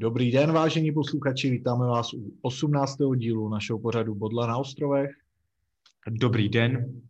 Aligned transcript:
Dobrý 0.00 0.30
den, 0.30 0.52
vážení 0.52 0.92
posluchači, 0.92 1.50
vítáme 1.50 1.86
vás 1.86 2.14
u 2.14 2.32
18. 2.42 2.96
dílu 3.16 3.48
našeho 3.48 3.78
pořadu 3.78 4.14
Bodla 4.14 4.46
na 4.46 4.56
ostrovech. 4.56 5.10
Dobrý 6.10 6.48
den. 6.48 7.00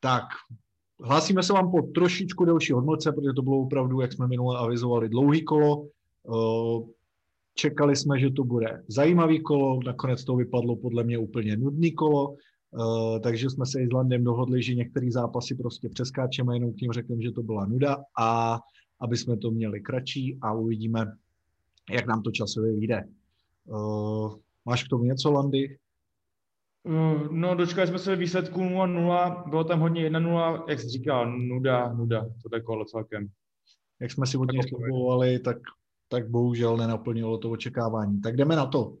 Tak, 0.00 0.24
hlásíme 1.04 1.42
se 1.42 1.52
vám 1.52 1.70
po 1.70 1.82
trošičku 1.82 2.44
delší 2.44 2.72
hodnoce, 2.72 3.12
protože 3.12 3.32
to 3.36 3.42
bylo 3.42 3.60
opravdu, 3.60 4.00
jak 4.00 4.12
jsme 4.12 4.28
minule 4.28 4.58
avizovali, 4.58 5.08
dlouhý 5.08 5.44
kolo. 5.44 5.86
Eh, 5.86 6.82
čekali 7.54 7.96
jsme, 7.96 8.20
že 8.20 8.30
to 8.30 8.44
bude 8.44 8.84
zajímavý 8.88 9.42
kolo, 9.42 9.80
nakonec 9.86 10.24
to 10.24 10.36
vypadlo 10.36 10.76
podle 10.76 11.04
mě 11.04 11.18
úplně 11.18 11.56
nudný 11.56 11.92
kolo, 11.92 12.36
eh, 12.36 13.20
takže 13.20 13.50
jsme 13.50 13.66
se 13.66 13.82
Islandem 13.82 14.24
dohodli, 14.24 14.62
že 14.62 14.74
některé 14.74 15.10
zápasy 15.10 15.54
prostě 15.54 15.88
přeskáčeme, 15.88 16.56
jenom 16.56 16.72
k 16.72 16.80
ním 16.80 16.92
řekneme, 16.92 17.22
že 17.22 17.32
to 17.32 17.42
byla 17.42 17.66
nuda 17.66 17.96
a 18.18 18.58
aby 19.00 19.16
jsme 19.16 19.36
to 19.36 19.50
měli 19.50 19.80
kratší 19.80 20.38
a 20.42 20.52
uvidíme, 20.52 21.06
jak 21.94 22.06
nám 22.06 22.22
to 22.22 22.30
časově 22.30 22.72
vyjde. 22.72 23.04
Uh, 23.64 24.34
máš 24.64 24.84
k 24.84 24.88
tomu 24.88 25.04
něco, 25.04 25.32
Landy? 25.32 25.78
Uh, 26.84 27.32
no, 27.32 27.54
dočkali 27.54 27.88
jsme 27.88 27.98
se 27.98 28.16
výsledku 28.16 28.60
0-0, 28.60 29.50
bylo 29.50 29.64
tam 29.64 29.80
hodně 29.80 30.10
1-0, 30.10 30.64
jak 30.68 30.80
jsi 30.80 30.88
říkal, 30.88 31.38
nuda, 31.38 31.92
nuda, 31.92 32.26
to 32.42 32.48
tak 32.48 32.62
kolo 32.64 32.84
celkem. 32.84 33.28
Jak 34.00 34.10
jsme 34.10 34.26
si 34.26 34.36
hodně 34.36 34.60
slibovali, 34.62 35.38
tak, 35.38 35.56
tak 36.08 36.30
bohužel 36.30 36.76
nenaplnilo 36.76 37.38
to 37.38 37.50
očekávání. 37.50 38.20
Tak 38.20 38.36
jdeme 38.36 38.56
na 38.56 38.66
to. 38.66 38.96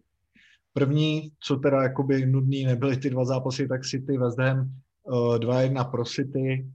První, 0.72 1.32
co 1.40 1.56
teda 1.56 1.82
jakoby 1.82 2.26
nudný 2.26 2.64
nebyly 2.64 2.96
ty 2.96 3.10
dva 3.10 3.24
zápasy, 3.24 3.68
tak 3.68 3.84
City 3.84 4.18
West 4.18 4.38
Ham, 4.38 4.70
uh, 5.02 5.36
2-1 5.36 5.90
pro 5.90 6.04
City, 6.04 6.70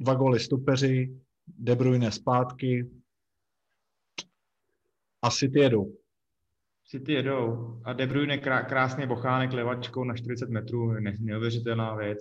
dva 0.00 0.14
góly 0.14 0.40
stopeři, 0.40 1.16
De 1.46 1.76
Bruyne 1.76 2.10
zpátky, 2.10 2.90
a 5.24 5.30
City 5.30 5.58
jedou. 5.58 5.92
City 6.86 7.12
jedou. 7.12 7.80
A 7.84 7.92
De 7.92 8.06
Bruyne 8.06 8.38
krá, 8.38 8.62
krásný 8.62 9.06
bochánek 9.06 9.52
levačkou 9.52 10.04
na 10.04 10.16
40 10.16 10.50
metrů, 10.50 10.92
ne, 10.92 11.16
neuvěřitelná 11.20 11.94
věc. 11.94 12.18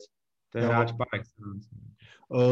To 0.49 0.57
je 0.57 0.65
hráč 0.65 0.91
par 0.91 1.07
excellence. 1.13 1.69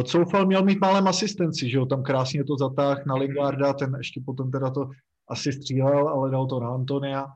Coufal 0.04 0.46
měl 0.46 0.64
mít 0.64 0.80
málem 0.82 1.08
asistenci, 1.08 1.70
že 1.70 1.78
jo, 1.78 1.86
tam 1.86 2.04
krásně 2.04 2.44
to 2.44 2.58
zatáh 2.58 3.06
na 3.06 3.16
Lingarda, 3.16 3.74
ten 3.74 3.96
ještě 3.98 4.22
potom 4.26 4.52
teda 4.52 4.70
to 4.70 4.90
asi 5.28 5.54
střílel, 5.54 6.08
ale 6.08 6.32
dal 6.32 6.48
to 6.48 6.60
na 6.60 6.70
Antonia. 6.70 7.28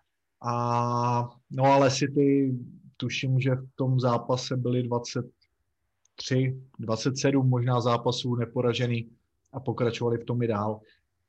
A, 0.41 1.29
no 1.51 1.63
ale 1.63 1.91
City, 1.91 2.55
tuším, 2.97 3.39
že 3.39 3.55
v 3.55 3.67
tom 3.75 3.99
zápase 3.99 4.57
byly 4.57 4.83
23, 4.83 6.61
27 6.79 7.49
možná 7.49 7.81
zápasů 7.81 8.35
neporažený 8.35 9.09
a 9.53 9.59
pokračovali 9.59 10.17
v 10.17 10.25
tom 10.25 10.43
i 10.43 10.47
dál. 10.47 10.79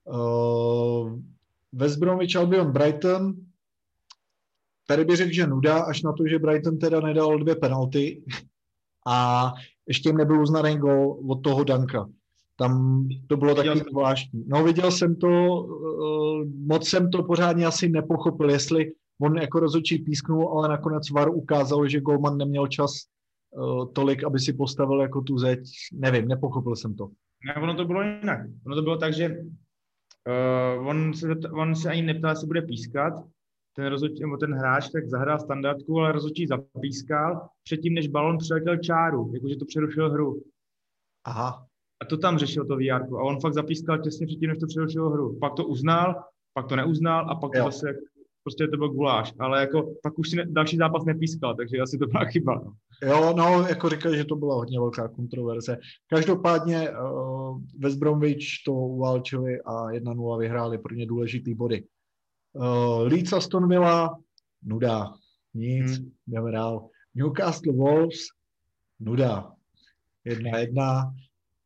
Uh, 0.04 1.18
West 1.72 1.98
Bromwich 1.98 2.36
Albion 2.36 2.72
Brighton, 2.72 3.34
tady 4.88 5.04
bych 5.04 5.16
řekl, 5.16 5.32
že 5.32 5.46
nuda, 5.46 5.82
až 5.82 6.02
na 6.02 6.12
to, 6.12 6.26
že 6.26 6.38
Brighton 6.38 6.78
teda 6.78 7.00
nedal 7.00 7.38
dvě 7.38 7.56
penalty 7.56 8.24
a 9.06 9.52
ještě 9.86 10.08
jim 10.08 10.16
nebyl 10.16 10.42
uznaný 10.42 10.78
gol 10.78 11.20
od 11.28 11.42
toho 11.42 11.64
Danka. 11.64 12.08
Tam 12.58 13.04
to 13.28 13.36
bylo 13.36 13.54
taky 13.54 13.78
zvláštní. 13.90 14.44
No 14.46 14.64
viděl 14.64 14.90
jsem 14.90 15.16
to, 15.16 15.28
uh, 15.28 16.44
moc 16.66 16.88
jsem 16.88 17.10
to 17.10 17.22
pořádně 17.22 17.66
asi 17.66 17.88
nepochopil, 17.88 18.50
jestli 18.50 18.92
on 19.20 19.36
jako 19.36 19.60
rozhodčí 19.60 19.98
písknul, 19.98 20.48
ale 20.48 20.68
nakonec 20.68 21.10
VAR 21.10 21.28
ukázal, 21.30 21.88
že 21.88 22.00
Golman 22.00 22.36
neměl 22.36 22.66
čas 22.66 22.92
uh, 23.50 23.92
tolik, 23.92 24.24
aby 24.24 24.38
si 24.38 24.52
postavil 24.52 25.00
jako 25.00 25.20
tu 25.20 25.38
zeď. 25.38 25.60
Nevím, 25.92 26.28
nepochopil 26.28 26.76
jsem 26.76 26.94
to. 26.94 27.08
Ne, 27.46 27.62
ono 27.62 27.74
to 27.74 27.84
bylo 27.84 28.02
jinak. 28.02 28.40
Ono 28.66 28.76
to 28.76 28.82
bylo 28.82 28.96
tak, 28.96 29.14
že 29.14 29.36
Uh, 30.26 30.88
on, 30.88 31.14
se, 31.14 31.28
on 31.52 31.74
se 31.74 31.90
ani 31.90 32.02
neptal, 32.02 32.30
jestli 32.30 32.46
bude 32.46 32.62
pískat. 32.62 33.12
Ten, 33.76 33.86
rozhodčí, 33.86 34.22
ten 34.40 34.54
hráč 34.54 34.88
tak 34.88 35.08
zahrál 35.08 35.38
standardku, 35.38 35.98
ale 35.98 36.12
rozhodčí 36.12 36.46
zapískal 36.46 37.48
předtím, 37.62 37.94
než 37.94 38.08
balon 38.08 38.38
přeletěl 38.38 38.76
čáru, 38.76 39.30
jakože 39.34 39.56
to 39.56 39.64
přerušil 39.64 40.10
hru. 40.10 40.42
Aha. 41.24 41.66
A 42.02 42.04
to 42.04 42.16
tam 42.16 42.38
řešil 42.38 42.64
to 42.64 42.76
VR. 42.76 43.02
A 43.14 43.22
on 43.22 43.40
fakt 43.40 43.54
zapískal 43.54 43.98
těsně 43.98 44.26
předtím, 44.26 44.50
než 44.50 44.58
to 44.58 44.66
přerušil 44.66 45.10
hru. 45.10 45.38
Pak 45.38 45.54
to 45.54 45.64
uznal, 45.64 46.24
pak 46.54 46.66
to 46.66 46.76
neuznal 46.76 47.30
a 47.30 47.34
pak 47.34 47.52
to 47.52 47.58
jo. 47.58 47.64
zase 47.64 47.86
prostě 48.46 48.68
to 48.68 48.76
byl 48.76 48.88
guláš, 48.88 49.34
ale 49.38 49.60
jako 49.60 49.94
pak 50.02 50.18
už 50.18 50.30
si 50.30 50.36
ne, 50.36 50.46
další 50.48 50.76
zápas 50.76 51.04
nepískal, 51.04 51.54
takže 51.54 51.76
asi 51.78 51.98
to 51.98 52.06
byla 52.06 52.24
chyba. 52.24 52.54
No. 52.54 52.72
Jo, 53.02 53.34
no, 53.36 53.66
jako 53.68 53.88
říkal, 53.88 54.16
že 54.16 54.24
to 54.24 54.36
byla 54.36 54.54
hodně 54.54 54.78
velká 54.78 55.08
kontroverze. 55.08 55.78
Každopádně 56.06 56.90
uh, 56.90 57.60
West 57.78 57.98
Bromwich 57.98 58.46
to 58.66 58.72
uválčili 58.72 59.60
a 59.60 59.72
1-0 59.72 60.38
vyhráli 60.38 60.78
pro 60.78 60.94
ně 60.94 61.06
důležitý 61.06 61.54
body. 61.54 61.84
Uh, 62.52 63.02
Leeds 63.02 63.32
Aston 63.32 63.68
Villa, 63.68 64.18
nuda, 64.62 65.12
nic, 65.54 65.98
hmm. 65.98 66.10
jdeme 66.26 66.52
dál. 66.52 66.88
Newcastle 67.14 67.72
Wolves, 67.72 68.18
nuda, 69.00 69.52
jedna 70.24 70.58
jedna, 70.58 71.14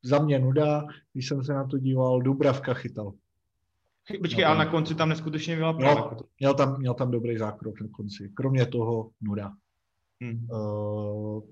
za 0.03 0.19
mě 0.19 0.39
nuda, 0.39 0.85
když 1.13 1.29
jsem 1.29 1.45
se 1.45 1.53
na 1.53 1.67
to 1.67 1.79
díval, 1.79 2.23
Dubravka 2.23 2.75
chytal. 2.75 3.13
Počkej, 4.19 4.45
no, 4.45 4.51
ale 4.51 4.59
na 4.59 4.67
konci 4.67 4.95
tam 4.95 5.09
neskutečně 5.09 5.57
byla 5.57 5.73
no, 5.73 6.17
měl, 6.39 6.55
tam, 6.55 6.79
měl 6.79 6.95
tam 6.95 7.11
dobrý 7.11 7.39
zákrok 7.39 7.81
na 7.81 7.89
konci. 7.89 8.33
Kromě 8.35 8.67
toho 8.67 9.11
nuda. 9.21 9.53
Hmm. 10.23 10.47
Uh, 10.51 11.43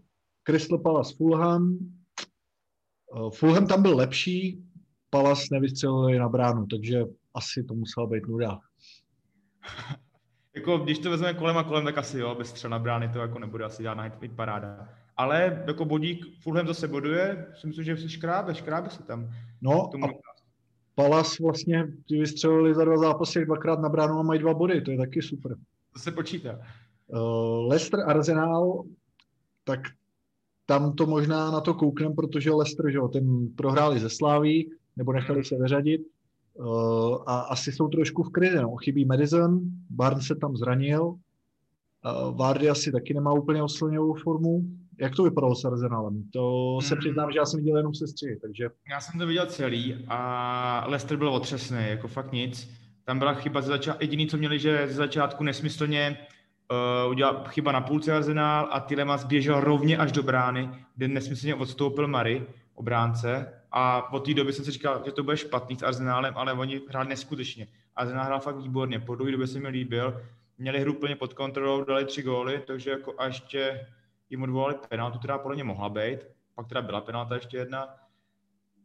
Crystal 0.44 0.78
Palace 0.78 1.14
Fulham. 1.16 1.78
Uh, 3.14 3.30
Fulham 3.30 3.66
tam 3.66 3.82
byl 3.82 3.96
lepší, 3.96 4.64
Palace 5.10 5.46
nevystřelili 5.52 6.18
na 6.18 6.28
bránu, 6.28 6.66
takže 6.66 7.04
asi 7.34 7.64
to 7.64 7.74
musela 7.74 8.06
být 8.06 8.26
nuda. 8.26 8.58
jako, 10.54 10.78
když 10.78 10.98
to 10.98 11.10
vezmeme 11.10 11.38
kolem 11.38 11.58
a 11.58 11.64
kolem, 11.64 11.84
tak 11.84 11.98
asi 11.98 12.18
jo, 12.18 12.34
bez 12.34 12.48
střel 12.48 12.70
na 12.70 12.78
brány 12.78 13.08
to 13.08 13.18
jako 13.18 13.38
nebude 13.38 13.64
asi 13.64 13.82
žádná 13.82 14.02
hit 14.02 14.36
paráda. 14.36 14.88
Ale 15.16 15.64
jako 15.66 15.84
bodík 15.84 16.42
Fulham 16.42 16.66
zase 16.66 16.88
boduje, 16.88 17.46
si 17.60 17.66
myslím, 17.66 17.84
že 17.84 17.96
si 17.96 18.08
škrábe, 18.08 18.54
škrábe 18.54 18.90
se 18.90 19.02
tam. 19.02 19.30
No, 19.60 19.90
a 20.02 20.08
Palas 20.98 21.38
vlastně 21.38 21.92
ty 22.08 22.18
vystřelili 22.18 22.74
za 22.74 22.84
dva 22.84 22.98
zápasy 22.98 23.44
dvakrát 23.44 23.80
na 23.80 23.88
bránu 23.88 24.18
a 24.18 24.22
mají 24.22 24.40
dva 24.40 24.54
body, 24.54 24.80
to 24.80 24.90
je 24.90 24.96
taky 24.96 25.22
super. 25.22 25.56
To 25.92 25.98
se 25.98 26.12
počítá. 26.12 26.58
Uh, 27.06 27.68
Leicester 27.68 28.00
Arsenal, 28.06 28.84
tak 29.64 29.80
tam 30.66 30.92
to 30.92 31.06
možná 31.06 31.50
na 31.50 31.60
to 31.60 31.74
kouknem, 31.74 32.14
protože 32.14 32.50
Leicester, 32.50 32.90
že 32.90 32.96
jo, 32.96 33.08
ten 33.08 33.48
prohráli 33.56 34.00
ze 34.00 34.10
Sláví, 34.10 34.72
nebo 34.96 35.12
nechali 35.12 35.44
se 35.44 35.56
vyřadit 35.56 36.00
uh, 36.54 36.66
a 37.26 37.40
asi 37.40 37.72
jsou 37.72 37.88
trošku 37.88 38.22
v 38.22 38.30
krizi, 38.30 38.56
no. 38.56 38.76
Chybí 38.76 39.04
Madison, 39.04 39.60
Barnes 39.90 40.26
se 40.26 40.34
tam 40.34 40.56
zranil, 40.56 41.04
uh, 41.04 41.18
Vardy 42.36 42.70
asi 42.70 42.92
taky 42.92 43.14
nemá 43.14 43.32
úplně 43.32 43.62
oslněvou 43.62 44.14
formu, 44.14 44.64
jak 45.00 45.14
to 45.14 45.22
vypadalo 45.22 45.54
s 45.54 45.64
Arsenalem? 45.64 46.24
To 46.32 46.78
se 46.82 46.94
mm. 46.94 47.00
přiznám, 47.00 47.32
že 47.32 47.38
já 47.38 47.44
jsem 47.44 47.60
viděl 47.60 47.76
jenom 47.76 47.94
sestři, 47.94 48.38
takže... 48.42 48.68
Já 48.90 49.00
jsem 49.00 49.20
to 49.20 49.26
viděl 49.26 49.46
celý 49.46 50.04
a 50.08 50.84
Leicester 50.86 51.16
byl 51.16 51.28
otřesný, 51.28 51.78
jako 51.88 52.08
fakt 52.08 52.32
nic. 52.32 52.70
Tam 53.04 53.18
byla 53.18 53.34
chyba 53.34 53.60
ze 53.60 53.68
začátku, 53.68 54.04
jediný, 54.04 54.26
co 54.26 54.36
měli, 54.36 54.58
že 54.58 54.86
ze 54.88 54.94
začátku 54.94 55.44
nesmyslně 55.44 56.18
uh, 57.04 57.10
udělal 57.10 57.44
chyba 57.48 57.72
na 57.72 57.80
půlce 57.80 58.16
Arsenal 58.16 58.68
a 58.72 58.80
Tilemas 58.80 59.24
běžel 59.24 59.60
rovně 59.60 59.98
až 59.98 60.12
do 60.12 60.22
brány, 60.22 60.70
kde 60.96 61.08
nesmyslně 61.08 61.54
odstoupil 61.54 62.08
Mary, 62.08 62.46
obránce, 62.74 63.52
a 63.72 64.12
od 64.12 64.24
té 64.24 64.34
doby 64.34 64.52
jsem 64.52 64.64
si 64.64 64.70
říkal, 64.70 65.02
že 65.04 65.12
to 65.12 65.22
bude 65.22 65.36
špatný 65.36 65.76
s 65.76 65.82
Arsenálem, 65.82 66.34
ale 66.36 66.52
oni 66.52 66.80
hráli 66.88 67.08
neskutečně. 67.08 67.66
Arsenal 67.96 68.24
hrál 68.24 68.40
fakt 68.40 68.56
výborně, 68.56 69.00
po 69.00 69.14
dlouhé 69.14 69.32
době 69.32 69.46
se 69.46 69.60
mi 69.60 69.68
líbil, 69.68 70.20
měli 70.58 70.80
hru 70.80 70.94
plně 70.94 71.16
pod 71.16 71.34
kontrolou, 71.34 71.84
dali 71.84 72.04
tři 72.04 72.22
góly, 72.22 72.62
takže 72.66 72.90
jako 72.90 73.14
a 73.18 73.26
ještě 73.26 73.86
jim 74.30 74.42
odvolali 74.42 74.74
penaltu, 74.88 75.18
která 75.18 75.38
podle 75.38 75.54
mě 75.54 75.64
mohla 75.64 75.88
být, 75.88 76.18
pak 76.54 76.68
teda 76.68 76.82
byla 76.82 77.00
penalta 77.00 77.34
ještě 77.34 77.56
jedna. 77.56 77.86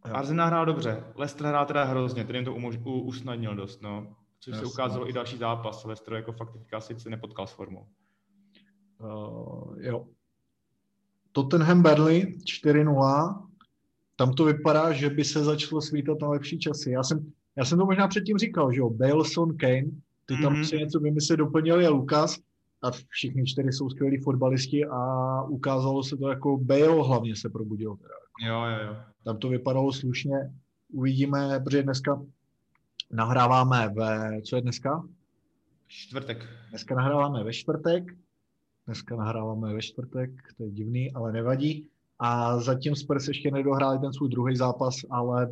Jo. 0.08 0.14
Arsenal 0.14 0.48
hrál 0.48 0.66
dobře, 0.66 1.04
Leicester 1.16 1.48
hrál 1.48 1.66
teda 1.66 1.84
hrozně, 1.84 2.24
ten 2.24 2.36
jim 2.36 2.46
to 2.46 2.54
umož, 2.54 2.78
u, 2.86 3.00
usnadnil 3.00 3.56
dost, 3.56 3.82
no. 3.82 4.16
Což 4.40 4.52
Jasně. 4.52 4.68
se 4.68 4.74
ukázalo 4.74 5.10
i 5.10 5.14
další 5.14 5.38
zápas, 5.38 5.86
Leicester 5.86 6.14
jako 6.14 6.32
fakt 6.32 6.54
teďka 6.54 6.82
sice 6.82 7.10
nepotkal 7.10 7.48
s 7.48 7.52
formou. 7.52 7.88
Uh, 9.00 9.76
jo. 9.80 10.08
Tottenham 11.32 11.82
Burnley 11.82 12.38
4-0, 12.66 13.48
tam 14.16 14.34
to 14.34 14.46
vypadá, 14.46 14.92
že 14.92 15.10
by 15.10 15.24
se 15.24 15.44
začalo 15.44 15.82
svítat 15.82 16.18
na 16.22 16.30
lepší 16.30 16.60
časy. 16.60 16.92
Já 16.92 17.04
jsem, 17.04 17.32
já 17.56 17.66
jsem 17.66 17.78
to 17.78 17.86
možná 17.86 18.08
předtím 18.08 18.38
říkal, 18.38 18.72
že 18.72 18.80
jo, 18.80 18.90
Baleson, 18.90 19.58
Kane, 19.58 19.92
ty 20.26 20.38
tam 20.42 20.54
mm-hmm. 20.54 20.64
si 20.64 20.78
něco 20.78 21.00
vymyslet 21.00 21.38
doplnili 21.38 21.88
a 21.88 21.90
Lukas, 21.90 22.40
a 22.84 22.92
všichni 22.92 23.46
čtyři 23.46 23.72
jsou 23.72 23.90
skvělí 23.90 24.18
fotbalisti 24.18 24.86
a 24.86 25.42
ukázalo 25.44 26.04
se 26.04 26.18
to 26.18 26.30
jako 26.30 26.58
Bale 26.58 27.08
hlavně 27.08 27.36
se 27.36 27.50
probudil. 27.50 27.96
Teda. 27.96 28.14
Jo, 28.48 28.66
jo, 28.66 28.88
jo. 28.88 28.96
Tam 29.26 29.38
to 29.38 29.50
vypadalo 29.50 29.94
slušně. 29.94 30.36
Uvidíme, 30.92 31.60
protože 31.60 31.84
dneska 31.84 32.22
nahráváme 33.12 33.90
ve, 33.96 34.42
co 34.42 34.56
je 34.56 34.62
dneska? 34.62 35.04
Čtvrtek. 35.88 36.50
Dneska 36.70 36.96
nahráváme 36.96 37.44
ve 37.44 37.54
čtvrtek. 37.54 38.04
Dneska 38.86 39.16
nahráváme 39.16 39.74
ve 39.74 39.82
čtvrtek, 39.82 40.30
to 40.58 40.64
je 40.64 40.72
divný, 40.72 41.12
ale 41.12 41.32
nevadí. 41.32 41.88
A 42.20 42.60
zatím 42.60 42.96
Spurs 42.96 43.28
ještě 43.28 43.52
nedohráli 43.52 44.00
ten 44.00 44.14
svůj 44.14 44.30
druhý 44.30 44.56
zápas, 44.56 44.96
ale 45.10 45.52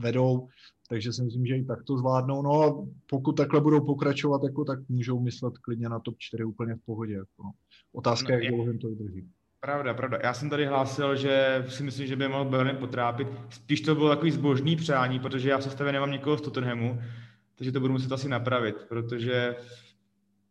vedou 0.00 0.48
takže 0.88 1.12
si 1.12 1.22
myslím, 1.22 1.46
že 1.46 1.56
i 1.56 1.64
tak 1.64 1.84
to 1.84 1.96
zvládnou. 1.96 2.42
No 2.42 2.62
a 2.62 2.86
pokud 3.06 3.32
takhle 3.32 3.60
budou 3.60 3.80
pokračovat, 3.86 4.42
jako, 4.44 4.64
tak 4.64 4.78
můžou 4.88 5.20
myslet 5.20 5.58
klidně 5.58 5.88
na 5.88 5.98
top 5.98 6.14
4 6.18 6.44
úplně 6.44 6.74
v 6.74 6.80
pohodě. 6.86 7.14
Jako. 7.14 7.50
Otázka 7.92 8.32
no, 8.32 8.38
jak 8.38 8.48
dlouho 8.48 8.70
jim 8.70 8.78
to 8.78 8.88
vydrží. 8.88 9.28
Pravda, 9.60 9.94
pravda. 9.94 10.18
Já 10.22 10.34
jsem 10.34 10.50
tady 10.50 10.66
hlásil, 10.66 11.16
že 11.16 11.64
si 11.68 11.82
myslím, 11.82 12.06
že 12.06 12.16
by 12.16 12.28
mohl 12.28 12.44
Burnley 12.44 12.76
potrápit. 12.76 13.28
Spíš 13.50 13.80
to 13.80 13.94
bylo 13.94 14.08
takový 14.08 14.30
zbožný 14.30 14.76
přání, 14.76 15.20
protože 15.20 15.50
já 15.50 15.58
v 15.58 15.62
sestavě 15.62 15.92
nemám 15.92 16.10
někoho 16.10 16.38
z 16.38 16.40
Tottenhamu, 16.40 17.00
takže 17.54 17.72
to 17.72 17.80
budu 17.80 17.92
muset 17.92 18.12
asi 18.12 18.28
napravit, 18.28 18.76
protože 18.88 19.56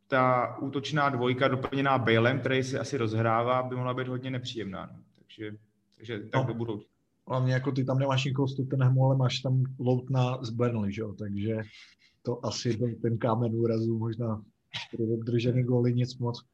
ta 0.07 0.57
útočná 0.57 1.09
dvojka 1.09 1.47
doplněná 1.47 1.97
Balem, 1.97 2.39
který 2.39 2.63
si 2.63 2.79
asi 2.79 2.97
rozhrává, 2.97 3.63
by 3.63 3.75
mohla 3.75 3.93
být 3.93 4.07
hodně 4.07 4.31
nepříjemná. 4.31 4.89
No. 4.93 4.99
Takže, 5.19 5.51
takže 5.95 6.19
tak 6.19 6.41
no. 6.41 6.47
do 6.47 6.53
budoucna. 6.53 6.92
Hlavně 7.27 7.53
jako 7.53 7.71
ty 7.71 7.83
tam 7.85 7.99
nemáš 7.99 8.25
nikoho 8.25 8.47
z 8.47 8.55
Tottenhamu, 8.55 9.05
ale 9.05 9.15
máš 9.15 9.39
tam 9.39 9.63
Loutna 9.79 10.43
z 10.43 10.49
Burnley, 10.49 10.93
že 10.93 11.01
jo? 11.01 11.13
takže 11.19 11.61
to 12.21 12.45
asi 12.45 12.77
byl 12.77 12.95
ten 13.01 13.17
kámen 13.17 13.55
úrazu, 13.55 13.97
možná 13.97 14.41
držený 15.25 15.63
góly, 15.63 15.93
nic 15.93 16.17
moc. 16.17 16.45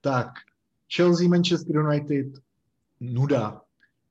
Tak, 0.00 0.26
Chelsea, 0.96 1.28
Manchester 1.28 1.76
United, 1.76 2.26
nuda. 3.00 3.60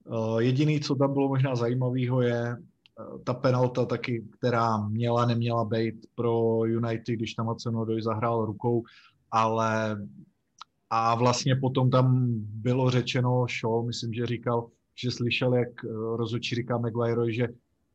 Uh, 0.06 0.40
jediný, 0.40 0.80
co 0.80 0.96
tam 0.96 1.14
bylo 1.14 1.28
možná 1.28 1.56
zajímavého, 1.56 2.22
je 2.22 2.56
uh, 2.56 3.24
ta 3.24 3.34
penalta 3.34 3.86
taky, 3.86 4.28
která 4.38 4.88
měla, 4.88 5.26
neměla 5.26 5.66
být 5.66 6.06
pro 6.16 6.62
United, 6.66 7.16
když 7.16 7.34
tam 7.34 7.48
Hudson 7.48 8.02
zahrál 8.02 8.46
rukou, 8.46 8.84
ale 9.32 9.98
a 10.90 11.16
vlastně 11.16 11.56
potom 11.56 11.90
tam 11.90 12.28
bylo 12.40 12.90
řečeno, 12.90 13.46
show, 13.62 13.88
myslím, 13.88 14.14
že 14.14 14.26
říkal, 14.26 14.70
že 15.04 15.12
slyšel, 15.12 15.54
jak 15.54 15.84
uh, 15.84 16.16
rozhodčí 16.16 16.56
říká 16.56 16.78
Maguire, 16.78 17.34
že 17.34 17.48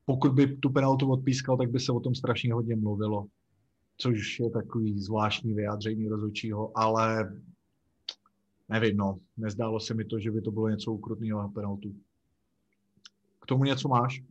pokud 0.06 0.32
by 0.32 0.56
tu 0.56 0.70
penaltu 0.70 1.10
odpískal, 1.10 1.56
tak 1.56 1.70
by 1.70 1.80
se 1.80 1.92
o 1.92 2.00
tom 2.00 2.14
strašně 2.14 2.54
hodně 2.54 2.76
mluvilo. 2.76 3.26
Což 3.96 4.40
je 4.40 4.50
takový 4.50 4.98
zvláštní 4.98 5.54
vyjádření 5.54 6.08
rozhodčího, 6.08 6.78
ale 6.78 7.32
nevím, 8.68 8.96
no, 8.96 9.18
nezdálo 9.36 9.80
se 9.80 9.94
mi 9.94 10.04
to, 10.04 10.18
že 10.18 10.30
by 10.30 10.40
to 10.40 10.50
bylo 10.50 10.68
něco 10.68 10.92
ukrutného 10.92 11.42
na 11.42 11.48
penaltu. 11.48 11.94
K 13.40 13.46
tomu 13.46 13.64
něco 13.64 13.88
máš? 13.88 14.22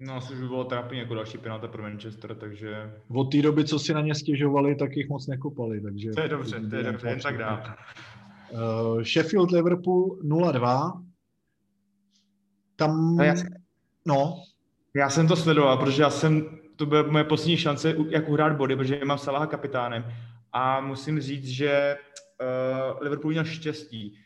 No, 0.00 0.14
asi 0.14 0.34
by 0.34 0.48
bylo 0.48 0.64
trápně 0.64 0.98
jako 0.98 1.14
další 1.14 1.38
penalta 1.38 1.68
pro 1.68 1.82
Manchester, 1.82 2.34
takže... 2.34 2.92
Od 3.08 3.24
té 3.24 3.42
doby, 3.42 3.64
co 3.64 3.78
si 3.78 3.94
na 3.94 4.00
ně 4.00 4.14
stěžovali, 4.14 4.74
tak 4.74 4.96
jich 4.96 5.08
moc 5.08 5.26
nekopali, 5.26 5.80
takže... 5.80 6.10
To 6.10 6.20
je 6.20 6.28
dobře, 6.28 6.60
to 6.70 6.76
je 6.76 6.82
dobře, 6.82 7.08
jen 7.08 7.20
tak 7.20 7.38
dál. 7.38 7.62
Uh, 8.52 9.02
Sheffield 9.02 9.50
Liverpool 9.50 10.18
0-2. 10.22 11.05
Tam... 12.76 13.20
Já, 13.20 13.34
no. 14.04 14.42
Já 14.94 15.10
jsem 15.10 15.28
to 15.28 15.36
sledoval, 15.36 15.76
protože 15.76 16.02
já 16.02 16.10
jsem, 16.10 16.58
to 16.76 16.86
byla 16.86 17.02
moje 17.02 17.24
poslední 17.24 17.56
šance, 17.56 17.94
jak 18.08 18.28
uhrát 18.28 18.56
body, 18.56 18.76
protože 18.76 19.04
mám 19.04 19.18
Salaha 19.18 19.46
kapitánem. 19.46 20.04
A 20.52 20.80
musím 20.80 21.20
říct, 21.20 21.46
že 21.46 21.96
uh, 22.40 23.02
Liverpool 23.02 23.30
měl 23.30 23.44
štěstí. 23.44 24.18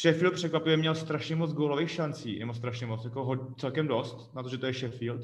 Sheffield 0.00 0.34
překvapivě 0.34 0.76
měl 0.76 0.94
strašně 0.94 1.36
moc 1.36 1.52
gólových 1.52 1.90
šancí, 1.90 2.38
nebo 2.38 2.54
strašně 2.54 2.86
moc, 2.86 3.04
jako 3.04 3.24
ho, 3.24 3.36
celkem 3.58 3.88
dost, 3.88 4.34
na 4.34 4.42
to, 4.42 4.48
že 4.48 4.58
to 4.58 4.66
je 4.66 4.72
Sheffield. 4.72 5.20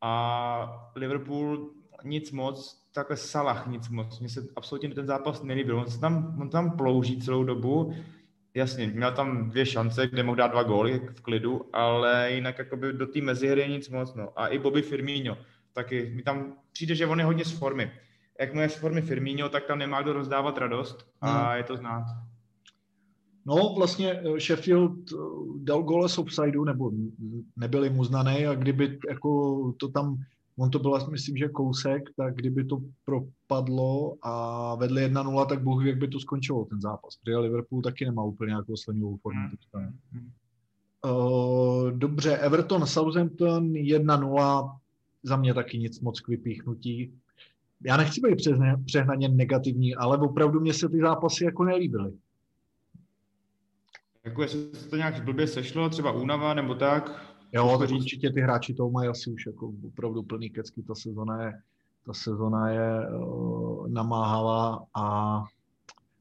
A 0.00 0.90
Liverpool 0.94 1.70
nic 2.04 2.32
moc, 2.32 2.82
takhle 2.92 3.16
Salah 3.16 3.66
nic 3.66 3.88
moc. 3.88 4.20
Mně 4.20 4.28
se 4.28 4.46
absolutně 4.56 4.88
ten 4.88 5.06
zápas 5.06 5.42
nelíbil. 5.42 5.78
On 5.78 6.00
tam, 6.00 6.36
on 6.40 6.48
tam 6.48 6.76
plouží 6.76 7.20
celou 7.20 7.44
dobu. 7.44 7.94
Jasně, 8.54 8.86
měl 8.86 9.12
tam 9.12 9.50
dvě 9.50 9.66
šance, 9.66 10.06
kde 10.06 10.22
mohl 10.22 10.36
dát 10.36 10.50
dva 10.50 10.62
góly 10.62 11.00
v 11.14 11.20
klidu, 11.20 11.68
ale 11.72 12.32
jinak 12.32 12.58
jakoby 12.58 12.92
do 12.92 13.06
té 13.06 13.20
mezihry 13.20 13.68
nic 13.68 13.88
moc. 13.88 14.14
No. 14.14 14.32
A 14.36 14.46
i 14.46 14.58
Bobby 14.58 14.82
Firmino, 14.82 15.38
taky 15.72 16.12
mi 16.14 16.22
tam 16.22 16.56
přijde, 16.72 16.94
že 16.94 17.06
on 17.06 17.18
je 17.18 17.24
hodně 17.24 17.44
z 17.44 17.52
formy 17.52 17.90
jakmile 18.40 18.64
je 18.64 18.68
z 18.68 18.74
formy 18.74 19.02
Firmino, 19.02 19.48
tak 19.48 19.64
tam 19.64 19.78
nemá 19.78 20.02
kdo 20.02 20.12
rozdávat 20.12 20.58
radost 20.58 21.06
a 21.20 21.48
hmm. 21.48 21.56
je 21.56 21.64
to 21.64 21.76
znát. 21.76 22.04
No, 23.46 23.74
vlastně 23.76 24.12
eh, 24.12 24.40
Sheffield 24.40 25.12
eh, 25.12 25.16
dal 25.56 25.82
gole 25.82 26.08
z 26.08 26.18
offsideu, 26.18 26.64
nebo 26.64 26.90
nebyli 27.56 27.90
mu 27.90 28.04
znané 28.04 28.46
a 28.46 28.54
kdyby 28.54 28.98
jako 29.08 29.72
to 29.76 29.88
tam, 29.88 30.16
on 30.58 30.70
to 30.70 30.78
byl, 30.78 30.98
myslím, 31.10 31.36
že 31.36 31.48
kousek, 31.48 32.02
tak 32.16 32.34
kdyby 32.34 32.64
to 32.64 32.80
propadlo 33.04 34.16
a 34.22 34.74
vedli 34.74 35.06
1-0, 35.06 35.46
tak 35.46 35.62
bohu 35.62 35.80
jak 35.80 35.98
by 35.98 36.08
to 36.08 36.20
skončilo 36.20 36.64
ten 36.64 36.80
zápas, 36.80 37.16
protože 37.16 37.36
Liverpool 37.36 37.82
taky 37.82 38.04
nemá 38.04 38.22
úplně 38.22 38.48
nějakou 38.48 38.76
slenivou 38.76 39.16
formu. 39.16 39.48
Hmm. 40.12 40.30
Uh, 41.04 41.90
dobře, 41.90 42.36
Everton, 42.36 42.86
Southampton 42.86 43.72
1-0, 43.72 44.76
za 45.22 45.36
mě 45.36 45.54
taky 45.54 45.78
nic 45.78 46.00
moc 46.00 46.20
k 46.20 46.28
vypíchnutí 46.28 47.12
já 47.84 47.96
nechci 47.96 48.20
být 48.20 48.38
přehnaně 48.86 49.28
negativní, 49.28 49.94
ale 49.94 50.18
opravdu 50.18 50.60
mě 50.60 50.74
se 50.74 50.88
ty 50.88 51.00
zápasy 51.00 51.44
jako 51.44 51.64
nelíbily. 51.64 52.12
Jako 54.24 54.42
jestli 54.42 54.70
se 54.74 54.88
to 54.88 54.96
nějak 54.96 55.24
blbě 55.24 55.46
sešlo, 55.46 55.88
třeba 55.88 56.12
únava 56.12 56.54
nebo 56.54 56.74
tak? 56.74 57.29
Jo, 57.52 57.78
tak 57.78 57.90
určitě 57.90 58.30
ty 58.32 58.40
hráči 58.40 58.74
toho 58.74 58.90
mají 58.90 59.08
asi 59.08 59.30
už 59.30 59.46
jako 59.46 59.72
opravdu 59.86 60.22
plný 60.22 60.50
kecky, 60.50 60.82
ta 60.82 60.94
sezona 60.94 61.44
je, 61.44 61.52
ta 62.06 62.12
sezona 62.12 62.70
je 62.70 63.08
uh, 63.08 63.88
namáhavá 63.88 64.84
a 64.96 65.44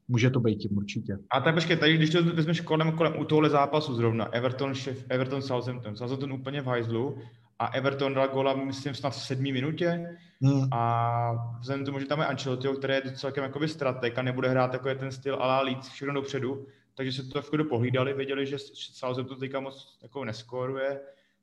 může 0.08 0.30
to 0.30 0.40
být 0.40 0.56
tím 0.56 0.78
určitě. 0.78 1.18
A 1.32 1.40
tak 1.40 1.56
počkej, 1.56 1.78
tady 1.78 1.98
když 1.98 2.10
to 2.10 2.24
vezmeš 2.24 2.62
kolem, 2.62 2.92
kolem 2.92 3.20
u 3.20 3.26
tohle 3.26 3.50
zápasu 3.50 3.94
zrovna, 3.94 4.34
Everton, 4.34 4.74
šef, 4.74 5.06
Everton 5.10 5.42
Southampton, 5.42 5.96
Southampton 5.96 6.34
úplně 6.34 6.62
v 6.62 6.66
hajzlu 6.66 7.18
a 7.60 7.68
Everton 7.68 8.14
dal 8.14 8.28
gola, 8.28 8.56
myslím, 8.56 8.94
snad 8.94 9.10
v 9.10 9.22
sedmý 9.22 9.52
minutě 9.52 10.18
hmm. 10.42 10.68
a 10.72 11.56
vzhledem 11.60 11.86
tomu, 11.86 12.00
že 12.00 12.06
tam 12.06 12.20
je 12.20 12.26
Ancelotti, 12.26 12.68
který 12.78 12.94
je 12.94 13.02
celkem 13.02 13.44
jakoby 13.44 13.68
strateg 13.68 14.18
a 14.18 14.22
nebude 14.22 14.50
hrát 14.50 14.72
takový 14.72 14.96
ten 14.96 15.12
styl 15.12 15.36
ala 15.36 15.62
Leeds 15.62 15.90
všechno 15.90 16.14
dopředu, 16.14 16.66
takže 16.96 17.12
se 17.12 17.24
to 17.24 17.38
jako 17.38 17.70
pohlídali, 17.70 18.14
věděli, 18.14 18.46
že 18.46 18.58
Southampton 18.74 19.40
teďka 19.40 19.60
moc 19.60 20.00
jako 20.04 20.26
neskoruje, 20.26 21.00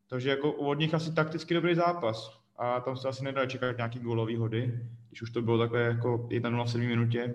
takže 0.09 0.31
jako 0.31 0.53
od 0.53 0.75
nich 0.75 0.95
asi 0.95 1.15
takticky 1.15 1.55
dobrý 1.55 1.75
zápas 1.75 2.41
a 2.57 2.81
tam 2.81 2.97
se 2.97 3.09
asi 3.09 3.25
nedá 3.25 3.47
čekat 3.47 3.77
nějaký 3.77 3.99
gólový 3.99 4.37
hody, 4.37 4.81
když 5.09 5.23
už 5.23 5.31
to 5.31 5.43
bylo 5.43 5.59
takové 5.59 5.83
jako 5.83 6.29
1-0 6.31 6.65
v 6.65 6.71
7 6.71 6.87
minutě. 6.87 7.35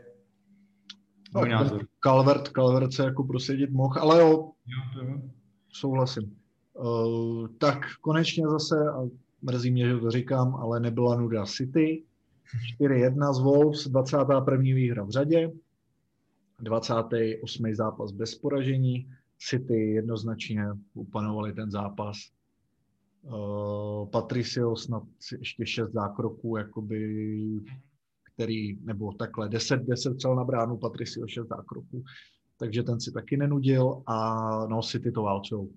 Můj 1.34 1.50
no, 1.50 1.56
názor. 1.56 1.86
Calvert, 2.00 2.48
Calvert 2.48 2.94
se 2.94 3.04
jako 3.04 3.24
prosadit 3.24 3.72
mohl, 3.72 4.00
ale 4.00 4.20
jo, 4.20 4.52
jo, 4.66 5.04
jo. 5.08 5.22
souhlasím. 5.70 6.38
Uh, 6.74 7.48
tak 7.58 7.78
konečně 8.01 8.48
zase, 8.48 8.75
a 8.90 9.01
mrzí 9.42 9.72
mě, 9.72 9.90
že 9.90 9.98
to 9.98 10.12
říkám, 10.12 10.56
ale 10.56 10.80
nebyla 10.80 11.16
nuda 11.16 11.46
City. 11.46 12.04
4-1 12.80 13.34
z 13.34 13.40
Wolves, 13.40 13.88
21. 13.88 14.58
výhra 14.58 15.04
v 15.04 15.10
řadě, 15.10 15.51
28. 16.60 17.75
zápas 17.75 18.12
bez 18.12 18.36
poražení. 18.36 19.12
City 19.40 19.92
jednoznačně 19.92 20.66
upanovali 20.94 21.54
ten 21.54 21.72
zápas. 21.72 22.18
Uh, 23.24 24.10
Patricio 24.10 24.75
snad 24.75 25.04
ještě 25.40 25.66
6 25.66 25.92
zákroků, 25.92 26.58
jakoby, 26.58 27.62
který, 28.34 28.78
nebo 28.86 29.12
takhle, 29.12 29.50
10, 29.50 29.82
10 29.82 30.13
střel 30.13 30.36
na 30.36 30.44
bránu, 30.44 30.78
Patricio 30.78 31.28
6 31.28 31.48
zákroků, 31.48 32.04
takže 32.58 32.84
ten 32.84 33.00
si 33.00 33.12
taky 33.12 33.38
nenudil 33.38 34.04
a 34.08 34.38
no 34.70 34.82
City 34.82 35.12
to 35.12 35.24
válčou. 35.24 35.70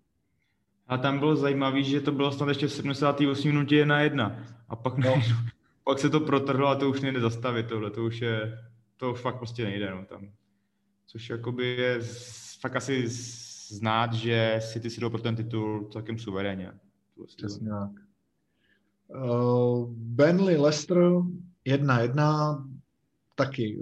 A 0.89 0.99
tam 0.99 1.19
bylo 1.19 1.37
zajímavé, 1.37 1.83
že 1.83 2.01
to 2.01 2.13
bylo 2.13 2.33
snad 2.33 2.49
ještě 2.49 2.67
v 2.67 2.73
78 2.73 3.49
minutě 3.49 3.87
na 3.87 4.01
jedna. 4.01 4.39
A 4.69 4.77
pak, 4.77 4.99
no. 4.99 5.15
pak 5.85 5.99
se 5.99 6.11
to 6.11 6.21
protrhlo 6.21 6.67
a 6.69 6.75
to 6.75 6.91
už 6.91 7.01
nejde 7.01 7.21
zastavit 7.21 7.67
tohle, 7.67 7.91
to 7.91 8.05
už 8.05 8.21
je, 8.21 8.59
to 8.97 9.13
už 9.13 9.21
fakt 9.21 9.39
prostě 9.39 9.65
nejde. 9.65 9.91
No, 9.91 10.05
tam. 10.05 10.29
Což 11.07 11.31
jakoby 11.31 11.67
je 11.67 12.01
fakt 12.61 12.77
asi 12.77 13.05
znát, 13.69 14.13
že 14.13 14.61
City 14.73 14.91
si 14.91 15.01
jdou 15.01 15.11
pro 15.11 15.23
ten 15.23 15.37
titul 15.37 15.89
celkem 15.93 16.19
suverénně. 16.19 16.73
Přesně 17.37 17.69
tak. 17.69 17.91
Uh, 19.09 19.91
Benley 19.91 20.57
Leicester 20.57 20.99
1-1, 21.67 22.69
taky 23.35 23.81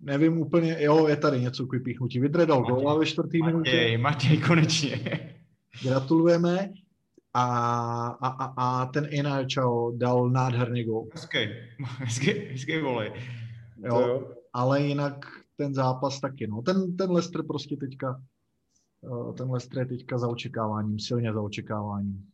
nevím 0.00 0.38
úplně, 0.40 0.76
jo, 0.80 1.08
je 1.08 1.16
tady 1.16 1.40
něco 1.40 1.66
k 1.66 1.72
vypíchnutí. 1.72 2.20
Vydredal 2.20 2.62
gól 2.62 2.98
ve 2.98 3.06
čtvrtý 3.06 3.42
minutě. 3.42 3.70
Matěj, 3.70 3.98
Matěj, 3.98 4.38
konečně. 4.38 5.00
Gratulujeme. 5.82 6.72
A, 7.34 7.44
a, 8.06 8.28
a, 8.28 8.44
a 8.56 8.86
ten 8.86 9.06
Ina 9.10 9.38
Chao 9.54 9.92
dal 9.96 10.30
nádherný 10.30 10.84
gol. 10.84 11.06
Hezký, 11.12 11.38
hezký, 11.98 12.30
hezký 12.30 12.78
volej. 12.78 13.12
Jo, 13.84 14.00
jo, 14.00 14.32
ale 14.52 14.82
jinak 14.82 15.26
ten 15.56 15.74
zápas 15.74 16.20
taky. 16.20 16.46
No. 16.46 16.62
Ten, 16.62 16.96
ten 16.96 17.10
Leicester 17.10 17.42
prostě 17.42 17.76
teďka, 17.76 18.20
eh, 18.20 18.22
ten 19.36 19.50
Leicester 19.50 19.78
je 19.78 19.86
teďka 19.86 20.18
za 20.18 20.28
očekáváním, 20.28 20.98
silně 20.98 21.32
za 21.32 21.40
očekáváním. 21.40 22.24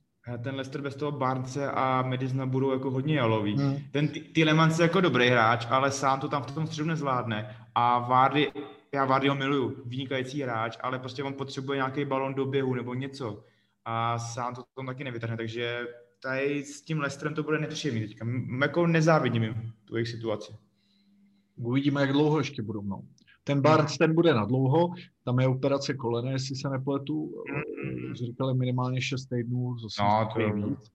Ten 0.42 0.54
Leicester 0.54 0.80
bez 0.80 0.97
toho 0.97 1.12
Barnce 1.12 1.71
a 1.71 2.02
Medizna 2.02 2.47
budou 2.47 2.73
jako 2.73 2.90
hodně 2.90 3.16
jalový. 3.16 3.56
Hmm. 3.56 3.76
Ten 3.90 4.09
Tielemans 4.09 4.78
je 4.78 4.83
jako 4.83 5.00
dobrý 5.00 5.28
hráč, 5.28 5.66
ale 5.71 5.90
sám 5.90 6.21
to 6.21 6.28
tam 6.28 6.42
v 6.42 6.50
tom 6.50 6.66
středu 6.66 6.88
nezvládne. 6.88 7.56
A 7.75 7.99
Vardy 7.99 8.52
já 8.94 9.04
ho 9.04 9.35
miluju, 9.35 9.83
vynikající 9.87 10.42
hráč, 10.42 10.76
ale 10.80 10.99
prostě 10.99 11.23
on 11.23 11.35
potřebuje 11.35 11.76
nějaký 11.76 12.04
balon 12.04 12.35
do 12.35 12.47
běhu 12.47 12.75
nebo 12.75 12.94
něco 12.94 13.44
a 13.85 14.18
sám 14.18 14.54
to 14.54 14.62
tam 14.76 14.87
taky 14.87 15.04
nevytrhne, 15.04 15.37
takže 15.37 15.87
tady 16.23 16.64
s 16.64 16.83
tím 16.83 17.00
Lestrem 17.00 17.35
to 17.35 17.42
bude 17.42 17.59
nepříjemný 17.59 18.00
teďka. 18.00 18.26
Jako 18.61 18.87
nezávidím 18.87 19.42
jim 19.42 19.73
tu 19.85 19.97
jejich 19.97 20.09
situaci. 20.09 20.52
Uvidíme, 21.56 22.00
jak 22.00 22.12
dlouho 22.12 22.38
ještě 22.38 22.62
budou. 22.62 22.83
No. 22.83 23.02
Ten 23.44 23.60
Barnes, 23.60 23.98
ten 23.98 24.14
bude 24.14 24.34
na 24.34 24.44
dlouho, 24.44 24.94
tam 25.24 25.38
je 25.38 25.48
operace 25.48 25.94
kolene, 25.94 26.32
jestli 26.32 26.56
se 26.56 26.68
nepletu, 26.68 27.44
mm. 27.84 28.14
říkali 28.14 28.54
minimálně 28.54 29.02
6 29.02 29.26
týdnů, 29.26 29.78
zase 29.78 30.02
no, 30.02 30.28
to 30.34 30.40
je 30.40 30.52
víc. 30.52 30.90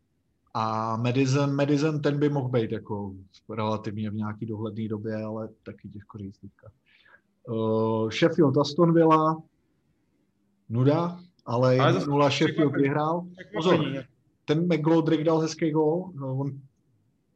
A 0.54 0.96
Madison, 0.98 1.56
Madison, 1.56 2.02
ten 2.02 2.20
by 2.20 2.30
mohl 2.30 2.50
být 2.50 2.72
jako 2.72 3.14
relativně 3.50 4.10
v 4.10 4.14
nějaký 4.14 4.46
dohledné 4.46 4.88
době, 4.88 5.24
ale 5.24 5.50
taky 5.66 5.90
těžko 5.90 6.18
říct 6.18 6.38
teďka. 6.38 6.72
Uh, 7.48 8.10
Sheffield, 8.10 8.58
Aston 8.58 8.94
Villa, 8.94 9.42
nuda, 10.70 11.20
ale, 11.46 11.78
ale 11.78 12.06
nula 12.06 12.30
Sheffield 12.30 12.76
vyhrál. 12.76 13.28
Pozor, 13.56 13.86
ten 14.46 14.66
McGoldrick 14.66 15.24
dal 15.24 15.40
hezký 15.40 15.72
gol, 15.72 16.12
no, 16.16 16.38
on 16.38 16.52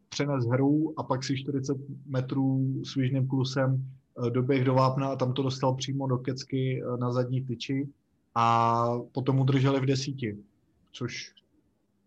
přenes 0.10 0.46
hru 0.46 0.94
a 0.98 1.04
pak 1.04 1.24
si 1.24 1.38
40 1.38 1.78
metrů 2.06 2.82
svížným 2.84 3.28
klusem 3.28 3.90
doběh 4.30 4.64
do 4.64 4.74
vápna 4.74 5.08
a 5.08 5.16
tam 5.16 5.34
to 5.34 5.44
dostal 5.44 5.76
přímo 5.76 6.08
do 6.08 6.18
kecky 6.18 6.84
eh, 6.84 6.98
na 6.98 7.12
zadní 7.12 7.42
tyči 7.42 7.90
a 8.36 8.88
potom 9.12 9.40
udrželi 9.40 9.80
v 9.80 9.86
desíti, 9.86 10.38
což 10.92 11.34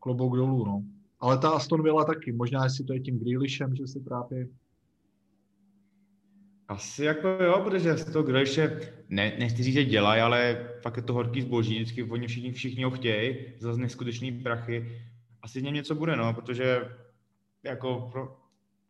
klobouk 0.00 0.36
dolů, 0.36 0.64
no. 0.64 0.82
Ale 1.20 1.38
ta 1.38 1.50
Aston 1.50 1.82
Villa 1.82 2.04
taky, 2.04 2.32
možná 2.32 2.64
jestli 2.64 2.84
to 2.84 2.92
je 2.92 3.00
tím 3.00 3.18
Grealishem, 3.18 3.76
že 3.76 3.86
se 3.86 4.00
trápí. 4.00 4.36
Asi 6.68 7.04
jako 7.04 7.28
jo, 7.28 7.60
protože 7.64 7.96
z 7.96 8.12
toho 8.12 8.22
Grealishe, 8.22 8.92
ne, 9.08 9.36
nechci 9.38 9.62
říct, 9.62 9.75
že 9.75 9.84
dělají, 9.84 10.20
ale 10.20 10.68
fakt 10.82 10.96
je 10.96 11.02
to 11.02 11.12
horký 11.12 11.42
zboží, 11.42 11.75
vždycky 11.75 12.02
oni 12.02 12.26
všichni, 12.26 12.52
všichni 12.52 12.84
ho 12.84 12.90
chtějí, 12.90 13.36
za 13.58 13.76
neskutečný 13.76 14.32
prachy. 14.32 15.02
Asi 15.42 15.60
z 15.60 15.62
něm 15.62 15.75
něco 15.75 15.94
bude, 15.94 16.16
no, 16.16 16.34
protože 16.34 16.88
jako 17.62 18.08
pro 18.12 18.45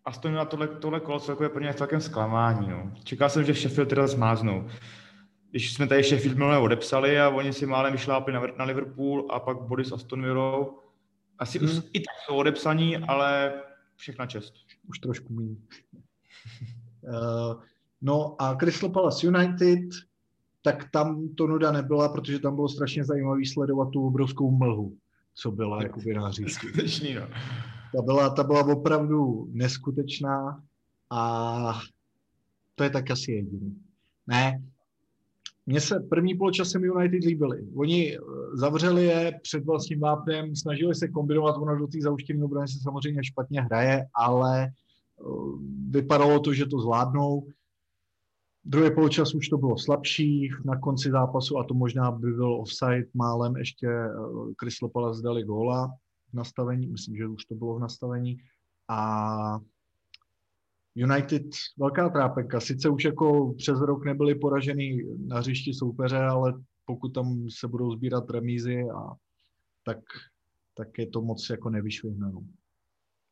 Aston 0.06 0.30
Villa 0.30 0.44
tohle, 0.44 0.68
tohle 0.68 1.00
kolo 1.00 1.20
je 1.42 1.48
pro 1.48 1.62
ně 1.62 1.74
celkem 1.74 2.00
zklamání, 2.00 2.68
no. 2.68 2.92
Čekal 3.04 3.28
jsem, 3.28 3.44
že 3.44 3.54
Sheffield 3.54 3.88
teda 3.88 4.06
zmáznou. 4.06 4.68
Když 5.50 5.72
jsme 5.74 5.86
tady 5.86 6.02
Sheffield 6.02 6.38
minulé 6.38 6.58
odepsali 6.58 7.20
a 7.20 7.28
oni 7.28 7.52
si 7.52 7.66
málem 7.66 7.92
vyšlápli 7.92 8.32
na, 8.32 8.42
na 8.58 8.64
Liverpool 8.64 9.26
a 9.30 9.40
pak 9.40 9.60
body 9.60 9.84
s 9.84 9.92
Aston 9.92 10.22
Villou, 10.22 10.78
asi 11.38 11.58
hmm. 11.58 11.68
už 11.68 11.76
i 11.92 12.00
tak 12.00 12.14
jsou 12.26 12.36
odepsaní, 12.36 12.96
ale 12.96 13.52
všechna 13.96 14.26
čest. 14.26 14.54
Už 14.88 14.98
trošku 14.98 15.32
méně. 15.32 15.56
uh, 17.02 17.62
no 18.02 18.36
a 18.38 18.54
Crystal 18.54 18.90
Palace 18.90 19.26
United, 19.26 19.88
tak 20.62 20.90
tam 20.90 21.28
to 21.28 21.46
nuda 21.46 21.72
nebyla, 21.72 22.08
protože 22.08 22.38
tam 22.38 22.54
bylo 22.54 22.68
strašně 22.68 23.04
zajímavé 23.04 23.40
sledovat 23.52 23.90
tu 23.90 24.06
obrovskou 24.06 24.50
mlhu, 24.50 24.96
co 25.34 25.50
byla 25.50 25.82
jakoby 25.82 26.14
na 26.14 26.28
hřišti. 26.28 26.66
Skutečný, 26.68 27.14
no. 27.14 27.26
Ta 27.94 28.02
byla, 28.02 28.30
ta 28.30 28.44
byla 28.44 28.66
opravdu 28.66 29.48
neskutečná 29.52 30.62
a 31.10 31.80
to 32.74 32.84
je 32.84 32.90
tak 32.90 33.10
asi 33.10 33.32
jediný. 33.32 33.76
Ne, 34.26 34.62
mně 35.66 35.80
se 35.80 36.00
první 36.00 36.34
poločas 36.34 36.70
se 36.70 36.78
mi 36.78 36.86
United 36.86 37.24
líbily. 37.24 37.66
Oni 37.76 38.16
eh, 38.16 38.20
zavřeli 38.54 39.04
je 39.04 39.38
před 39.42 39.64
vlastním 39.64 40.00
vápnem, 40.00 40.56
snažili 40.56 40.94
se 40.94 41.08
kombinovat, 41.08 41.56
ono 41.56 41.78
do 41.78 41.86
té 41.86 41.98
zauštění 42.02 42.42
obrany 42.42 42.68
se 42.68 42.78
samozřejmě 42.82 43.24
špatně 43.24 43.62
hraje, 43.62 44.06
ale 44.14 44.64
eh, 44.64 44.72
vypadalo 45.90 46.40
to, 46.40 46.54
že 46.54 46.66
to 46.66 46.80
zvládnou. 46.80 47.46
Druhý 48.64 48.94
poločas 48.94 49.34
už 49.34 49.48
to 49.48 49.58
bylo 49.58 49.78
slabší, 49.78 50.50
na 50.64 50.78
konci 50.78 51.10
zápasu, 51.10 51.58
a 51.58 51.64
to 51.64 51.74
možná 51.74 52.10
by 52.10 52.32
byl 52.32 52.54
offside, 52.54 53.06
málem 53.14 53.56
ještě 53.56 53.86
eh, 53.86 54.10
Crystal 54.56 54.88
Palace 54.88 55.22
dali 55.22 55.44
góla 55.44 55.90
nastavení, 56.36 56.86
myslím, 56.86 57.16
že 57.16 57.26
už 57.26 57.44
to 57.44 57.54
bylo 57.54 57.76
v 57.76 57.80
nastavení. 57.80 58.36
A 58.88 59.58
United 60.94 61.42
velká 61.78 62.08
trápenka. 62.08 62.60
Sice 62.60 62.88
už 62.88 63.04
jako 63.04 63.54
přes 63.54 63.78
rok 63.80 64.04
nebyli 64.04 64.34
poražený 64.34 65.02
na 65.26 65.38
hřišti 65.38 65.74
soupeře, 65.74 66.18
ale 66.18 66.54
pokud 66.84 67.08
tam 67.08 67.50
se 67.50 67.68
budou 67.68 67.92
sbírat 67.92 68.30
remízy, 68.30 68.82
a, 68.96 69.14
tak, 69.84 69.98
tak 70.74 70.98
je 70.98 71.06
to 71.06 71.22
moc 71.22 71.50
jako 71.50 71.70
nevyšvihnutou. 71.70 72.46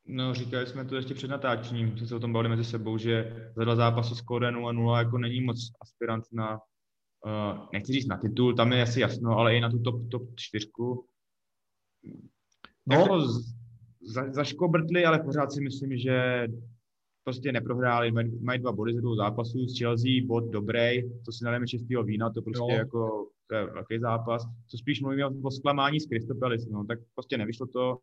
No, 0.07 0.33
říkali 0.33 0.67
jsme 0.67 0.85
to 0.85 0.95
ještě 0.95 1.13
před 1.13 1.27
natáčením, 1.27 1.97
co 1.97 2.07
se 2.07 2.15
o 2.15 2.19
tom 2.19 2.33
bavili 2.33 2.49
mezi 2.49 2.69
sebou, 2.69 2.97
že 2.97 3.49
za 3.55 3.63
dva 3.63 3.75
zápasy 3.75 4.15
skóre 4.15 4.51
0-0 4.51 4.97
jako 4.97 5.17
není 5.17 5.41
moc 5.41 5.57
aspirant 5.81 6.23
na, 6.31 6.59
uh, 7.25 7.67
nechci 7.73 7.93
říct 7.93 8.07
na 8.07 8.17
titul, 8.17 8.55
tam 8.55 8.73
je 8.73 8.81
asi 8.81 9.01
jasno, 9.01 9.37
ale 9.37 9.55
i 9.55 9.61
na 9.61 9.69
tu 9.69 9.79
top, 9.79 10.09
top 10.11 10.23
čtyřku. 10.35 11.05
No. 12.87 12.95
Jako 12.95 13.21
za, 14.13 14.31
zaškobrtli, 14.31 15.05
ale 15.05 15.19
pořád 15.19 15.51
si 15.51 15.61
myslím, 15.61 15.97
že 15.97 16.47
prostě 17.23 17.51
neprohráli, 17.51 18.11
mají 18.41 18.59
dva 18.59 18.71
body 18.71 18.93
z 18.93 18.97
dvou 18.97 19.15
zápasů, 19.15 19.67
s 19.67 19.79
Chelsea 19.79 20.25
bod 20.25 20.43
dobrý, 20.43 21.01
to 21.25 21.31
si 21.31 21.43
nalejeme 21.43 21.67
čistého 21.67 22.03
vína, 22.03 22.29
to 22.29 22.41
prostě 22.41 22.73
jo. 22.73 22.77
jako 22.77 23.27
to 23.47 23.55
je 23.55 23.65
velký 23.65 23.99
zápas. 23.99 24.43
Co 24.67 24.77
spíš 24.77 25.01
mluvím 25.01 25.45
o 25.45 25.51
zklamání 25.51 25.99
s 25.99 26.05
Kristopelis, 26.05 26.67
no, 26.67 26.85
tak 26.85 26.99
prostě 27.15 27.37
nevyšlo 27.37 27.67
to. 27.67 27.97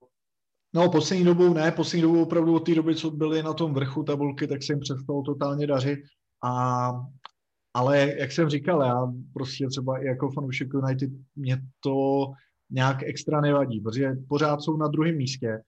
No, 0.75 0.91
poslední 0.91 1.25
dobou 1.25 1.55
ne, 1.55 1.73
poslední 1.73 2.03
dobou 2.03 2.23
opravdu 2.23 2.55
od 2.55 2.67
té 2.67 2.75
doby, 2.75 2.95
co 2.95 3.11
byli 3.11 3.43
na 3.43 3.55
tom 3.55 3.75
vrchu 3.75 4.03
tabulky, 4.03 4.47
tak 4.47 4.63
se 4.63 4.73
jim 4.73 4.81
přestalo 4.81 5.23
totálně 5.23 5.67
dařit. 5.67 5.99
A, 6.45 6.91
ale 7.75 8.15
jak 8.19 8.33
jsem 8.33 8.49
říkal, 8.49 8.83
já 8.83 9.13
prostě 9.33 9.67
třeba 9.67 9.99
i 9.99 10.07
jako 10.07 10.31
fanoušek 10.31 10.75
United, 10.75 11.11
mě 11.37 11.63
to 11.81 12.27
nějak 12.73 13.03
extra 13.03 13.41
nevadí, 13.41 13.81
protože 13.81 14.17
pořád 14.29 14.63
jsou 14.63 14.77
na 14.77 14.89
druhém 14.89 15.17
místě 15.17 15.63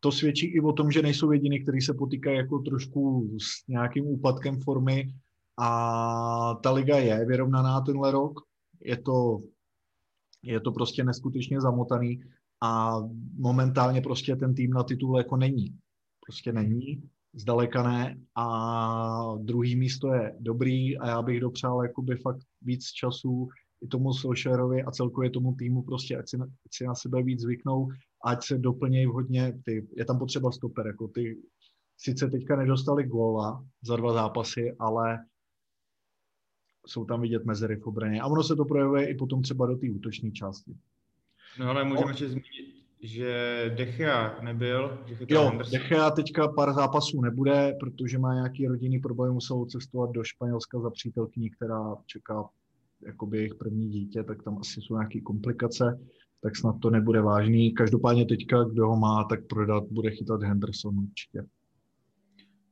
to 0.00 0.12
svědčí 0.12 0.46
i 0.46 0.60
o 0.60 0.72
tom, 0.72 0.90
že 0.90 1.02
nejsou 1.02 1.32
jediní, 1.32 1.62
kteří 1.62 1.80
se 1.80 1.94
potýkají 1.94 2.36
jako 2.36 2.58
trošku 2.58 3.30
s 3.38 3.68
nějakým 3.68 4.06
úpadkem 4.06 4.60
formy 4.60 5.14
a 5.58 6.54
ta 6.62 6.72
liga 6.72 6.96
je 6.96 7.26
vyrovnaná 7.26 7.80
tenhle 7.80 8.10
rok. 8.10 8.40
Je 8.80 8.96
to, 8.96 9.40
je 10.42 10.60
to 10.60 10.72
prostě 10.72 11.04
neskutečně 11.04 11.60
zamotaný 11.60 12.22
a 12.62 12.96
momentálně 13.38 14.00
prostě 14.00 14.36
ten 14.36 14.54
tým 14.54 14.70
na 14.70 14.82
titul 14.82 15.18
jako 15.18 15.36
není. 15.36 15.78
Prostě 16.26 16.52
není, 16.52 17.02
zdaleka 17.34 17.82
ne 17.82 18.18
a 18.34 19.34
druhý 19.38 19.76
místo 19.76 20.14
je 20.14 20.36
dobrý 20.40 20.98
a 20.98 21.06
já 21.08 21.22
bych 21.22 21.40
dopřál 21.40 21.82
jakoby 21.82 22.16
fakt 22.16 22.40
víc 22.62 22.84
času 22.84 23.48
i 23.80 23.88
tomu 23.88 24.12
Solskjaerovi 24.12 24.82
a 24.82 24.90
celkově 24.90 25.30
tomu 25.30 25.54
týmu 25.54 25.82
prostě, 25.82 26.16
ať 26.16 26.28
si, 26.28 26.36
ať 26.36 26.72
si 26.74 26.84
na 26.84 26.94
sebe 26.94 27.22
víc 27.22 27.40
zvyknou 27.40 27.88
ať 28.24 28.44
se 28.44 28.58
doplnějí 28.58 29.06
vhodně, 29.06 29.60
ty, 29.64 29.88
je 29.96 30.04
tam 30.04 30.18
potřeba 30.18 30.52
stoper, 30.52 30.86
jako 30.86 31.08
ty 31.08 31.38
sice 31.98 32.28
teďka 32.28 32.56
nedostali 32.56 33.04
góla 33.04 33.64
za 33.82 33.96
dva 33.96 34.12
zápasy, 34.12 34.76
ale 34.78 35.18
jsou 36.86 37.04
tam 37.04 37.20
vidět 37.20 37.44
mezery 37.44 37.76
v 37.76 37.86
obraně. 37.86 38.20
A 38.20 38.26
ono 38.26 38.42
se 38.42 38.56
to 38.56 38.64
projevuje 38.64 39.10
i 39.10 39.14
potom 39.14 39.42
třeba 39.42 39.66
do 39.66 39.76
té 39.76 39.86
útoční 39.90 40.32
části. 40.32 40.76
No 41.58 41.68
ale 41.68 41.84
můžeme 41.84 42.10
ještě 42.10 42.28
zmínit, 42.28 42.84
že 43.02 43.72
Dechea 43.76 44.40
nebyl. 44.42 45.04
Že 45.06 45.16
jo, 45.28 45.48
Anderson. 45.48 45.72
Dechea 45.72 46.10
teďka 46.10 46.48
pár 46.48 46.72
zápasů 46.72 47.20
nebude, 47.20 47.76
protože 47.80 48.18
má 48.18 48.34
nějaký 48.34 48.66
rodinný 48.66 48.98
problém, 48.98 49.32
musel 49.32 49.66
cestovat 49.66 50.10
do 50.10 50.24
Španělska 50.24 50.80
za 50.80 50.90
přítelkyní, 50.90 51.50
která 51.50 51.96
čeká 52.06 52.48
jakoby 53.06 53.36
jejich 53.36 53.54
první 53.54 53.88
dítě, 53.88 54.24
tak 54.24 54.42
tam 54.42 54.58
asi 54.58 54.80
jsou 54.80 54.94
nějaké 54.94 55.20
komplikace 55.20 55.98
tak 56.42 56.56
snad 56.56 56.76
to 56.82 56.90
nebude 56.90 57.20
vážný. 57.20 57.72
Každopádně 57.72 58.26
teďka, 58.26 58.64
kdo 58.64 58.86
ho 58.86 58.96
má, 58.96 59.24
tak 59.24 59.46
prodat 59.46 59.84
bude 59.90 60.10
chytat 60.10 60.42
Henderson 60.42 60.98
určitě. 60.98 61.44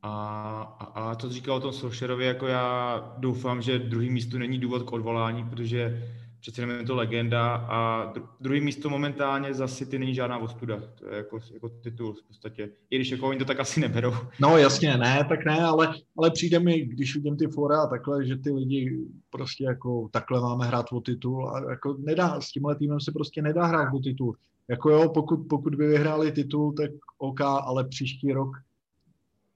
A, 0.01 0.61
a, 0.61 0.85
a 0.85 1.15
co 1.15 1.29
říkal 1.29 1.55
o 1.55 1.59
tom 1.59 1.73
Solskjaerovi, 1.73 2.25
jako 2.25 2.47
já 2.47 2.97
doufám, 3.17 3.61
že 3.61 3.79
druhý 3.79 4.09
místo 4.09 4.37
není 4.37 4.57
důvod 4.57 4.83
k 4.83 4.91
odvolání, 4.91 5.49
protože 5.49 6.03
přece 6.41 6.61
je 6.61 6.83
to 6.83 6.95
legenda 6.95 7.55
a 7.55 8.13
druhý 8.39 8.61
místo 8.61 8.89
momentálně 8.89 9.53
za 9.53 9.67
City 9.67 9.99
není 9.99 10.15
žádná 10.15 10.37
ostuda. 10.37 10.81
To 10.99 11.07
je 11.07 11.17
jako, 11.17 11.39
jako 11.53 11.69
titul 11.69 12.13
v 12.13 12.27
podstatě. 12.27 12.69
I 12.89 12.95
když 12.95 13.11
jako 13.11 13.27
oni 13.27 13.39
to 13.39 13.45
tak 13.45 13.59
asi 13.59 13.79
neberou. 13.79 14.13
No 14.41 14.57
jasně, 14.57 14.97
ne, 14.97 15.25
tak 15.29 15.45
ne, 15.45 15.63
ale, 15.63 15.93
ale 16.17 16.31
přijde 16.31 16.59
mi, 16.59 16.81
když 16.81 17.15
vidím 17.15 17.37
ty 17.37 17.47
fora 17.47 17.81
a 17.81 17.87
takhle, 17.87 18.25
že 18.25 18.37
ty 18.37 18.51
lidi 18.51 18.99
prostě 19.29 19.63
jako 19.63 20.09
takhle 20.11 20.41
máme 20.41 20.67
hrát 20.67 20.85
o 20.91 21.01
titul 21.01 21.49
a 21.49 21.71
jako 21.71 21.97
nedá, 21.99 22.41
s 22.41 22.51
tímhle 22.51 22.75
týmem 22.75 22.99
se 22.99 23.11
prostě 23.11 23.41
nedá 23.41 23.65
hrát 23.65 23.93
o 23.93 23.99
titul. 23.99 24.35
Jako 24.67 24.89
jo, 24.89 25.09
pokud, 25.09 25.37
pokud 25.49 25.75
by 25.75 25.87
vyhráli 25.87 26.31
titul, 26.31 26.73
tak 26.73 26.91
OK, 27.17 27.41
ale 27.41 27.83
příští 27.83 28.31
rok 28.31 28.49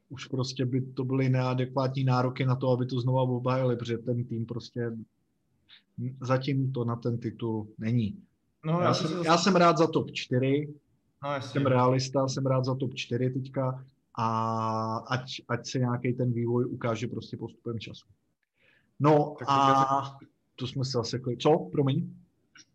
už 0.09 0.25
prostě 0.25 0.65
by 0.65 0.81
to 0.81 1.05
byly 1.05 1.29
neadekvátní 1.29 2.03
nároky 2.03 2.45
na 2.45 2.55
to, 2.55 2.69
aby 2.69 2.85
to 2.85 3.01
znova 3.01 3.21
obhájili, 3.21 3.75
protože 3.75 3.97
ten 3.97 4.23
tým 4.23 4.45
prostě 4.45 4.91
zatím 6.21 6.71
to 6.71 6.85
na 6.85 6.95
ten 6.95 7.17
titul 7.17 7.67
není. 7.77 8.17
No, 8.65 8.79
já, 8.79 8.83
já, 8.83 8.93
jsem, 8.93 9.07
zase... 9.07 9.27
já 9.27 9.37
jsem 9.37 9.55
rád 9.55 9.77
za 9.77 9.87
top 9.87 10.11
4, 10.11 10.73
no, 11.23 11.41
jsem 11.41 11.65
realista, 11.65 12.27
jsem 12.27 12.45
rád 12.45 12.65
za 12.65 12.75
top 12.75 12.93
4 12.93 13.29
teďka 13.29 13.85
a 14.17 14.95
ať, 14.97 15.41
ať 15.49 15.67
se 15.67 15.79
nějaký 15.79 16.13
ten 16.13 16.33
vývoj 16.33 16.65
ukáže 16.65 17.07
prostě 17.07 17.37
postupem 17.37 17.79
času. 17.79 18.07
No 18.99 19.35
tak 19.39 19.47
a 19.49 20.17
to 20.55 20.67
jsme 20.67 20.85
se 20.85 20.91
zasekli. 20.91 21.37
Co? 21.37 21.69
Promiň? 21.71 22.09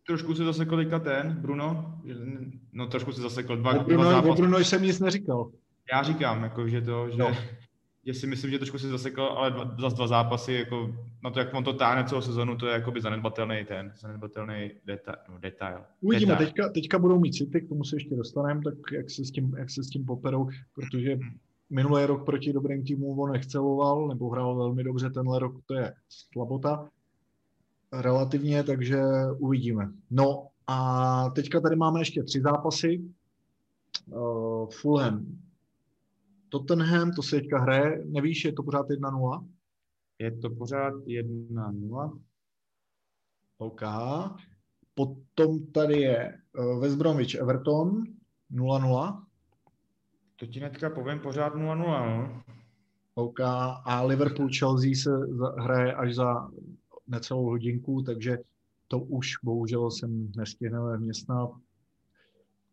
trošku 0.08 0.34
se 0.34 0.44
zasekl 0.44 0.76
teďka 0.76 0.98
ten, 0.98 1.36
Bruno, 1.40 1.94
no 2.72 2.86
trošku 2.86 3.12
se 3.12 3.20
zasekl 3.20 3.56
dva, 3.56 3.80
o 3.80 3.84
Bruno, 3.84 4.02
dva 4.02 4.12
zápasy. 4.12 4.30
O 4.30 4.34
Bruno 4.34 4.58
jsem 4.58 4.82
nic 4.82 5.00
neříkal. 5.00 5.50
Já 5.92 6.02
říkám, 6.02 6.42
jako, 6.42 6.68
že 6.68 6.80
to, 6.80 7.10
že, 7.10 7.16
no. 7.16 7.32
Že 8.08 8.14
si 8.14 8.26
myslím, 8.26 8.50
že 8.50 8.58
trošku 8.58 8.78
se 8.78 8.88
zasekl, 8.88 9.22
ale 9.22 9.50
dva, 9.50 9.74
zase 9.78 9.96
dva 9.96 10.06
zápasy, 10.06 10.52
jako, 10.52 10.94
na 11.24 11.30
to, 11.30 11.38
jak 11.38 11.54
on 11.54 11.64
to 11.64 11.72
táhne 11.72 12.04
celou 12.04 12.20
sezonu, 12.20 12.56
to 12.56 12.66
je 12.66 12.72
jakoby 12.72 13.00
zanedbatelný 13.00 13.64
ten, 13.64 13.92
zanedbatelný 14.00 14.70
deta, 14.84 15.16
no, 15.28 15.38
detail. 15.38 15.84
Uvidíme, 16.00 16.32
detail. 16.32 16.46
teďka, 16.46 16.68
teďka 16.68 16.98
budou 16.98 17.20
mít 17.20 17.32
City, 17.32 17.60
k 17.60 17.68
tomu 17.68 17.84
se 17.84 17.96
ještě 17.96 18.16
dostaneme, 18.16 18.60
tak 18.64 18.74
jak 18.92 19.10
se 19.10 19.24
s 19.24 19.30
tím, 19.30 19.54
jak 19.58 19.70
se 19.70 19.84
s 19.84 19.88
tím 19.88 20.04
poperou, 20.04 20.48
protože 20.74 21.14
Hmm. 21.14 21.36
minulý 21.70 22.04
rok 22.04 22.24
proti 22.24 22.52
dobrým 22.52 22.84
týmům 22.84 23.18
on 23.18 23.34
exceloval, 23.34 24.08
nebo 24.08 24.30
hrál 24.30 24.56
velmi 24.56 24.84
dobře, 24.84 25.10
tenhle 25.10 25.38
rok 25.38 25.54
to 25.66 25.74
je 25.74 25.92
slabota 26.08 26.88
relativně, 27.92 28.62
takže 28.62 29.00
uvidíme. 29.38 29.92
No 30.10 30.46
a 30.66 31.30
teďka 31.30 31.60
tady 31.60 31.76
máme 31.76 32.00
ještě 32.00 32.22
tři 32.22 32.40
zápasy. 32.40 33.00
Uh, 34.06 34.66
Fulham, 34.80 35.26
Tottenham, 36.48 37.12
to 37.12 37.22
se 37.22 37.36
teďka 37.36 37.58
hraje, 37.58 38.04
nevíš, 38.06 38.44
je 38.44 38.52
to 38.52 38.62
pořád 38.62 38.88
1-0? 38.88 39.48
Je 40.18 40.38
to 40.38 40.50
pořád 40.50 40.94
1-0. 40.94 42.20
OK. 43.58 43.82
Potom 44.94 45.66
tady 45.66 46.00
je 46.00 46.38
uh, 46.58 46.80
West 46.80 46.96
Bromwich 46.96 47.34
Everton 47.34 48.02
0-0. 48.52 49.24
To 50.36 50.46
ti 50.46 50.60
netka 50.60 50.90
povím 50.90 51.20
pořád 51.20 51.54
0-0, 51.54 51.76
no. 51.76 52.42
OK. 53.14 53.40
A 53.84 54.02
Liverpool 54.02 54.48
Chelsea 54.58 54.94
se 54.94 55.10
hraje 55.58 55.94
až 55.94 56.14
za 56.14 56.50
necelou 57.06 57.44
hodinku, 57.44 58.02
takže 58.02 58.38
to 58.88 58.98
už 58.98 59.32
bohužel 59.44 59.90
jsem 59.90 60.32
nestihnul 60.36 60.96
vměstnat. 60.98 61.50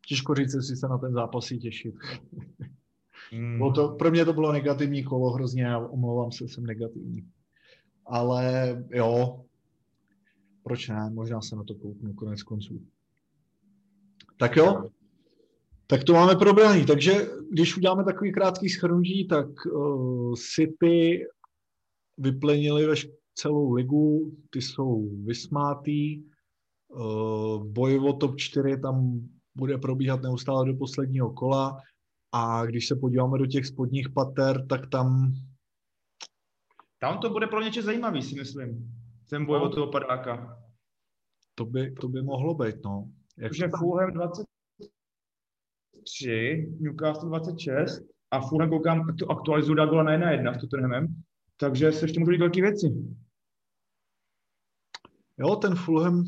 Těžko 0.08 0.36
říct, 0.36 0.54
jestli 0.54 0.76
se 0.76 0.88
na 0.88 0.98
ten 0.98 1.14
zápas 1.14 1.48
těšit. 1.62 1.96
Mm. 3.34 3.58
Bylo 3.58 3.72
to, 3.72 3.88
pro 3.88 4.12
mě 4.12 4.26
to 4.26 4.34
bylo 4.34 4.52
negativní 4.52 5.04
kolo 5.04 5.32
hrozně 5.32 5.74
a 5.74 5.80
omlouvám 5.80 6.32
se, 6.32 6.48
jsem 6.48 6.66
negativní. 6.66 7.28
Ale 8.06 8.86
jo, 8.94 9.42
proč 10.64 10.88
ne, 10.88 11.10
možná 11.14 11.42
se 11.42 11.56
na 11.56 11.64
to 11.64 11.76
kouknu 11.76 12.14
konec 12.14 12.44
konců. 12.44 12.82
Tak 14.38 14.56
jo, 14.56 14.90
tak 15.88 16.04
to 16.04 16.14
máme 16.14 16.36
probraný. 16.36 16.86
Takže 16.86 17.28
když 17.52 17.78
uděláme 17.78 18.04
takový 18.04 18.32
krátký 18.32 18.70
schrnutí, 18.70 19.28
tak 19.28 19.66
uh, 19.66 20.34
City 20.36 21.26
vyplenili 22.18 22.86
ve 22.86 22.96
celou 23.34 23.74
ligu, 23.74 24.36
ty 24.50 24.62
jsou 24.62 25.10
vysmátý, 25.26 26.24
uh, 26.88 27.64
boj 27.66 28.00
o 28.00 28.14
top 28.14 28.38
4 28.38 28.78
tam 28.78 29.22
bude 29.56 29.78
probíhat 29.78 30.22
neustále 30.22 30.66
do 30.66 30.78
posledního 30.78 31.34
kola 31.34 31.78
a 32.36 32.66
když 32.66 32.88
se 32.88 32.96
podíváme 32.96 33.38
do 33.38 33.46
těch 33.46 33.66
spodních 33.66 34.10
pater, 34.10 34.68
tak 34.68 34.90
tam... 34.90 35.34
Tam 37.00 37.20
to 37.20 37.30
bude 37.30 37.48
pro 37.48 37.62
něče 37.62 37.82
zajímavý, 37.82 38.22
si 38.22 38.36
myslím. 38.36 38.92
Ten 39.30 39.46
boj 39.46 39.60
no. 39.60 39.66
o 39.66 39.70
toho 39.70 39.92
padáka. 39.92 40.64
To 41.56 41.66
by, 41.66 41.92
to 41.92 42.08
by 42.08 42.22
mohlo 42.22 42.54
být, 42.54 42.76
no. 42.86 43.10
Jak 43.38 43.52
Takže 43.52 43.70
Fulham 43.80 44.14
23, 44.14 46.76
Newcastle 46.80 47.30
26 47.30 48.04
a 48.32 48.42
Fulham 48.42 48.70
koukám, 48.70 49.16
to 49.16 49.32
aktualizuju, 49.32 49.76
dá 49.76 49.86
gola 49.86 50.04
na 50.04 50.12
1-1 50.12 50.58
s 50.58 50.62
Tottenhamem, 50.62 51.24
takže 51.58 51.92
se 51.92 52.06
ještě 52.06 52.20
můžou 52.20 52.32
dít 52.32 52.40
velké 52.40 52.62
věci. 52.62 53.16
Jo, 55.38 55.56
ten 55.56 55.76
Fulham, 55.76 56.24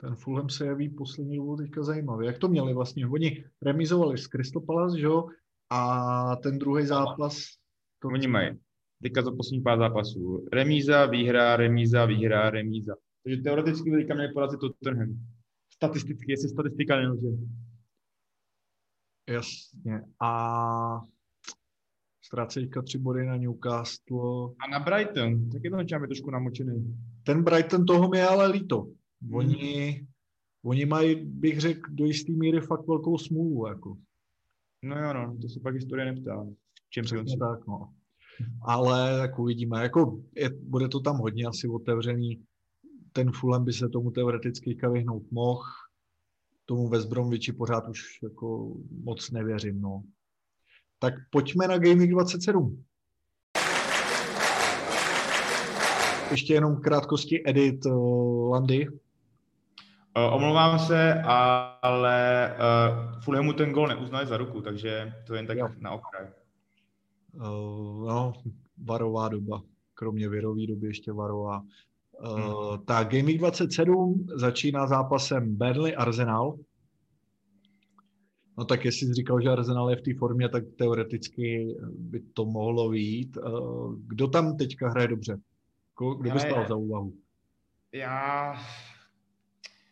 ten 0.00 0.14
Fulham 0.16 0.48
se 0.48 0.66
jeví 0.66 0.88
poslední 0.88 1.36
dobou 1.36 1.56
teďka 1.56 1.82
zajímavě. 1.82 2.26
Jak 2.26 2.38
to 2.38 2.48
měli 2.48 2.74
vlastně? 2.74 3.06
Oni 3.06 3.44
remizovali 3.62 4.18
s 4.18 4.26
Crystal 4.26 4.62
Palace, 4.62 4.98
že 4.98 5.06
jo? 5.06 5.28
A 5.70 6.36
ten 6.36 6.58
druhý 6.58 6.86
zápas... 6.86 7.38
To... 7.98 8.08
Oni 8.08 8.26
mají 8.26 8.58
teďka 9.02 9.22
za 9.22 9.30
poslední 9.30 9.62
pár 9.62 9.78
zápasů. 9.78 10.46
Remíza, 10.52 11.06
výhra, 11.06 11.56
remíza, 11.56 12.04
výhra, 12.04 12.50
remíza. 12.50 12.94
Takže 13.24 13.42
teoreticky 13.42 13.90
by 13.90 13.96
teďka 13.96 14.14
měli 14.14 14.32
porazit 14.32 14.60
Tottenham. 14.60 15.26
Statisticky, 15.74 16.32
jestli 16.32 16.48
statistika 16.48 16.96
nelže. 16.96 17.26
Jasně. 19.28 20.02
A 20.20 21.00
ztrácí 22.24 22.60
teďka 22.60 22.82
tři 22.82 22.98
body 22.98 23.26
na 23.26 23.36
Newcastle. 23.36 24.54
A 24.60 24.70
na 24.70 24.80
Brighton, 24.80 25.50
taky 25.50 25.70
to 25.70 25.76
začínáme 25.76 26.06
trošku 26.06 26.30
namočený. 26.30 26.96
Ten 27.22 27.44
Brighton 27.44 27.86
toho 27.86 28.08
mi 28.08 28.18
je 28.18 28.26
ale 28.26 28.48
líto. 28.48 28.86
Oni, 29.32 29.90
hmm. 29.90 30.06
oni 30.62 30.86
mají, 30.86 31.14
bych 31.24 31.60
řekl, 31.60 31.90
do 31.90 32.04
jisté 32.04 32.32
míry 32.32 32.60
fakt 32.60 32.86
velkou 32.86 33.18
smůlu. 33.18 33.66
Jako. 33.66 33.96
No 34.82 34.98
jo, 34.98 35.12
no, 35.12 35.38
to 35.42 35.48
se 35.48 35.60
pak 35.60 35.74
historie 35.74 36.14
neptá. 36.14 36.46
Čím 36.90 37.04
Přesně 37.04 37.38
tak, 37.38 37.66
no. 37.66 37.92
Ale 38.62 39.18
tak 39.18 39.38
uvidíme. 39.38 39.82
Jako 39.82 40.22
je, 40.36 40.50
bude 40.62 40.88
to 40.88 41.00
tam 41.00 41.18
hodně 41.18 41.46
asi 41.46 41.68
otevřený. 41.68 42.42
Ten 43.12 43.32
Fulham 43.32 43.64
by 43.64 43.72
se 43.72 43.88
tomu 43.88 44.10
teoreticky 44.10 44.78
vyhnout 44.92 45.30
mohl. 45.30 45.62
Tomu 46.64 46.88
West 46.88 47.08
Bromwichi 47.08 47.52
pořád 47.52 47.88
už 47.88 48.22
jako 48.22 48.76
moc 49.04 49.30
nevěřím, 49.30 49.80
no. 49.80 50.02
Tak 50.98 51.14
pojďme 51.30 51.68
na 51.68 51.78
Gaming 51.78 52.10
27. 52.10 52.84
Ještě 56.30 56.54
jenom 56.54 56.80
krátkosti 56.80 57.42
edit 57.46 57.86
uh, 57.86 58.50
Landy. 58.50 58.86
Uh, 60.26 60.34
omlouvám 60.34 60.78
se, 60.78 61.22
ale 61.82 62.50
uh, 62.54 63.20
Fulhamu 63.20 63.52
ten 63.52 63.72
gol 63.72 63.86
neuznali 63.86 64.26
za 64.26 64.36
ruku, 64.36 64.60
takže 64.60 65.12
to 65.26 65.34
jen 65.34 65.46
tak 65.46 65.58
jo. 65.58 65.68
na 65.78 65.90
okraj. 65.90 66.26
Uh, 67.34 68.08
no, 68.08 68.32
varová 68.84 69.28
doba. 69.28 69.62
Kromě 69.94 70.28
virový 70.28 70.66
doby 70.66 70.86
ještě 70.86 71.12
varová. 71.12 71.62
Uh, 72.20 72.38
hmm. 72.38 72.84
Tak 72.84 73.08
Gaming 73.08 73.38
27 73.38 74.26
začíná 74.34 74.86
zápasem 74.86 75.56
Burnley 75.56 75.96
Arsenal. 75.96 76.58
No 78.58 78.64
tak 78.64 78.84
jestli 78.84 79.06
jsi 79.06 79.14
říkal, 79.14 79.40
že 79.40 79.48
Arsenal 79.48 79.90
je 79.90 79.96
v 79.96 80.02
té 80.02 80.14
formě, 80.18 80.48
tak 80.48 80.64
teoreticky 80.78 81.76
by 81.98 82.20
to 82.20 82.44
mohlo 82.44 82.90
výjít. 82.90 83.36
Uh, 83.36 83.94
kdo 84.06 84.28
tam 84.28 84.56
teďka 84.56 84.90
hraje 84.90 85.08
dobře? 85.08 85.38
Kdo 86.20 86.30
by 86.34 86.40
stál 86.40 86.68
za 86.68 86.76
úvahu? 86.76 87.12
Já... 87.92 88.54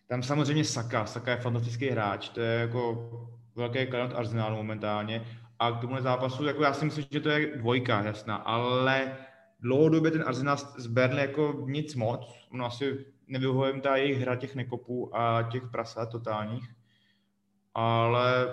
Tam 0.09 0.23
samozřejmě 0.23 0.65
Saka. 0.65 1.07
Saka 1.07 1.31
je 1.31 1.37
fantastický 1.37 1.89
hráč. 1.89 2.29
To 2.29 2.41
je 2.41 2.61
jako 2.61 3.11
velký 3.57 3.87
kladot 3.87 4.19
Arsenalu 4.19 4.57
momentálně. 4.57 5.27
A 5.59 5.71
k 5.71 5.81
tomuhle 5.81 6.03
zápasu, 6.03 6.45
jako 6.45 6.63
já 6.63 6.73
si 6.73 6.85
myslím, 6.85 7.05
že 7.11 7.21
to 7.21 7.29
je 7.29 7.57
dvojka, 7.57 8.03
jasná, 8.03 8.37
ale 8.37 9.17
dlouhodobě 9.61 10.11
ten 10.11 10.25
Arsenal 10.27 10.57
z 10.57 10.87
Burnley 10.87 11.21
jako 11.21 11.65
nic 11.67 11.95
moc. 11.95 12.49
No 12.53 12.67
asi 12.67 13.07
nevyhovuje 13.27 13.81
ta 13.81 13.97
jejich 13.97 14.21
hra 14.21 14.37
těch 14.37 14.55
nekopů 14.55 15.17
a 15.17 15.43
těch 15.43 15.63
prasat 15.67 16.11
totálních. 16.11 16.69
Ale 17.75 18.53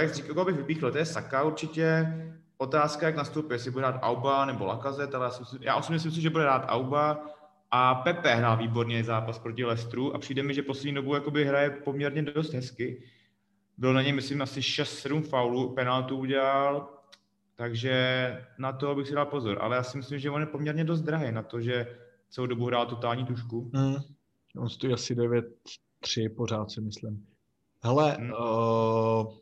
jak 0.00 0.14
říkal, 0.14 0.34
koho 0.34 0.44
bych 0.44 0.56
vypíchl, 0.56 0.92
to 0.92 0.98
je 0.98 1.06
Saka 1.06 1.42
určitě. 1.42 2.06
Otázka, 2.58 3.06
jak 3.06 3.16
nastoupí, 3.16 3.54
jestli 3.54 3.70
bude 3.70 3.86
hrát 3.86 3.98
Auba 4.02 4.44
nebo 4.44 4.66
Lacazette, 4.66 5.16
ale 5.16 5.26
já, 5.26 5.30
si, 5.30 5.56
já 5.60 5.76
osobně 5.76 5.98
si 5.98 6.08
myslím, 6.08 6.22
že 6.22 6.30
bude 6.30 6.44
hrát 6.44 6.64
Auba 6.68 7.26
a 7.70 7.94
Pepe 7.94 8.34
hrál 8.34 8.56
výborně 8.56 9.04
zápas 9.04 9.38
proti 9.38 9.64
Lestru 9.64 10.14
a 10.14 10.18
přijde 10.18 10.42
mi, 10.42 10.54
že 10.54 10.62
poslední 10.62 10.94
dobu 10.94 11.14
jakoby 11.14 11.44
hraje 11.44 11.70
poměrně 11.70 12.22
dost 12.22 12.52
hezky. 12.52 13.02
Byl 13.78 13.92
na 13.92 14.02
něj, 14.02 14.12
myslím, 14.12 14.42
asi 14.42 14.60
6-7 14.60 15.22
faulů, 15.22 15.74
penaltu 15.74 16.16
udělal, 16.16 16.88
takže 17.54 18.46
na 18.58 18.72
to 18.72 18.94
bych 18.94 19.08
si 19.08 19.14
dal 19.14 19.26
pozor. 19.26 19.58
Ale 19.60 19.76
já 19.76 19.82
si 19.82 19.98
myslím, 19.98 20.18
že 20.18 20.30
on 20.30 20.40
je 20.40 20.46
poměrně 20.46 20.84
dost 20.84 21.00
drahý 21.02 21.32
na 21.32 21.42
to, 21.42 21.60
že 21.60 21.98
celou 22.30 22.46
dobu 22.46 22.66
hrál 22.66 22.86
totální 22.86 23.24
tušku. 23.24 23.70
Hmm. 23.74 23.96
On 24.56 24.68
stojí 24.68 24.92
asi 24.92 25.14
9-3 25.14 25.44
pořád 26.36 26.70
si 26.70 26.80
myslím. 26.80 27.26
Hele, 27.82 28.12
hmm. 28.12 28.30
uh, 28.30 29.34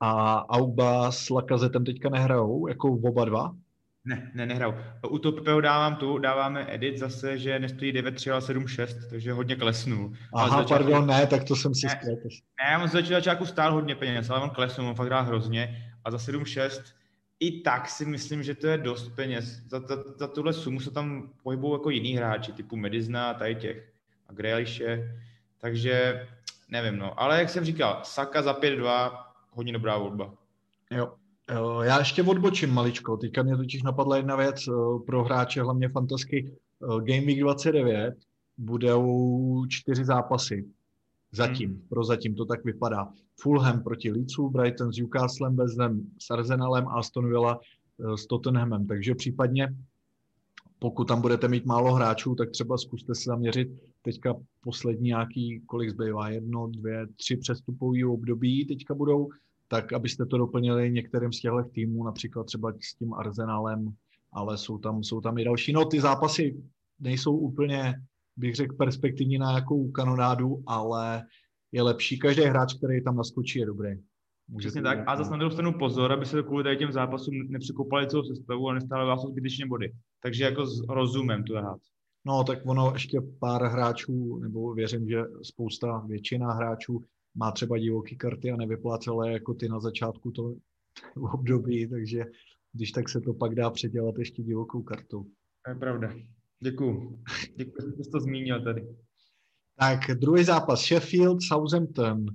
a 0.00 0.48
Auba 0.48 1.12
s 1.12 1.30
Lakazetem 1.30 1.84
teďka 1.84 2.08
nehrajou, 2.08 2.66
jako 2.68 2.88
oba 2.88 3.24
dva? 3.24 3.56
Ne, 4.04 4.30
ne, 4.34 4.46
nehrajou. 4.46 4.74
U 5.08 5.18
toho 5.18 5.32
Pepeho 5.32 5.60
dávám 5.60 5.96
tu, 5.96 6.18
dáváme 6.18 6.66
edit 6.68 6.98
zase, 6.98 7.38
že 7.38 7.58
nestojí 7.58 7.92
9-3, 7.92 8.32
ale 8.32 8.40
7-6, 8.40 9.10
takže 9.10 9.32
hodně 9.32 9.56
klesnul. 9.56 10.12
Aha, 10.34 10.62
začátku... 10.62 10.84
pardon, 10.84 11.06
ne, 11.06 11.26
tak 11.26 11.44
to 11.44 11.56
jsem 11.56 11.74
si 11.74 11.86
ne, 11.86 11.98
spletl. 12.00 12.28
Ne, 12.64 12.78
on 12.82 12.88
z 12.88 13.08
začátku 13.08 13.46
stál 13.46 13.72
hodně 13.72 13.94
peněz, 13.94 14.30
ale 14.30 14.40
on 14.40 14.50
klesnul, 14.50 14.88
on 14.88 14.94
fakt 14.94 15.06
hrál 15.06 15.24
hrozně 15.24 15.92
a 16.04 16.10
za 16.10 16.16
7-6 16.16 16.82
i 17.40 17.60
tak 17.60 17.88
si 17.88 18.04
myslím, 18.04 18.42
že 18.42 18.54
to 18.54 18.66
je 18.66 18.78
dost 18.78 19.08
peněz. 19.08 19.62
Za, 19.68 19.80
za, 19.80 19.96
za 20.16 20.28
tuhle 20.28 20.52
sumu 20.52 20.80
se 20.80 20.90
tam 20.90 21.30
pohybují 21.42 21.72
jako 21.72 21.90
jiný 21.90 22.16
hráči, 22.16 22.52
typu 22.52 22.76
Medizna 22.76 23.30
a 23.30 23.34
tady 23.34 23.54
těch 23.54 23.92
a 24.28 24.32
Grealishe, 24.32 25.18
takže 25.58 26.26
nevím, 26.68 26.98
no. 26.98 27.20
Ale 27.20 27.38
jak 27.38 27.50
jsem 27.50 27.64
říkal, 27.64 28.00
Saka 28.02 28.42
za 28.42 28.60
5-2, 28.60 29.24
hodně 29.50 29.72
dobrá 29.72 29.96
volba. 29.96 30.34
Jo. 30.90 31.14
Já 31.82 31.98
ještě 31.98 32.22
odbočím 32.22 32.74
maličko. 32.74 33.16
Teďka 33.16 33.42
mě 33.42 33.56
totiž 33.56 33.82
napadla 33.82 34.16
jedna 34.16 34.36
věc 34.36 34.64
pro 35.06 35.24
hráče, 35.24 35.62
hlavně 35.62 35.88
fantasky. 35.88 36.52
Game 36.80 37.26
Week 37.26 37.40
29 37.40 38.14
budou 38.58 39.66
čtyři 39.68 40.04
zápasy. 40.04 40.64
Zatím, 41.32 41.70
hmm. 41.70 41.82
prozatím 41.88 42.34
to 42.34 42.44
tak 42.44 42.64
vypadá. 42.64 43.08
Fulham 43.40 43.82
proti 43.82 44.10
Leedsu, 44.10 44.50
Brighton 44.50 44.92
s 44.92 44.96
Newcastlem, 44.96 45.56
Ham 45.78 46.00
s 46.18 46.30
Arsenalem, 46.30 46.88
Aston 46.88 47.28
Villa 47.28 47.60
eh, 47.60 48.16
s 48.16 48.26
Tottenhamem. 48.26 48.86
Takže 48.86 49.14
případně, 49.14 49.74
pokud 50.78 51.08
tam 51.08 51.20
budete 51.20 51.48
mít 51.48 51.66
málo 51.66 51.94
hráčů, 51.94 52.34
tak 52.34 52.50
třeba 52.50 52.78
zkuste 52.78 53.14
se 53.14 53.22
zaměřit 53.24 53.68
teďka 54.02 54.34
poslední 54.60 55.06
nějaký, 55.06 55.62
kolik 55.66 55.90
zbývá, 55.90 56.28
jedno, 56.28 56.66
dvě, 56.66 57.06
tři 57.16 57.36
přestupový 57.36 58.04
období 58.04 58.66
teďka 58.66 58.94
budou, 58.94 59.28
tak 59.72 59.92
abyste 59.92 60.26
to 60.26 60.38
doplnili 60.38 60.90
některým 60.90 61.32
z 61.32 61.40
těchto 61.40 61.62
týmů, 61.62 62.04
například 62.04 62.44
třeba 62.44 62.72
s 62.80 62.94
tím 62.94 63.14
Arsenalem, 63.14 63.88
ale 64.32 64.58
jsou 64.58 64.78
tam, 64.78 65.04
jsou 65.04 65.20
tam 65.20 65.38
i 65.38 65.44
další. 65.44 65.72
No 65.72 65.84
ty 65.84 66.00
zápasy 66.00 66.62
nejsou 67.00 67.36
úplně 67.36 67.94
bych 68.36 68.54
řekl, 68.54 68.76
perspektivní 68.76 69.38
na 69.38 69.52
jakou 69.52 69.90
kanonádu, 69.90 70.62
ale 70.66 71.22
je 71.72 71.82
lepší. 71.82 72.18
Každý 72.18 72.42
hráč, 72.42 72.74
který 72.74 73.04
tam 73.04 73.16
naskočí, 73.16 73.58
je 73.58 73.66
dobrý. 73.66 73.90
Může 74.48 74.68
Přesně 74.68 74.82
tak. 74.82 74.98
A 75.06 75.16
zase 75.16 75.30
na 75.30 75.36
druhou 75.36 75.52
stranu 75.52 75.72
pozor, 75.78 76.12
aby 76.12 76.26
se 76.26 76.42
kvůli 76.42 76.76
těm 76.76 76.92
zápasům 76.92 77.34
nepřekopali 77.48 78.06
celou 78.06 78.24
sestavu 78.24 78.68
a 78.68 78.74
nestále 78.74 79.04
vás 79.04 79.22
zbytečně 79.22 79.66
body. 79.66 79.92
Takže 80.22 80.44
jako 80.44 80.66
s 80.66 80.88
rozumem 80.88 81.44
to 81.44 81.54
hrát. 81.54 81.80
No, 82.26 82.44
tak 82.44 82.58
ono 82.66 82.92
ještě 82.92 83.20
pár 83.40 83.62
hráčů, 83.62 84.38
nebo 84.38 84.74
věřím, 84.74 85.08
že 85.08 85.22
spousta, 85.42 86.04
většina 86.06 86.52
hráčů 86.52 87.00
má 87.34 87.50
třeba 87.52 87.78
divoký 87.78 88.16
karty 88.16 88.50
a 88.50 88.56
nevyplácele 88.56 89.32
jako 89.32 89.54
ty 89.54 89.68
na 89.68 89.80
začátku 89.80 90.30
to 90.30 90.54
období, 91.32 91.88
takže 91.88 92.24
když 92.72 92.92
tak 92.92 93.08
se 93.08 93.20
to 93.20 93.34
pak 93.34 93.54
dá 93.54 93.70
předělat 93.70 94.18
ještě 94.18 94.42
divokou 94.42 94.82
kartou. 94.82 95.24
To 95.64 95.70
je 95.70 95.74
pravda. 95.74 96.14
Děkuju. 96.60 97.22
Děkuji, 97.56 97.96
že 97.96 98.04
jsi 98.04 98.10
to 98.10 98.20
zmínil 98.20 98.64
tady. 98.64 98.86
Tak 99.78 100.00
druhý 100.18 100.44
zápas 100.44 100.80
Sheffield, 100.84 101.42
Southampton. 101.42 102.26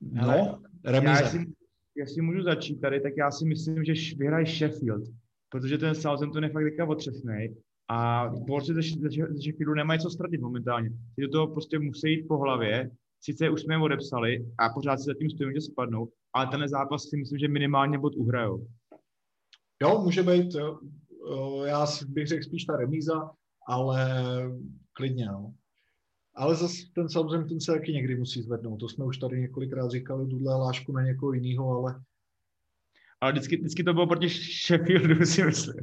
No, 0.00 0.22
Hele, 0.22 0.58
remíza. 0.84 1.12
Já 1.12 1.20
jestli, 1.20 1.46
jestli 1.94 2.22
můžu 2.22 2.42
začít 2.42 2.80
tady, 2.80 3.00
tak 3.00 3.12
já 3.16 3.30
si 3.30 3.44
myslím, 3.44 3.84
že 3.84 3.92
vyhraje 4.16 4.46
Sheffield, 4.46 5.04
protože 5.48 5.78
ten 5.78 5.94
Southampton 5.94 6.44
je 6.44 6.50
fakt 6.50 6.64
teďka 6.64 6.86
otřesný 6.86 7.56
a 7.88 8.28
borci 8.28 8.74
ze, 8.74 8.82
ze, 8.82 9.08
ze 9.08 9.42
Sheffieldu 9.42 9.74
nemají 9.74 10.00
co 10.00 10.10
ztratit 10.10 10.40
momentálně. 10.40 10.90
Ty 11.16 11.22
do 11.22 11.28
toho 11.28 11.46
prostě 11.46 11.78
musí 11.78 12.10
jít 12.10 12.28
po 12.28 12.38
hlavě, 12.38 12.90
sice 13.20 13.50
už 13.50 13.62
jsme 13.62 13.74
je 13.74 13.78
odepsali 13.78 14.46
a 14.58 14.68
pořád 14.68 14.96
si 14.96 15.04
zatím 15.04 15.30
stojíme, 15.30 15.54
že 15.54 15.60
spadnou, 15.60 16.08
ale 16.32 16.46
ten 16.46 16.68
zápas 16.68 17.02
si 17.02 17.16
myslím, 17.16 17.38
že 17.38 17.48
minimálně 17.48 17.98
bod 17.98 18.14
uhrajou. 18.16 18.66
Jo, 19.82 20.00
může 20.04 20.22
být, 20.22 20.54
jo. 20.54 20.78
Já 21.64 21.86
bych 22.08 22.26
řekl 22.26 22.44
spíš 22.44 22.64
ta 22.64 22.76
remíza, 22.76 23.30
ale 23.68 24.22
klidně, 24.92 25.26
no. 25.26 25.54
Ale 26.34 26.54
zase 26.54 26.76
ten 26.94 27.08
Southampton 27.08 27.60
se 27.60 27.72
taky 27.72 27.92
někdy 27.92 28.16
musí 28.16 28.42
zvednout. 28.42 28.76
To 28.76 28.88
jsme 28.88 29.04
už 29.04 29.18
tady 29.18 29.40
několikrát 29.40 29.90
říkali, 29.90 30.28
tuhle 30.28 30.56
lášku 30.56 30.92
na 30.92 31.02
někoho 31.02 31.32
jiného, 31.32 31.70
ale... 31.70 32.02
Ale 33.20 33.32
vždycky, 33.32 33.56
vždycky 33.56 33.84
to 33.84 33.94
bylo 33.94 34.06
proti 34.06 34.28
Sheffieldu, 34.28 35.24
si 35.26 35.44
myslím. 35.44 35.74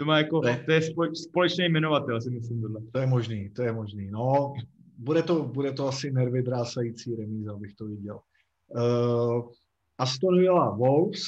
To 0.00 0.04
má 0.04 0.18
jako, 0.18 0.40
ne. 0.40 0.62
to 0.64 0.72
je 0.72 0.80
společný 1.28 1.64
jmenovatel, 1.64 2.20
si 2.20 2.30
myslím 2.30 2.62
tohle. 2.62 2.80
To 2.92 2.98
je 2.98 3.06
možný, 3.06 3.50
to 3.50 3.62
je 3.62 3.72
možný. 3.72 4.10
No, 4.10 4.52
bude 4.98 5.22
to, 5.22 5.44
bude 5.44 5.72
to 5.72 5.88
asi 5.88 6.12
nervy 6.12 6.42
drásající 6.42 7.16
remíza, 7.16 7.52
abych 7.52 7.74
to 7.74 7.86
viděl. 7.86 8.20
Uh, 8.68 9.50
Aston 9.98 10.38
Villa 10.38 10.70
Wolves, 10.70 11.22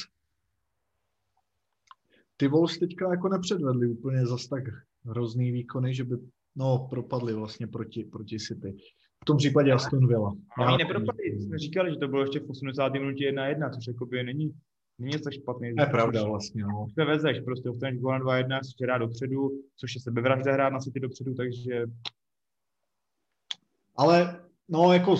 ty 2.37 2.47
Wolves 2.47 2.77
teďka 2.77 3.09
jako 3.09 3.29
nepředvedli 3.29 3.87
úplně 3.87 4.25
zas 4.25 4.47
tak 4.47 4.63
hrozný 5.05 5.51
výkony, 5.51 5.93
že 5.93 6.03
by 6.03 6.15
no, 6.55 6.87
propadli 6.89 7.33
vlastně 7.33 7.67
proti, 7.67 8.03
proti 8.03 8.39
City. 8.39 8.77
V 9.21 9.25
tom 9.25 9.37
případě 9.37 9.71
Aston 9.71 10.07
Villa. 10.07 10.33
Ale 10.57 10.67
oni 10.67 10.83
nepropadli, 10.83 11.41
jsme 11.41 11.57
říkali, 11.57 11.91
že 11.91 11.97
to 11.97 12.07
bylo 12.07 12.21
ještě 12.21 12.39
v 12.39 12.49
80. 12.49 12.93
minutě 12.93 13.31
1-1, 13.31 13.69
což 13.75 13.87
jako 13.87 14.05
by 14.05 14.23
není 14.23 14.53
něco 14.99 15.31
špatný. 15.31 15.75
To 15.75 15.81
je 15.81 15.87
pravda 15.87 16.23
vlastně, 16.23 16.63
no. 16.63 16.87
Se 16.93 17.05
vezeš, 17.05 17.39
prostě 17.39 17.69
dostaneš 17.69 17.99
gól 17.99 18.19
na 18.19 18.25
2-1, 18.25 18.57
ještě 18.57 18.85
hrát 18.85 18.97
dopředu, 18.97 19.49
což 19.75 19.95
je 19.95 20.01
sebevražda 20.01 20.53
hrát 20.53 20.69
na 20.69 20.79
City 20.79 20.99
dopředu, 20.99 21.33
takže... 21.33 21.85
Ale, 23.95 24.43
no, 24.69 24.93
jako 24.93 25.15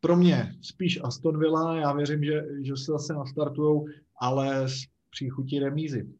pro 0.00 0.16
mě 0.16 0.54
spíš 0.62 1.00
Aston 1.04 1.38
Villa, 1.38 1.76
já 1.76 1.92
věřím, 1.92 2.24
že, 2.24 2.44
že 2.62 2.76
se 2.76 2.92
zase 2.92 3.12
nastartujou, 3.12 3.86
ale 4.20 4.66
příchutí 5.10 5.58
remízy. 5.58 6.08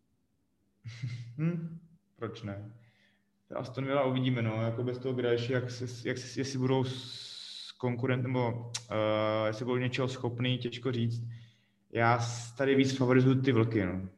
Hmm, 1.37 1.79
proč 2.17 2.43
ne? 2.43 2.73
Aston 3.55 3.85
Villa 3.85 4.05
uvidíme, 4.05 4.43
no, 4.43 4.63
jako 4.63 4.83
bez 4.83 4.99
toho 4.99 5.15
Grajši, 5.15 5.53
jak, 5.53 5.65
jak, 6.05 6.17
jestli 6.37 6.59
budou 6.59 6.85
s 6.85 7.73
konkurentem, 7.79 8.33
nebo 8.33 8.51
uh, 8.51 9.47
jestli 9.47 9.65
budou 9.65 9.77
něčeho 9.77 10.09
schopný, 10.09 10.59
těžko 10.59 10.93
říct. 10.93 11.23
Já 11.95 12.19
tady 12.59 12.75
víc 12.75 12.97
favorizuju 12.97 13.43
ty 13.43 13.53
vlky, 13.53 13.85
no. 13.85 14.09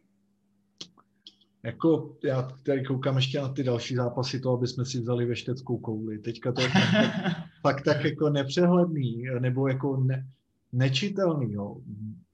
Jako, 1.62 2.16
já 2.24 2.42
tady 2.42 2.84
koukám 2.84 3.16
ještě 3.16 3.40
na 3.40 3.48
ty 3.48 3.62
další 3.62 3.94
zápasy, 3.94 4.40
to, 4.40 4.50
aby 4.50 4.66
jsme 4.66 4.84
si 4.84 5.00
vzali 5.00 5.26
vešteckou 5.26 5.78
kouli. 5.78 6.18
Teďka 6.18 6.52
to 6.52 6.60
je 6.60 6.68
fakt, 6.68 7.36
fakt 7.62 7.82
tak 7.82 8.04
jako 8.04 8.30
nepřehledný, 8.30 9.24
nebo 9.40 9.68
jako 9.68 9.96
ne, 9.96 10.26
nečitelný. 10.72 11.52
Jo. 11.52 11.76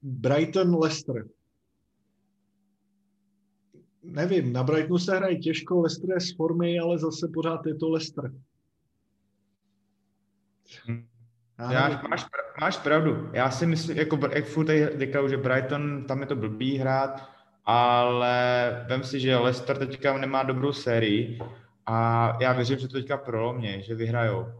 Brighton 0.01 0.75
Leicester 0.79 1.25
nevím, 4.03 4.53
na 4.53 4.63
Brightonu 4.63 4.97
se 4.97 5.15
hraje 5.15 5.37
těžko, 5.37 5.81
Leicester 5.81 6.09
je 6.09 6.21
z 6.21 6.35
formy, 6.35 6.79
ale 6.79 6.99
zase 6.99 7.27
pořád 7.33 7.65
je 7.65 7.75
to 7.75 7.89
Leicester. 7.89 8.33
Hmm. 10.85 11.07
Já, 11.59 12.01
máš, 12.09 12.25
máš 12.61 12.77
pravdu. 12.77 13.29
Já 13.33 13.51
si 13.51 13.65
myslím, 13.65 13.97
jako 13.97 14.19
jak 14.31 14.45
furt 14.45 14.65
tady 14.65 14.89
říkal, 14.99 15.29
že 15.29 15.37
Brighton, 15.37 16.03
tam 16.03 16.21
je 16.21 16.25
to 16.25 16.35
blbý 16.35 16.77
hrát, 16.77 17.29
ale 17.65 18.85
vem 18.87 19.03
si, 19.03 19.19
že 19.19 19.37
Leicester 19.37 19.77
teďka 19.77 20.17
nemá 20.17 20.43
dobrou 20.43 20.73
sérii 20.73 21.39
a 21.85 22.37
já 22.41 22.53
věřím, 22.53 22.79
že 22.79 22.87
to 22.87 22.93
teďka 22.93 23.17
prolomně, 23.17 23.81
že 23.81 23.95
vyhrajou. 23.95 24.53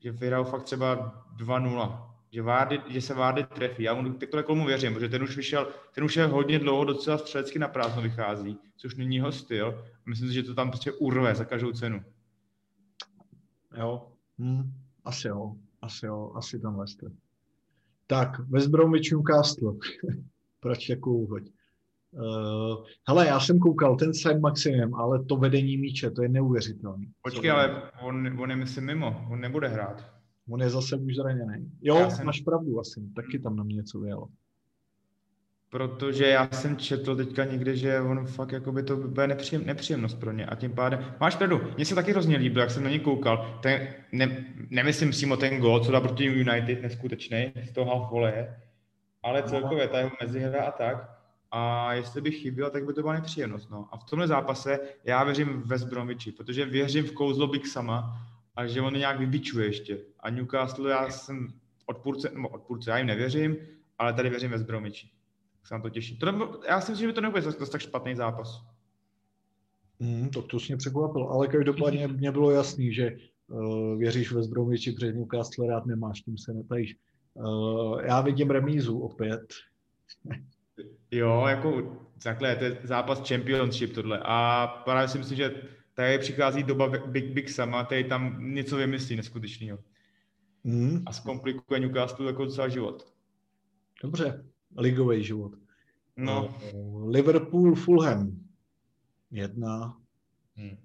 Že 0.00 0.12
vyhrajou 0.12 0.44
fakt 0.44 0.62
třeba 0.62 1.14
2-0 1.36 2.08
že, 2.30 2.42
Vardy, 2.42 2.80
že 2.88 3.00
se 3.00 3.14
Vardy 3.14 3.44
trefí. 3.44 3.82
Já 3.82 3.94
mu 3.94 4.12
takhle 4.12 4.42
komu 4.42 4.66
věřím, 4.66 4.94
protože 4.94 5.08
ten 5.08 5.22
už 5.22 5.36
vyšel, 5.36 5.68
ten 5.94 6.04
už 6.04 6.16
je 6.16 6.26
hodně 6.26 6.58
dlouho 6.58 6.84
docela 6.84 7.18
střelecky 7.18 7.58
na 7.58 7.68
prázdno 7.68 8.02
vychází, 8.02 8.58
což 8.76 8.94
není 8.94 9.16
jeho 9.16 9.32
styl. 9.32 9.84
Myslím 10.06 10.28
si, 10.28 10.34
že 10.34 10.42
to 10.42 10.54
tam 10.54 10.70
prostě 10.70 10.92
urve 10.92 11.34
za 11.34 11.44
každou 11.44 11.72
cenu. 11.72 12.04
Jo, 13.76 14.12
hmm, 14.38 14.72
asi 15.04 15.28
jo, 15.28 15.56
asi 15.88 16.06
jo, 16.06 16.32
asi 16.34 16.60
tam 16.60 16.78
Leicester. 16.78 17.10
Tak, 18.06 18.48
West 18.48 18.68
Bromwich 18.68 19.12
Newcastle. 19.12 19.72
Proč 20.60 20.88
jako 20.88 21.10
úhoď? 21.10 21.42
Uh, 22.10 22.84
hele, 23.08 23.26
já 23.26 23.40
jsem 23.40 23.58
koukal 23.58 23.96
ten 23.96 24.14
Sam 24.14 24.40
Maximum, 24.40 24.94
ale 24.94 25.24
to 25.24 25.36
vedení 25.36 25.76
míče, 25.76 26.10
to 26.10 26.22
je 26.22 26.28
neuvěřitelné. 26.28 27.06
Počkej, 27.22 27.50
ale 27.50 27.92
on, 28.02 28.40
on 28.40 28.50
je 28.50 28.56
myslím 28.56 28.86
mimo, 28.86 29.26
on 29.30 29.40
nebude 29.40 29.68
hrát. 29.68 30.04
On 30.50 30.60
je 30.60 30.70
zase 30.70 30.96
už 30.96 31.16
zraněný. 31.16 31.72
Jo, 31.82 32.10
jsem... 32.10 32.26
máš 32.26 32.40
pravdu 32.40 32.80
asi, 32.80 33.00
taky 33.16 33.38
tam 33.38 33.56
na 33.56 33.64
mě 33.64 33.74
něco 33.74 34.00
vyjelo. 34.00 34.28
Protože 35.70 36.26
já 36.26 36.48
jsem 36.52 36.76
četl 36.76 37.16
teďka 37.16 37.44
někde, 37.44 37.76
že 37.76 38.00
on 38.00 38.26
fakt 38.26 38.52
jako 38.52 38.72
by 38.72 38.82
to 38.82 38.96
bude 38.96 39.26
nepříjem, 39.26 39.66
nepříjemnost 39.66 40.20
pro 40.20 40.32
ně 40.32 40.46
a 40.46 40.54
tím 40.54 40.72
pádem, 40.72 41.14
máš 41.20 41.36
pravdu, 41.36 41.60
mně 41.76 41.84
se 41.84 41.94
taky 41.94 42.12
hrozně 42.12 42.36
líbil, 42.36 42.62
jak 42.62 42.70
jsem 42.70 42.84
na 42.84 42.90
ně 42.90 42.98
koukal, 42.98 43.58
ten, 43.62 43.88
ne, 44.12 44.44
nemyslím 44.70 45.10
přímo 45.10 45.36
ten 45.36 45.60
gol, 45.60 45.84
co 45.84 45.92
dá 45.92 46.00
proti 46.00 46.24
United, 46.24 46.82
neskutečný, 46.82 47.52
z 47.64 47.72
toho 47.72 47.90
half 47.90 48.10
voleje, 48.10 48.56
ale 49.22 49.42
celkově 49.42 49.88
ta 49.88 49.98
jeho 49.98 50.10
mezihra 50.22 50.64
a 50.64 50.70
tak, 50.70 51.18
a 51.50 51.92
jestli 51.94 52.20
bych 52.20 52.36
chyběl, 52.36 52.70
tak 52.70 52.84
by 52.84 52.92
to 52.92 53.00
byla 53.00 53.12
nepříjemnost. 53.12 53.70
No. 53.70 53.88
A 53.92 53.96
v 53.96 54.04
tomhle 54.04 54.28
zápase 54.28 54.78
já 55.04 55.24
věřím 55.24 55.62
ve 55.62 55.78
Bromwichi, 55.78 56.32
protože 56.32 56.66
věřím 56.66 57.04
v 57.04 57.12
kouzlo 57.12 57.46
Big 57.46 57.66
Sama 57.66 58.26
a 58.56 58.66
že 58.66 58.80
on 58.80 58.94
nějak 58.94 59.18
vybičuje 59.18 59.66
ještě. 59.66 59.98
A 60.20 60.30
Newcastle 60.30 60.90
já 60.90 61.10
jsem 61.10 61.48
odpůrce, 61.86 62.30
nebo 62.34 62.48
odpůrce, 62.48 62.90
já 62.90 62.98
jim 62.98 63.06
nevěřím, 63.06 63.56
ale 63.98 64.12
tady 64.12 64.30
věřím 64.30 64.50
ve 64.50 64.58
Zbromiči. 64.58 65.17
Se 65.68 65.74
na 65.74 65.80
to 65.80 65.90
těším. 65.90 66.16
To 66.16 66.26
nebo, 66.26 66.60
já 66.68 66.80
si 66.80 66.92
myslím, 66.92 67.08
že 67.08 67.12
to 67.12 67.20
nebude 67.20 67.42
zase 67.42 67.70
tak 67.72 67.80
špatný 67.80 68.16
zápas. 68.16 68.62
Mm, 69.98 70.30
to, 70.30 70.42
to 70.42 70.58
mě 70.68 70.76
překvapilo, 70.76 71.30
ale 71.30 71.48
každopádně 71.48 72.08
mě 72.08 72.32
bylo 72.32 72.50
jasný, 72.50 72.94
že 72.94 73.16
uh, 73.46 73.98
věříš 73.98 74.32
ve 74.32 74.42
Zbromiči, 74.42 74.92
protože 74.92 75.12
Newcastle 75.12 75.66
rád 75.66 75.86
nemáš, 75.86 76.20
tím 76.20 76.38
se 76.38 76.52
netajíš. 76.52 76.96
Uh, 77.34 78.00
já 78.00 78.20
vidím 78.20 78.50
remízu 78.50 78.98
opět. 78.98 79.54
jo, 81.10 81.46
jako 81.48 81.96
takhle, 82.22 82.56
to 82.56 82.64
je 82.64 82.80
zápas 82.84 83.28
Championship 83.28 83.94
tohle. 83.94 84.20
A 84.24 84.66
právě 84.66 85.08
si 85.08 85.18
myslím, 85.18 85.36
že 85.36 85.62
tady 85.94 86.18
přichází 86.18 86.62
doba 86.62 86.88
Big 87.06 87.32
Big 87.32 87.48
Sama, 87.48 87.84
tady 87.84 88.04
tam 88.04 88.54
něco 88.54 88.76
vymyslí 88.76 89.16
neskutečného. 89.16 89.78
Mm. 90.64 91.02
A 91.06 91.12
zkomplikuje 91.12 91.80
Newcastle 91.80 92.26
jako 92.26 92.44
docela 92.44 92.68
život. 92.68 93.12
Dobře, 94.02 94.44
ligový 94.76 95.24
život. 95.24 95.52
No. 96.16 96.54
Uh, 96.74 97.10
Liverpool, 97.10 97.74
Fulham. 97.74 98.40
Jedna. 99.30 99.96
Hmm. 100.56 100.76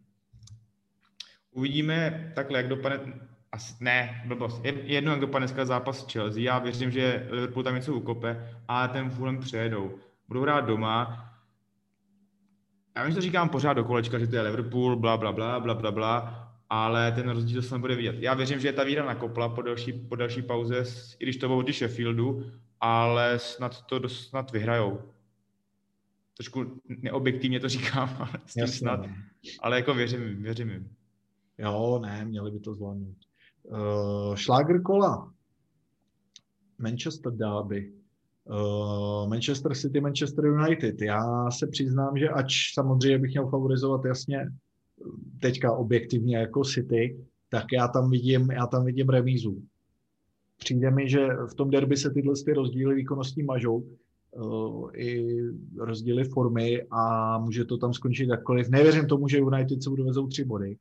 Uvidíme 1.52 2.32
takhle, 2.36 2.58
jak 2.60 2.67
dopadne, 2.67 3.13
asi, 3.52 3.74
ne, 3.80 4.24
blbost, 4.28 4.62
jedno, 4.65 5.12
jak 5.12 5.22
dopadne 5.22 5.48
dneska 5.48 5.65
zápas 5.65 6.00
s 6.00 6.12
Chelsea, 6.12 6.43
já 6.43 6.60
věřím, 6.60 6.91
že 6.91 7.28
Liverpool 7.32 7.63
tam 7.63 7.76
něco 7.76 7.93
ukope, 7.93 8.58
a 8.67 8.88
ten 8.88 9.10
Fulham 9.10 9.39
přejedou. 9.39 9.96
Budou 10.28 10.41
hrát 10.41 10.62
doma, 10.62 11.30
já 12.96 13.04
vím, 13.04 13.12
že 13.12 13.15
to 13.15 13.22
říkám 13.22 13.50
pořád 13.50 13.74
do 13.74 13.84
kolečka, 13.84 14.19
že 14.19 14.28
to 14.28 14.36
je 14.36 14.41
Liverpool, 14.41 14.96
bla, 14.96 15.17
bla, 15.17 15.32
bla, 15.32 15.60
bla, 15.60 15.74
bla, 15.74 15.91
bla, 15.91 16.50
ale 16.69 17.12
ten 17.12 17.30
rozdíl 17.30 17.62
se 17.62 17.76
nebude 17.76 17.96
vidět. 17.96 18.15
Já 18.19 18.34
věřím, 18.34 18.60
že 18.60 18.67
je 18.67 18.74
ta 18.74 18.84
víra 18.84 19.06
nakopla 19.06 19.50
po 19.50 19.62
další, 19.62 19.93
po 19.93 20.15
další 20.15 20.41
pauze, 20.41 20.84
i 21.19 21.26
když 21.26 21.38
to 21.38 21.48
bylo 21.48 21.60
od 21.60 21.74
Sheffieldu, 21.74 22.52
ale 22.84 23.39
snad 23.39 23.82
to 23.82 24.10
snad 24.10 24.52
vyhrajou. 24.52 25.02
Trošku 26.38 26.82
neobjektivně 26.88 27.60
to 27.60 27.69
říkám, 27.76 28.15
ale 28.19 28.30
Jasně. 28.34 28.67
snad. 28.67 29.00
No. 29.00 29.13
Ale 29.62 29.78
jako 29.78 29.93
věřím, 29.93 30.43
věřím 30.43 30.69
jim. 30.69 30.89
Jo, 31.58 32.00
ne, 32.04 32.26
měli 32.26 32.52
by 32.52 32.60
to 32.60 32.74
zvládnout. 32.74 33.15
Uh, 33.63 34.36
šláger 34.36 34.82
kola. 34.82 35.34
Manchester 36.78 37.32
Derby. 37.32 37.93
Uh, 38.43 39.30
Manchester 39.30 39.76
City, 39.76 40.02
Manchester 40.02 40.46
United. 40.46 41.02
Já 41.02 41.52
se 41.52 41.67
přiznám, 41.67 42.17
že 42.17 42.30
ač 42.30 42.74
samozřejmě 42.74 43.17
bych 43.19 43.32
měl 43.32 43.50
favorizovat 43.50 44.06
jasně 44.06 44.50
teďka 45.41 45.72
objektivně 45.72 46.38
jako 46.38 46.63
City, 46.63 47.26
tak 47.50 47.65
já 47.74 47.88
tam 47.88 48.10
vidím, 48.10 48.52
já 48.52 48.67
tam 48.67 48.86
vidím 48.86 49.10
remízu. 49.10 49.63
Přijde 50.63 50.91
mi, 50.91 51.10
že 51.10 51.28
v 51.52 51.56
tom 51.56 51.69
derby 51.69 51.97
se 51.97 52.10
tyhle 52.10 52.34
ty 52.45 52.54
rozdíly 52.54 52.95
výkonností 52.95 53.43
mažou, 53.43 53.84
uh, 54.32 54.91
i 54.95 55.38
rozdíly 55.78 56.23
formy 56.23 56.84
a 56.91 57.38
může 57.39 57.65
to 57.65 57.78
tam 57.78 57.93
skončit 57.93 58.28
jakkoliv. 58.30 58.69
Nevěřím 58.69 59.08
tomu, 59.08 59.28
že 59.28 59.39
United 59.39 59.84
se 59.84 59.89
dovezou 59.89 60.28
tři 60.28 60.45
body. 60.45 60.78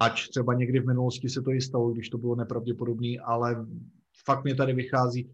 Ač 0.00 0.28
třeba 0.28 0.54
někdy 0.54 0.80
v 0.80 0.86
minulosti 0.86 1.28
se 1.28 1.42
to 1.42 1.50
i 1.50 1.60
stalo, 1.60 1.90
když 1.90 2.08
to 2.08 2.18
bylo 2.18 2.36
nepravděpodobné, 2.36 3.08
ale 3.24 3.66
fakt 4.26 4.44
mě 4.44 4.54
tady 4.54 4.72
vychází, 4.72 5.30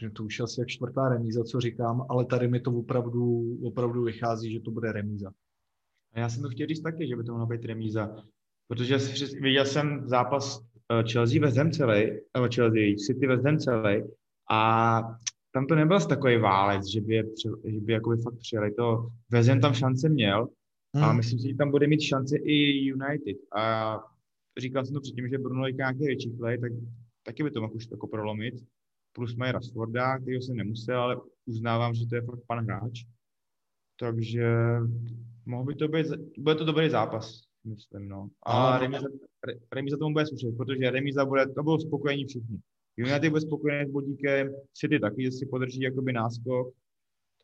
že 0.00 0.10
to 0.10 0.24
už 0.24 0.40
asi 0.40 0.60
jak 0.60 0.68
čtvrtá 0.68 1.08
remíza, 1.08 1.44
co 1.44 1.60
říkám, 1.60 2.06
ale 2.08 2.24
tady 2.24 2.48
mi 2.48 2.60
to 2.60 2.70
opravdu, 2.70 3.58
opravdu 3.62 4.02
vychází, 4.02 4.52
že 4.52 4.60
to 4.60 4.70
bude 4.70 4.92
remíza. 4.92 5.30
A 6.12 6.20
já 6.20 6.28
jsem 6.28 6.42
to 6.42 6.48
chtěl 6.48 6.66
říct 6.66 6.80
taky, 6.80 7.08
že 7.08 7.16
by 7.16 7.24
to 7.24 7.32
mohla 7.32 7.46
být 7.46 7.64
remíza, 7.64 8.16
protože 8.68 8.98
viděl 9.40 9.64
jsem 9.64 10.08
zápas 10.08 10.60
eh, 10.60 10.67
Chelsea 11.12 11.40
West 11.40 11.56
Ham 11.56 11.70
celý, 11.70 12.10
nebo 12.36 12.48
Chelsea 12.54 12.96
City 13.06 13.26
Ham 13.26 13.58
celý 13.58 14.02
a 14.50 15.00
tam 15.52 15.66
to 15.66 15.74
nebyl 15.74 16.00
takový 16.00 16.38
válec, 16.38 16.86
že 16.86 17.00
by, 17.00 17.14
je, 17.14 17.24
že 17.66 17.80
by 17.80 17.92
jakoby 17.92 18.16
fakt 18.16 18.38
přijeli. 18.38 18.74
To 18.74 19.08
Ham 19.48 19.60
tam 19.60 19.74
šance 19.74 20.08
měl 20.08 20.48
hmm. 20.94 21.04
a 21.04 21.12
myslím 21.12 21.38
si, 21.38 21.48
že 21.48 21.54
tam 21.54 21.70
bude 21.70 21.86
mít 21.86 22.00
šance 22.00 22.36
i 22.36 22.54
United. 22.78 23.36
A 23.56 23.96
říkal 24.58 24.84
jsem 24.84 24.94
to 24.94 25.00
předtím, 25.00 25.28
že 25.28 25.38
Bruno 25.38 25.66
je 25.66 25.72
nějaký 25.72 26.06
větší 26.06 26.30
play, 26.30 26.58
tak 26.58 26.72
taky 27.22 27.42
by 27.42 27.50
to 27.50 27.60
mohl 27.60 27.74
už 27.74 27.90
jako 27.90 28.06
prolomit. 28.06 28.54
Plus 29.12 29.36
mají 29.36 29.52
Rashforda, 29.52 30.18
který 30.18 30.36
jsem 30.36 30.56
nemusel, 30.56 31.00
ale 31.00 31.16
uznávám, 31.46 31.94
že 31.94 32.06
to 32.06 32.14
je 32.14 32.22
fakt 32.22 32.40
pan 32.46 32.64
hráč. 32.64 33.04
Takže 34.00 34.54
mohl 35.46 35.64
by 35.64 35.74
to 35.74 35.88
být, 35.88 36.06
bude 36.38 36.54
to 36.54 36.64
dobrý 36.64 36.90
zápas, 36.90 37.40
myslím, 37.64 38.08
no. 38.08 38.28
A 38.42 38.78
remíza, 38.78 39.08
remíza 39.72 39.96
tomu 39.96 40.12
bude 40.12 40.26
slušet, 40.26 40.56
protože 40.56 40.90
remíza 40.90 41.24
bude, 41.24 41.46
to 41.46 41.62
budou 41.62 41.78
spokojení 41.78 42.24
všichni. 42.24 42.58
United 42.96 43.30
bude 43.30 43.40
spokojený 43.40 43.90
s 43.90 43.92
bodíkem, 43.92 44.54
City 44.74 45.00
taky, 45.00 45.24
že 45.24 45.32
si 45.32 45.46
podrží 45.46 45.80
jakoby 45.80 46.12
náskok, 46.12 46.74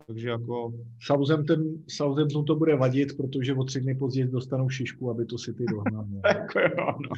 takže 0.07 0.29
jako... 0.29 0.73
Southampton, 1.01 1.65
Southampton 1.89 2.45
to 2.45 2.57
bude 2.57 2.77
vadit, 2.77 3.17
protože 3.17 3.55
o 3.55 3.65
tři 3.65 3.81
dny 3.81 3.95
později 3.95 4.27
dostanou 4.27 4.69
šišku, 4.69 5.11
aby 5.11 5.27
to 5.27 5.37
City 5.37 5.65
dohnal. 5.71 6.07
jako 6.27 6.61
jo, 6.61 6.99
no. 7.01 7.09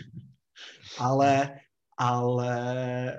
Ale, 0.98 1.50
ale 1.98 3.16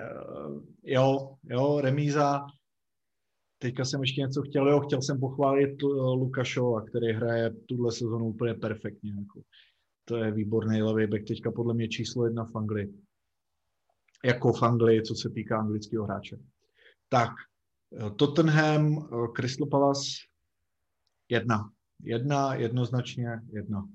jo, 0.84 1.34
jo, 1.44 1.80
remíza, 1.80 2.46
Teďka 3.60 3.84
jsem 3.84 4.00
ještě 4.00 4.20
něco 4.20 4.42
chtěl, 4.42 4.68
jo, 4.70 4.80
chtěl 4.80 5.02
jsem 5.02 5.20
pochválit 5.20 5.82
uh, 5.82 6.14
Lukašova, 6.14 6.80
který 6.82 7.12
hraje 7.12 7.50
tuhle 7.68 7.92
sezonu 7.92 8.26
úplně 8.26 8.54
perfektně. 8.54 9.10
Jako. 9.10 9.40
To 10.08 10.16
je 10.16 10.32
výborný 10.32 10.82
levý 10.82 11.06
back, 11.06 11.24
teďka 11.24 11.50
podle 11.50 11.74
mě 11.74 11.88
číslo 11.88 12.24
jedna 12.24 12.44
v 12.44 12.56
Anglii. 12.56 12.94
Jako 14.24 14.52
v 14.52 14.62
Anglii, 14.62 15.02
co 15.02 15.14
se 15.14 15.30
týká 15.30 15.58
anglického 15.58 16.04
hráče. 16.04 16.38
Tak, 17.08 17.30
Tottenham, 18.16 19.08
Crystal 19.36 19.68
Palace, 19.68 20.00
jedna. 21.28 21.72
Jedna, 22.02 22.54
jednoznačně 22.54 23.40
jedna. 23.52 23.88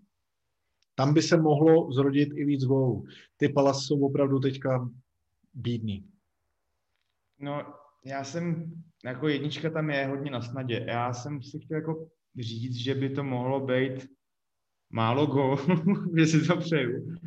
Tam 0.96 1.14
by 1.14 1.22
se 1.22 1.38
mohlo 1.38 1.92
zrodit 1.92 2.30
i 2.36 2.46
víc 2.46 2.66
gólů. 2.66 3.06
Ty 3.38 3.50
Palace 3.50 3.80
jsou 3.84 4.06
opravdu 4.06 4.40
teďka 4.40 4.90
bídný. 5.54 6.10
No, 7.40 7.74
já 8.06 8.24
jsem, 8.24 8.74
jako 9.06 9.28
jednička 9.28 9.70
tam 9.70 9.90
je 9.90 10.08
hodně 10.08 10.32
na 10.32 10.42
snadě. 10.42 10.86
Já 10.88 11.14
jsem 11.14 11.44
si 11.44 11.60
chtěl 11.60 11.78
jako 11.78 12.10
říct, 12.40 12.76
že 12.76 12.96
by 12.96 13.10
to 13.10 13.24
mohlo 13.24 13.66
být 13.66 14.08
málo 14.94 15.26
go, 15.26 15.58
že 16.18 16.26
si 16.26 16.48
to 16.48 16.58
přeju. 16.58 17.18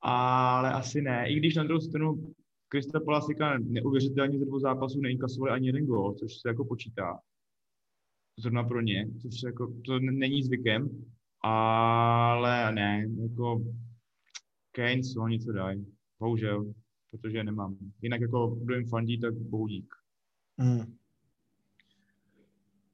Ale 0.00 0.72
asi 0.72 1.02
ne. 1.02 1.28
I 1.28 1.36
když 1.36 1.54
na 1.54 1.64
druhou 1.64 1.80
stranu 1.80 2.34
Krista 2.68 3.00
Palasika 3.00 3.58
neuvěřitelně 3.58 4.38
ze 4.38 4.44
dvou 4.44 4.58
zápasů 4.58 5.00
neinkasovali 5.00 5.52
ani 5.52 5.66
jeden 5.66 5.86
gol, 5.86 6.14
což 6.14 6.34
se 6.40 6.48
jako 6.48 6.64
počítá. 6.64 7.18
Zrovna 8.38 8.64
pro 8.64 8.80
ně, 8.80 9.08
což 9.22 9.40
se 9.40 9.48
jako, 9.48 9.72
to 9.84 9.98
není 9.98 10.42
zvykem. 10.42 11.04
Ale 11.40 12.74
ne, 12.74 13.06
jako 13.22 13.64
Keynes, 14.72 15.16
oni 15.16 15.36
něco 15.36 15.52
dají. 15.52 15.86
Bohužel, 16.20 16.74
protože 17.10 17.44
nemám. 17.44 17.76
Jinak 18.02 18.20
jako 18.20 18.46
kdo 18.46 18.74
jim 18.74 18.88
fandí, 18.88 19.20
tak 19.20 19.34
bohu 19.34 19.66
dík. 19.66 19.94
Hmm. 20.58 20.96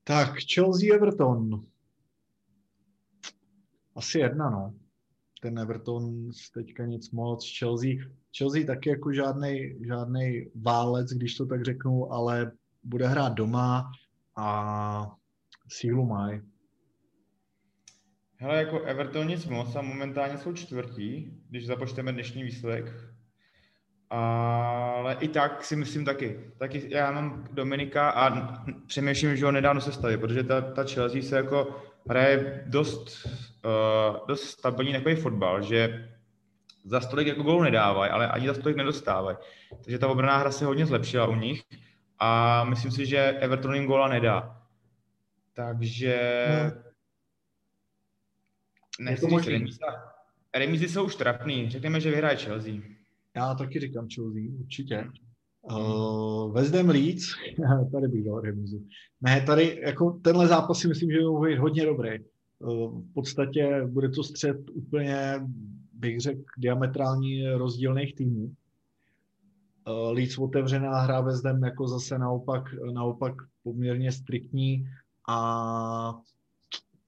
Tak, 0.04 0.34
Chelsea 0.54 0.94
Everton. 0.94 1.71
Asi 3.96 4.18
jedna, 4.18 4.50
no. 4.50 4.74
Ten 5.42 5.58
Everton 5.58 6.30
teďka 6.54 6.86
nic 6.86 7.10
moc. 7.10 7.58
Chelsea, 7.58 7.90
Chelsea 8.38 8.66
taky 8.66 8.90
jako 8.90 9.12
žádný 9.12 9.74
žádnej 9.86 10.50
válec, 10.54 11.12
když 11.12 11.34
to 11.34 11.46
tak 11.46 11.64
řeknu, 11.64 12.12
ale 12.12 12.52
bude 12.82 13.08
hrát 13.08 13.32
doma 13.32 13.90
a 14.36 15.16
sílu 15.68 16.06
mají. 16.06 16.40
Hele, 18.36 18.58
jako 18.58 18.80
Everton 18.80 19.26
nic 19.26 19.46
moc 19.46 19.76
a 19.76 19.82
momentálně 19.82 20.38
jsou 20.38 20.52
čtvrtí, 20.52 21.40
když 21.48 21.66
započteme 21.66 22.12
dnešní 22.12 22.42
výsledek 22.42 23.12
ale 24.12 25.14
i 25.14 25.28
tak 25.28 25.64
si 25.64 25.76
myslím 25.76 26.04
taky. 26.04 26.40
Taky 26.58 26.86
já 26.88 27.12
mám 27.12 27.44
Dominika 27.52 28.10
a 28.10 28.54
přemýšlím, 28.86 29.36
že 29.36 29.44
ho 29.44 29.52
nedávno 29.52 29.80
se 29.80 29.92
staví, 29.92 30.16
protože 30.16 30.44
ta, 30.44 30.60
ta 30.60 30.84
Chelsea 30.84 31.22
se 31.22 31.36
jako 31.36 31.82
hraje 32.08 32.64
dost, 32.66 33.26
uh, 33.26 34.26
dost 34.26 34.44
stabilní 34.44 34.92
takový 34.92 35.14
fotbal, 35.14 35.62
že 35.62 36.08
za 36.84 37.00
stolik 37.00 37.26
jako 37.26 37.42
gólů 37.42 37.62
nedávají, 37.62 38.10
ale 38.10 38.28
ani 38.28 38.46
za 38.46 38.54
stolik 38.54 38.76
nedostávají. 38.76 39.36
Takže 39.84 39.98
ta 39.98 40.08
obraná 40.08 40.38
hra 40.38 40.50
se 40.50 40.64
hodně 40.64 40.86
zlepšila 40.86 41.26
u 41.26 41.34
nich 41.34 41.62
a 42.18 42.64
myslím 42.64 42.90
si, 42.90 43.06
že 43.06 43.18
Everton 43.18 43.74
jim 43.74 43.86
góla 43.86 44.08
nedá. 44.08 44.62
Takže... 45.52 46.18
No. 46.74 46.82
Nechci 49.00 49.38
říct, 49.40 49.78
remízy 50.54 50.88
jsou 50.88 51.04
už 51.04 51.16
trapný. 51.16 51.70
Řekněme, 51.70 52.00
že 52.00 52.10
vyhraje 52.10 52.36
Chelsea. 52.36 52.74
Já 53.36 53.54
taky 53.54 53.80
říkám 53.80 54.08
Chelsea, 54.14 54.42
určitě. 54.60 55.04
Uh, 55.70 56.52
West 56.52 56.74
Ham 56.74 56.88
Leeds, 56.88 57.24
tady 57.92 58.08
bych 58.08 58.24
dal 58.24 58.40
remizu. 58.40 58.86
Ne, 59.20 59.40
tady 59.40 59.80
jako 59.84 60.10
tenhle 60.10 60.46
zápas 60.48 60.78
si 60.78 60.88
myslím, 60.88 61.10
že 61.10 61.18
je 61.48 61.60
hodně 61.60 61.86
dobrý. 61.86 62.10
Uh, 62.58 63.00
v 63.00 63.12
podstatě 63.14 63.86
bude 63.86 64.08
to 64.08 64.22
střed 64.22 64.56
úplně, 64.72 65.40
bych 65.92 66.20
řekl, 66.20 66.42
diametrální 66.58 67.48
rozdílných 67.48 68.14
týmů. 68.14 68.44
Uh, 69.88 70.12
Leeds 70.12 70.38
otevřená 70.38 71.00
hra 71.00 71.20
West 71.20 71.44
Ham 71.44 71.62
jako 71.62 71.88
zase 71.88 72.18
naopak, 72.18 72.62
naopak 72.92 73.34
poměrně 73.62 74.12
striktní 74.12 74.84
a 75.28 76.20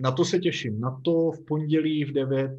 na 0.01 0.13
to 0.13 0.25
se 0.25 0.39
těším. 0.39 0.81
Na 0.81 1.01
to 1.05 1.31
v 1.31 1.45
pondělí 1.45 2.05
v 2.05 2.13
9 2.13 2.59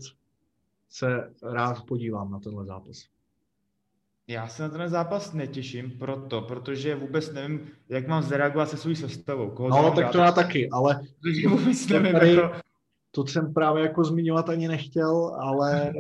se 0.90 1.34
rád 1.44 1.86
podívám 1.88 2.32
na 2.32 2.40
tenhle 2.40 2.66
zápas. 2.66 3.15
Já 4.28 4.48
se 4.48 4.64
na 4.64 4.70
ten 4.70 4.90
zápas 4.90 5.34
netěším 5.34 5.92
proto, 5.92 6.42
protože 6.42 6.96
vůbec 6.96 7.34
nevím, 7.34 7.68
jak 7.90 8.08
mám 8.08 8.24
zareagovat 8.24 8.70
se 8.70 8.78
svou 8.78 8.96
sestavou. 8.96 9.50
Koho 9.50 9.70
no, 9.70 9.92
tak 9.92 10.12
to 10.12 10.18
já 10.18 10.32
taky, 10.32 10.70
ale 10.70 11.00
vůbec 11.50 11.88
nevím, 11.88 12.14
tady, 12.14 12.34
jako... 12.34 12.56
to 13.12 13.28
jsem 13.28 13.54
právě 13.54 13.84
jako 13.84 14.04
zmiňovat 14.04 14.50
ani 14.50 14.68
nechtěl, 14.68 15.36
ale 15.40 15.94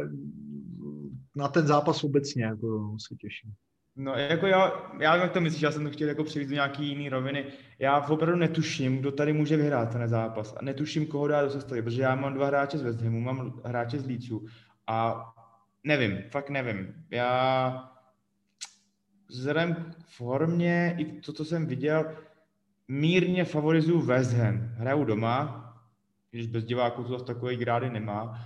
na 1.35 1.47
ten 1.47 1.67
zápas 1.67 2.03
obecně 2.03 2.43
jako 2.43 2.97
se 3.07 3.15
těším. 3.15 3.51
No, 3.95 4.13
jako 4.13 4.47
já, 4.47 4.91
já 5.01 5.15
jak 5.15 5.31
to 5.31 5.41
myslíš, 5.41 5.61
já 5.61 5.71
jsem 5.71 5.83
to 5.83 5.89
chtěl 5.89 6.07
jako 6.07 6.23
přivít 6.23 6.49
do 6.49 6.53
nějaký 6.53 6.87
jiný 6.87 7.09
roviny. 7.09 7.45
Já 7.79 8.07
opravdu 8.07 8.35
netuším, 8.37 8.97
kdo 8.97 9.11
tady 9.11 9.33
může 9.33 9.57
vyhrát 9.57 9.91
ten 9.91 10.07
zápas 10.07 10.55
a 10.57 10.63
netuším, 10.63 11.07
koho 11.07 11.27
dát 11.27 11.43
do 11.43 11.49
sestavy, 11.49 11.81
protože 11.81 12.01
já 12.01 12.15
mám 12.15 12.33
dva 12.33 12.47
hráče 12.47 12.77
z 12.77 12.81
West 12.81 13.01
Hamu, 13.01 13.21
mám 13.21 13.61
hráče 13.65 13.99
z 13.99 14.07
Leedsu 14.07 14.45
A 14.87 15.25
nevím, 15.83 16.17
fakt 16.31 16.49
nevím. 16.49 16.93
Já 17.11 17.94
vzhledem 19.27 19.75
k 19.75 19.95
formě 20.07 20.95
i 20.97 21.05
to, 21.05 21.33
co 21.33 21.45
jsem 21.45 21.65
viděl, 21.65 22.15
mírně 22.87 23.45
favorizuju 23.45 24.01
West 24.01 24.33
Ham. 24.33 24.57
Hraju 24.57 25.03
doma, 25.03 25.61
když 26.31 26.47
bez 26.47 26.63
diváků 26.63 27.03
to 27.03 27.09
zase 27.09 27.25
takový 27.25 27.55
grády 27.55 27.89
nemá, 27.89 28.39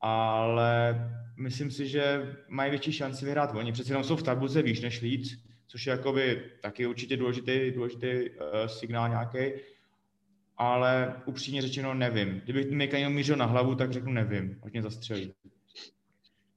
ale 0.00 0.94
myslím 1.36 1.70
si, 1.70 1.88
že 1.88 2.36
mají 2.48 2.70
větší 2.70 2.92
šanci 2.92 3.24
vyhrát 3.24 3.54
oni. 3.54 3.72
Přece 3.72 3.92
jenom 3.92 4.04
jsou 4.04 4.16
v 4.16 4.22
tabulce 4.22 4.62
výš 4.62 4.80
než 4.80 5.02
Leeds, 5.02 5.30
což 5.66 5.86
je 5.86 5.90
jakoby 5.90 6.42
taky 6.62 6.86
určitě 6.86 7.16
důležitý, 7.16 7.70
důležitý 7.70 8.30
uh, 8.30 8.66
signál 8.66 9.08
nějaký, 9.08 9.60
ale 10.56 11.14
upřímně 11.26 11.62
řečeno 11.62 11.94
nevím. 11.94 12.40
Kdybych 12.44 12.70
mi 12.70 12.90
někdo 12.92 13.10
mířil 13.10 13.36
na 13.36 13.46
hlavu, 13.46 13.74
tak 13.74 13.92
řeknu 13.92 14.12
nevím, 14.12 14.58
hodně 14.62 14.82
zastřelí. 14.82 15.34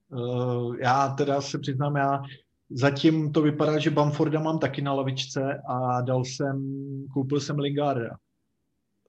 Uh, 0.09 0.77
já 0.79 1.09
teda 1.09 1.41
se 1.41 1.59
přiznám, 1.59 1.95
já 1.95 2.23
zatím 2.69 3.31
to 3.31 3.41
vypadá, 3.41 3.79
že 3.79 3.89
Bamforda 3.89 4.39
mám 4.39 4.59
taky 4.59 4.81
na 4.81 4.93
lavičce 4.93 5.61
a 5.69 6.01
dal 6.01 6.23
jsem, 6.23 6.79
koupil 7.13 7.39
jsem 7.39 7.59
Lingarda. 7.59 8.17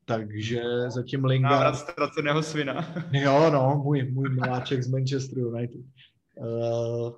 Takže 0.04 0.62
zatím 0.88 1.24
Lingard... 1.24 1.52
Návrat 1.52 1.76
ztraceného 1.76 2.42
svina. 2.42 2.94
jo, 3.12 3.50
no, 3.50 3.80
můj, 3.84 4.10
můj 4.12 4.28
miláček 4.28 4.82
z 4.82 4.88
Manchester 4.88 5.38
United. 5.38 5.80
Uh, 6.36 7.12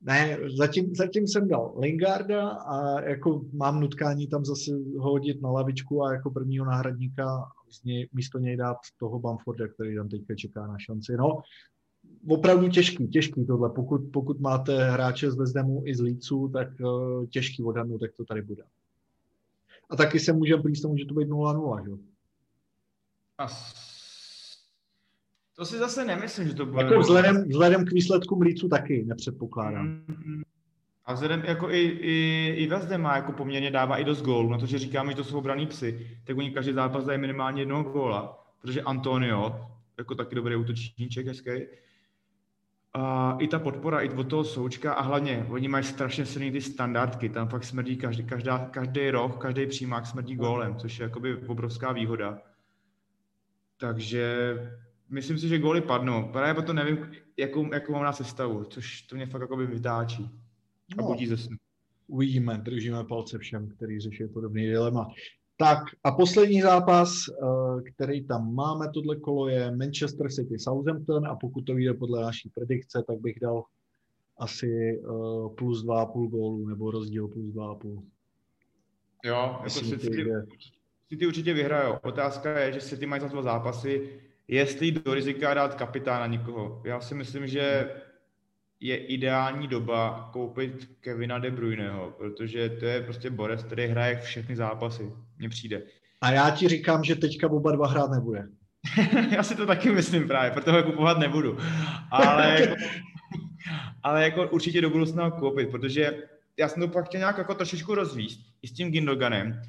ne, 0.00 0.38
zatím, 0.58 0.94
zatím 0.94 1.26
jsem 1.26 1.48
dal 1.48 1.74
Lingarda 1.78 2.48
a 2.48 3.00
jako 3.00 3.42
mám 3.52 3.80
nutkání 3.80 4.26
tam 4.26 4.44
zase 4.44 4.70
hodit 4.98 5.42
na 5.42 5.50
lavičku 5.50 6.04
a 6.04 6.12
jako 6.12 6.30
prvního 6.30 6.64
náhradníka 6.64 7.48
místo 8.12 8.38
něj 8.38 8.56
dát 8.56 8.76
toho 8.98 9.18
Bamforda, 9.18 9.68
který 9.68 9.96
tam 9.96 10.08
teďka 10.08 10.34
čeká 10.34 10.66
na 10.66 10.78
šanci. 10.78 11.16
No, 11.16 11.40
opravdu 12.28 12.68
těžký, 12.68 13.08
těžký 13.08 13.46
tohle. 13.46 13.70
Pokud, 13.70 14.00
pokud 14.12 14.40
máte 14.40 14.90
hráče 14.90 15.30
z 15.30 15.36
Vezdemu 15.36 15.82
i 15.86 15.94
z 15.94 16.00
Líců, 16.00 16.50
tak 16.52 16.68
uh, 16.80 17.26
těžký 17.26 17.62
odhadnout, 17.62 17.98
tak 17.98 18.10
to 18.16 18.24
tady 18.24 18.42
bude. 18.42 18.62
A 19.90 19.96
taky 19.96 20.20
se 20.20 20.32
může 20.32 20.56
blíž, 20.56 20.80
to 20.80 20.88
může 20.88 21.04
to 21.04 21.14
být 21.14 21.28
0-0, 21.28 21.84
že? 21.84 22.02
To 25.56 25.66
si 25.66 25.78
zase 25.78 26.04
nemyslím, 26.04 26.48
že 26.48 26.54
to 26.54 26.66
bude. 26.66 26.82
Jako 26.82 27.00
vzhledem, 27.00 27.48
vzhledem 27.48 27.84
k 27.84 27.92
výsledkům 27.92 28.42
Líců 28.42 28.68
taky 28.68 29.04
nepředpokládám. 29.04 30.02
Mm-hmm. 30.08 30.42
A 31.04 31.12
vzhledem 31.12 31.42
jako 31.44 31.70
i, 31.70 31.80
i, 31.80 32.54
i 32.56 32.66
Vezde 32.66 32.98
má 32.98 33.16
jako 33.16 33.32
poměrně 33.32 33.70
dává 33.70 33.96
i 33.96 34.04
dost 34.04 34.22
gólů, 34.22 34.50
na 34.50 34.58
to, 34.58 34.66
že 34.66 34.78
říkáme, 34.78 35.10
že 35.12 35.16
to 35.16 35.24
jsou 35.24 35.38
obraný 35.38 35.66
psy, 35.66 36.06
tak 36.24 36.36
oni 36.36 36.50
každý 36.50 36.72
zápas 36.72 37.04
dají 37.04 37.20
minimálně 37.20 37.62
jednoho 37.62 37.82
góla, 37.82 38.46
protože 38.62 38.82
Antonio, 38.82 39.66
jako 39.98 40.14
taky 40.14 40.34
dobrý 40.34 40.56
útočníček, 40.56 41.26
hezký, 41.26 41.50
a 42.92 43.36
i 43.40 43.48
ta 43.48 43.58
podpora, 43.58 44.00
i 44.00 44.08
od 44.08 44.28
toho 44.28 44.44
součka 44.44 44.92
a 44.92 45.02
hlavně 45.02 45.46
oni 45.50 45.68
mají 45.68 45.84
strašně 45.84 46.26
silný 46.26 46.50
ty 46.50 46.60
standardky, 46.60 47.28
tam 47.28 47.48
fakt 47.48 47.64
smrdí 47.64 47.96
každý, 47.96 48.24
každá, 48.24 48.58
každý 48.58 49.10
roh, 49.10 49.38
každý 49.38 49.66
přímák 49.66 50.06
smrdí 50.06 50.36
gólem, 50.36 50.76
což 50.76 50.98
je 50.98 51.02
jakoby 51.02 51.36
obrovská 51.36 51.92
výhoda. 51.92 52.42
Takže 53.76 54.54
myslím 55.10 55.38
si, 55.38 55.48
že 55.48 55.58
góly 55.58 55.80
padnou. 55.80 56.28
Právě 56.32 56.54
proto 56.54 56.72
nevím, 56.72 57.10
jakou, 57.36 57.72
jakou 57.72 57.92
mám 57.92 58.04
na 58.04 58.12
sestavu, 58.12 58.64
což 58.64 59.02
to 59.02 59.16
mě 59.16 59.26
fakt 59.26 59.40
jakoby 59.40 59.66
vytáčí 59.66 60.30
a 60.98 61.02
no, 61.02 61.06
budí 61.06 61.26
ze 61.26 61.36
snu. 61.36 61.56
Uvidíme, 62.06 62.58
držíme 62.58 63.04
palce 63.04 63.38
všem, 63.38 63.68
který 63.68 64.00
řeší 64.00 64.24
podobný 64.26 64.66
dilema. 64.66 65.08
Tak 65.60 65.78
a 66.04 66.12
poslední 66.12 66.62
zápas, 66.62 67.12
eh, 67.28 67.82
který 67.82 68.26
tam 68.26 68.54
máme 68.54 68.88
tohle 68.94 69.16
kolo, 69.16 69.48
je 69.48 69.76
Manchester 69.76 70.30
City 70.30 70.58
Southampton 70.58 71.26
a 71.26 71.36
pokud 71.36 71.60
to 71.62 71.74
vyjde 71.74 71.94
podle 71.94 72.22
naší 72.22 72.50
predikce, 72.54 73.04
tak 73.06 73.20
bych 73.20 73.40
dal 73.40 73.64
asi 74.38 75.00
eh, 75.04 75.48
plus 75.54 75.84
2,5 75.84 76.28
gólu 76.28 76.68
nebo 76.68 76.90
rozdíl 76.90 77.28
plus 77.28 77.54
2,5. 77.54 78.02
Jo, 79.24 79.56
jako 79.58 79.70
City, 79.70 80.24
City 81.08 81.26
určitě 81.26 81.54
vyhrajou. 81.54 81.94
Otázka 82.02 82.58
je, 82.58 82.72
že 82.72 82.80
City 82.80 83.06
mají 83.06 83.22
za 83.22 83.28
dva 83.28 83.42
zápasy, 83.42 84.20
jestli 84.48 84.92
do 84.92 85.14
rizika 85.14 85.54
dát 85.54 85.74
kapitána 85.74 86.26
někoho. 86.26 86.82
Já 86.84 87.00
si 87.00 87.14
myslím, 87.14 87.46
že 87.46 87.90
je 88.80 88.96
ideální 88.96 89.68
doba 89.68 90.30
koupit 90.32 90.90
Kevina 91.00 91.38
De 91.38 91.50
Bruyneho, 91.50 92.14
protože 92.18 92.68
to 92.68 92.84
je 92.84 93.02
prostě 93.02 93.30
Boris, 93.30 93.62
který 93.62 93.86
hraje 93.86 94.20
všechny 94.20 94.56
zápasy. 94.56 95.12
Mně 95.38 95.48
přijde. 95.48 95.82
A 96.20 96.32
já 96.32 96.50
ti 96.50 96.68
říkám, 96.68 97.04
že 97.04 97.16
teďka 97.16 97.50
oba 97.50 97.72
dva 97.72 97.88
hrát 97.88 98.10
nebude. 98.10 98.48
já 99.30 99.42
si 99.42 99.54
to 99.54 99.66
taky 99.66 99.90
myslím 99.90 100.28
právě, 100.28 100.50
proto 100.50 100.72
ho 100.72 100.82
kupovat 100.82 101.18
nebudu. 101.18 101.58
Ale 102.10 102.56
jako, 102.60 102.74
ale 104.02 104.24
jako 104.24 104.48
určitě 104.48 104.80
do 104.80 104.90
budoucna 104.90 105.30
koupit, 105.30 105.70
protože 105.70 106.22
já 106.56 106.68
jsem 106.68 106.82
to 106.82 106.88
pak 106.88 107.06
chtěl 107.06 107.18
nějak 107.18 107.38
jako 107.38 107.54
trošičku 107.54 107.94
rozvíst 107.94 108.40
i 108.62 108.68
s 108.68 108.72
tím 108.72 108.90
Gindoganem. 108.90 109.62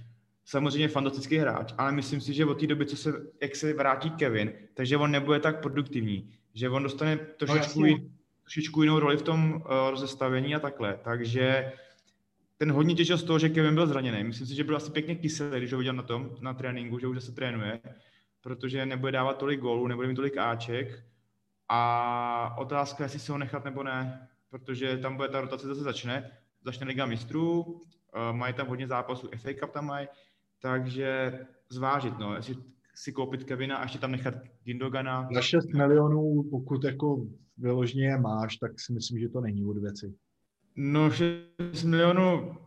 Samozřejmě 0.45 0.88
fantastický 0.88 1.38
hráč, 1.38 1.74
ale 1.78 1.91
myslím 1.91 2.21
si, 2.21 2.34
že 2.34 2.45
od 2.45 2.60
té 2.60 2.67
doby, 2.67 2.86
co 2.86 2.97
se, 2.97 3.13
jak 3.41 3.56
se 3.56 3.74
vrátí 3.74 4.10
Kevin, 4.10 4.54
takže 4.74 4.97
on 4.97 5.12
nebude 5.12 5.39
tak 5.39 5.62
produktivní, 5.62 6.32
že 6.54 6.69
on 6.69 6.84
dostane 6.84 7.17
trošičku, 7.17 7.86
no, 7.86 7.97
trošičku 8.51 8.81
jinou 8.81 8.99
roli 8.99 9.17
v 9.17 9.21
tom 9.21 9.53
uh, 9.53 9.61
rozestavení 9.89 10.55
a 10.55 10.59
takhle. 10.59 10.99
Takže 11.03 11.73
ten 12.57 12.71
hodně 12.71 12.95
těžil 12.95 13.17
z 13.17 13.23
toho, 13.23 13.39
že 13.39 13.49
Kevin 13.49 13.75
byl 13.75 13.87
zraněný. 13.87 14.23
Myslím 14.23 14.47
si, 14.47 14.55
že 14.55 14.63
byl 14.63 14.75
asi 14.75 14.91
pěkně 14.91 15.15
kyselý, 15.15 15.57
když 15.57 15.71
ho 15.71 15.79
viděl 15.79 15.93
na 15.93 16.03
tom, 16.03 16.35
na 16.41 16.53
tréninku, 16.53 16.99
že 16.99 17.07
už 17.07 17.23
se 17.23 17.31
trénuje, 17.31 17.81
protože 18.41 18.85
nebude 18.85 19.11
dávat 19.11 19.37
tolik 19.37 19.59
gólů, 19.59 19.87
nebude 19.87 20.07
mít 20.07 20.15
tolik 20.15 20.37
Aček. 20.37 21.03
A 21.69 22.55
otázka, 22.57 23.03
jestli 23.03 23.19
se 23.19 23.31
ho 23.31 23.37
nechat 23.37 23.65
nebo 23.65 23.83
ne, 23.83 24.27
protože 24.49 24.97
tam 24.97 25.15
bude 25.15 25.29
ta 25.29 25.41
rotace 25.41 25.67
zase 25.67 25.81
začne. 25.81 26.31
Začne 26.63 26.87
Liga 26.87 27.05
mistrů, 27.05 27.61
uh, 27.63 27.81
mají 28.31 28.53
tam 28.53 28.67
hodně 28.67 28.87
zápasů, 28.87 29.29
FA 29.37 29.53
Cup 29.59 29.71
tam 29.71 29.85
mají, 29.85 30.07
takže 30.59 31.39
zvážit, 31.69 32.19
no, 32.19 32.35
jestli 32.35 32.55
si 32.95 33.12
koupit 33.12 33.43
Kevina 33.43 33.77
a 33.77 33.84
ještě 33.84 33.99
tam 33.99 34.12
nechat 34.12 34.34
Gindogana. 34.63 35.30
Za 35.34 35.41
6 35.41 35.73
milionů, 35.73 36.43
pokud 36.51 36.84
jako 36.84 37.25
vyložně 37.58 38.06
je 38.06 38.17
máš, 38.17 38.58
tak 38.58 38.80
si 38.80 38.93
myslím, 38.93 39.19
že 39.19 39.30
to 39.30 39.41
není 39.41 39.65
od 39.65 39.77
věci. 39.77 40.13
No 40.75 41.12
6 41.12 41.84
milionů 41.84 42.58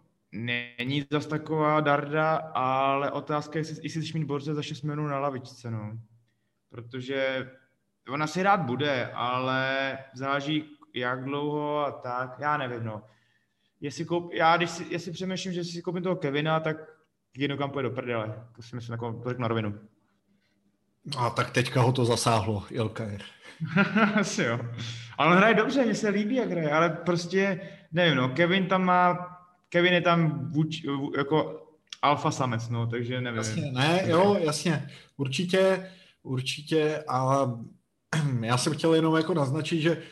není 0.78 1.04
zas 1.12 1.26
taková 1.26 1.80
darda, 1.80 2.36
ale 2.54 3.10
otázka 3.10 3.58
je, 3.58 3.60
jestli, 3.60 3.88
chceš 3.88 4.14
mít 4.14 4.24
borce 4.24 4.54
za 4.54 4.62
6 4.62 4.82
milionů 4.82 5.08
na 5.08 5.18
lavičce, 5.18 5.70
no. 5.70 5.98
Protože 6.70 7.50
ona 8.08 8.26
si 8.26 8.42
rád 8.42 8.60
bude, 8.60 9.10
ale 9.12 9.98
záleží 10.14 10.64
jak 10.94 11.24
dlouho 11.24 11.78
a 11.78 11.90
tak, 11.90 12.36
já 12.38 12.56
nevím, 12.56 12.84
no. 12.84 13.02
Jestli 13.80 14.04
koup, 14.04 14.32
já 14.32 14.56
když 14.56 14.70
si, 14.70 14.86
jestli 14.90 15.12
přemýšlím, 15.12 15.52
že 15.52 15.64
si 15.64 15.82
koupím 15.82 16.02
toho 16.02 16.16
Kevina, 16.16 16.60
tak 16.60 16.76
kam 17.58 17.70
půjde 17.70 17.88
do 17.88 17.94
prdele. 17.94 18.46
To 18.56 18.62
si 18.62 18.76
myslím, 18.76 18.92
jako, 18.92 19.20
to 19.22 19.28
řeknu 19.28 19.42
na 19.42 19.48
rovinu. 19.48 19.78
A 21.16 21.30
tak 21.30 21.50
teďka 21.50 21.80
ho 21.80 21.92
to 21.92 22.04
zasáhlo, 22.04 22.64
Ilkajer. 22.70 23.22
Asi 24.20 24.42
jo. 24.42 24.60
Ale 25.18 25.32
on 25.32 25.38
hraje 25.38 25.54
dobře, 25.54 25.84
mně 25.84 25.94
se 25.94 26.08
líbí, 26.08 26.34
jak 26.34 26.50
hraje, 26.50 26.70
ale 26.70 26.90
prostě, 26.90 27.60
nevím, 27.92 28.16
no, 28.16 28.28
Kevin 28.28 28.66
tam 28.66 28.84
má, 28.84 29.18
Kevin 29.68 29.92
je 29.92 30.00
tam 30.00 30.48
vůč, 30.52 30.82
jako 31.16 31.60
alfa 32.02 32.30
samec, 32.30 32.68
no, 32.68 32.86
takže 32.86 33.20
nevím. 33.20 33.38
Jasně, 33.38 33.72
ne, 33.72 34.02
jo, 34.06 34.36
jasně, 34.40 34.88
určitě, 35.16 35.90
určitě, 36.22 37.04
a 37.08 37.46
já 38.40 38.56
jsem 38.56 38.74
chtěl 38.74 38.94
jenom 38.94 39.16
jako 39.16 39.34
naznačit, 39.34 39.80
že 39.80 40.02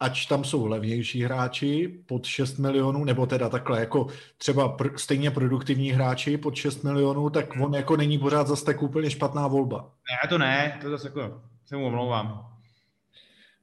ač 0.00 0.26
tam 0.26 0.44
jsou 0.44 0.66
levnější 0.66 1.22
hráči 1.22 2.02
pod 2.06 2.26
6 2.26 2.58
milionů, 2.58 3.04
nebo 3.04 3.26
teda 3.26 3.48
takhle, 3.48 3.80
jako 3.80 4.06
třeba 4.38 4.76
pr- 4.76 4.96
stejně 4.96 5.30
produktivní 5.30 5.90
hráči 5.90 6.38
pod 6.38 6.54
6 6.54 6.82
milionů, 6.82 7.30
tak 7.30 7.46
on 7.60 7.74
jako 7.74 7.96
není 7.96 8.18
pořád 8.18 8.46
zase 8.46 8.64
tak 8.64 8.82
úplně 8.82 9.10
špatná 9.10 9.46
volba. 9.46 9.78
Ne, 9.82 10.28
to 10.28 10.38
ne, 10.38 10.78
to 10.82 10.90
zase 10.90 11.08
jako 11.08 11.42
se 11.66 11.76
mu 11.76 11.86
omlouvám. 11.86 12.46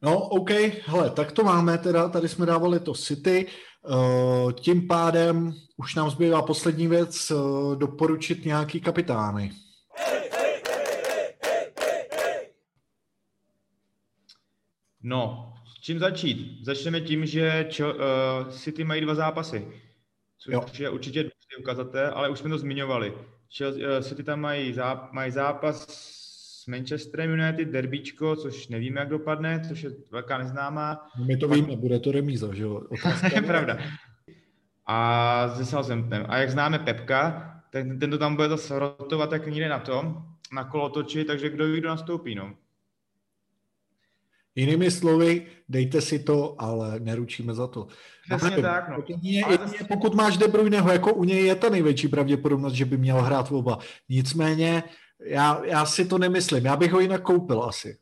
No, 0.01 0.19
OK, 0.19 0.49
hele, 0.85 1.09
tak 1.09 1.31
to 1.31 1.43
máme 1.43 1.77
teda, 1.77 2.09
tady 2.09 2.29
jsme 2.29 2.45
dávali 2.45 2.79
to 2.79 2.93
City, 2.93 3.45
uh, 3.89 4.51
tím 4.51 4.87
pádem 4.87 5.53
už 5.77 5.95
nám 5.95 6.09
zbývá 6.09 6.41
poslední 6.41 6.87
věc, 6.87 7.31
uh, 7.31 7.75
doporučit 7.75 8.45
nějaký 8.45 8.81
kapitány. 8.81 9.51
No, 15.03 15.53
čím 15.87 15.99
začít? 15.99 16.59
Začneme 16.65 17.01
tím, 17.01 17.25
že 17.25 17.65
čo, 17.69 17.93
uh, 17.93 18.49
City 18.49 18.83
mají 18.83 19.01
dva 19.01 19.15
zápasy, 19.15 19.67
což 20.37 20.53
jo. 20.53 20.65
je 20.79 20.89
určitě 20.89 21.19
důležitý 21.19 21.55
ukazatel, 21.59 22.11
ale 22.15 22.29
už 22.29 22.39
jsme 22.39 22.49
to 22.49 22.57
zmiňovali. 22.57 23.13
Chel, 23.57 23.71
uh, 23.71 23.79
City 24.01 24.23
tam 24.23 24.39
mají, 24.39 24.73
záp, 24.73 25.13
mají 25.13 25.31
zápas 25.31 25.87
s 25.89 26.67
Manchesterem 26.67 27.31
United, 27.31 27.67
derbíčko, 27.67 28.35
což 28.35 28.67
nevíme, 28.67 28.99
jak 28.99 29.09
dopadne, 29.09 29.61
což 29.67 29.81
je 29.83 29.91
velká 30.11 30.37
neznámá. 30.37 31.09
No 31.19 31.25
my 31.25 31.37
to 31.37 31.47
víme, 31.47 31.75
bude 31.75 31.99
to 31.99 32.11
remíza, 32.11 32.53
že 32.53 32.63
jo? 32.63 32.81
je 33.35 33.41
pravda. 33.41 33.77
A 34.85 35.49
se 35.55 35.65
Southamptonem. 35.65 36.25
A 36.29 36.37
jak 36.37 36.49
známe 36.49 36.79
Pepka, 36.79 37.53
ten, 37.69 37.99
ten 37.99 38.11
to 38.11 38.17
tam 38.17 38.35
bude 38.35 38.49
zase 38.49 38.79
rotovat 38.79 39.31
jak 39.31 39.47
někde 39.47 39.69
na 39.69 39.79
tom, 39.79 40.25
na 40.53 40.63
kolotoči, 40.63 41.23
takže 41.25 41.49
kdo 41.49 41.67
ví, 41.67 41.79
kdo 41.79 41.89
nastoupí, 41.89 42.35
no. 42.35 42.55
Jinými 44.57 44.91
slovy, 44.91 45.45
dejte 45.69 46.01
si 46.01 46.19
to, 46.19 46.55
ale 46.57 46.99
neručíme 46.99 47.53
za 47.53 47.67
to. 47.67 47.87
Přesně 48.29 48.55
no, 48.55 48.61
tak, 48.61 48.89
no. 48.89 49.03
Jedině, 49.07 49.43
jedině, 49.49 49.79
pokud 49.87 50.15
máš 50.15 50.37
De 50.37 50.47
Bruyneho, 50.47 50.91
jako 50.91 51.13
u 51.13 51.23
něj 51.23 51.45
je 51.45 51.55
ta 51.55 51.69
největší 51.69 52.07
pravděpodobnost, 52.07 52.73
že 52.73 52.85
by 52.85 52.97
měl 52.97 53.21
hrát 53.21 53.51
oba. 53.51 53.79
Nicméně, 54.09 54.83
já, 55.19 55.61
já 55.65 55.85
si 55.85 56.05
to 56.05 56.17
nemyslím. 56.17 56.65
Já 56.65 56.75
bych 56.75 56.91
ho 56.91 56.99
jinak 56.99 57.21
koupil 57.21 57.63
asi. 57.63 57.97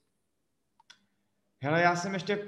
Hele, 1.64 1.82
já 1.82 1.96
jsem 1.96 2.14
ještě 2.14 2.40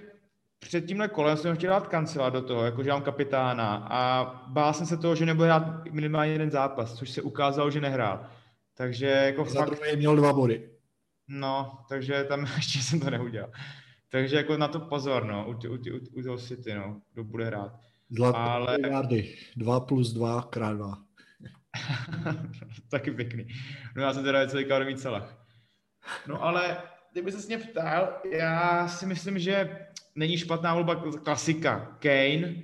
před 0.59 0.85
tímhle 0.85 1.07
kolem 1.07 1.37
jsem 1.37 1.55
chtěl 1.55 1.69
dát 1.69 1.87
kancela 1.87 2.29
do 2.29 2.41
toho, 2.41 2.65
jakože 2.65 2.89
mám 2.89 3.01
kapitána 3.01 3.87
a 3.89 4.23
bál 4.47 4.73
jsem 4.73 4.85
se 4.85 4.97
toho, 4.97 5.15
že 5.15 5.25
nebude 5.25 5.47
hrát 5.47 5.85
minimálně 5.91 6.31
jeden 6.31 6.51
zápas, 6.51 6.93
což 6.93 7.09
se 7.09 7.21
ukázalo, 7.21 7.71
že 7.71 7.81
nehrál. 7.81 8.29
Takže 8.73 9.05
jako 9.05 9.45
Za 9.45 9.65
fakt... 9.65 9.95
měl 9.95 10.15
dva 10.15 10.33
body. 10.33 10.69
No, 11.27 11.79
takže 11.89 12.23
tam 12.23 12.47
ještě 12.55 12.79
jsem 12.79 12.99
to 12.99 13.09
neudělal. 13.09 13.51
Takže 14.09 14.35
jako 14.35 14.57
na 14.57 14.67
to 14.67 14.79
pozor, 14.79 15.25
no, 15.25 15.45
u, 15.47 15.51
u, 15.51 15.73
u, 15.73 16.19
u 16.19 16.23
toho 16.23 16.37
City, 16.37 16.73
no, 16.73 17.01
kdo 17.13 17.23
bude 17.23 17.45
hrát. 17.45 17.79
Zlaté 18.09 18.37
Ale... 18.37 18.77
miliardy, 18.77 19.35
2 19.55 19.79
plus 19.79 20.13
2 20.13 20.41
krát 20.41 20.73
2. 20.73 20.97
Taky 22.89 23.11
pěkný. 23.11 23.47
No 23.95 24.01
já 24.01 24.13
jsem 24.13 24.23
teda 24.23 24.47
celý 24.47 24.65
mít 24.85 24.99
celách. 24.99 25.47
No 26.27 26.43
ale 26.43 26.77
kdyby 27.11 27.31
se 27.31 27.47
mě 27.47 27.57
ptal, 27.57 28.21
já 28.31 28.87
si 28.87 29.05
myslím, 29.05 29.39
že 29.39 29.87
není 30.15 30.37
špatná 30.37 30.73
volba 30.73 30.95
klasika 31.23 31.97
Kane 31.99 32.55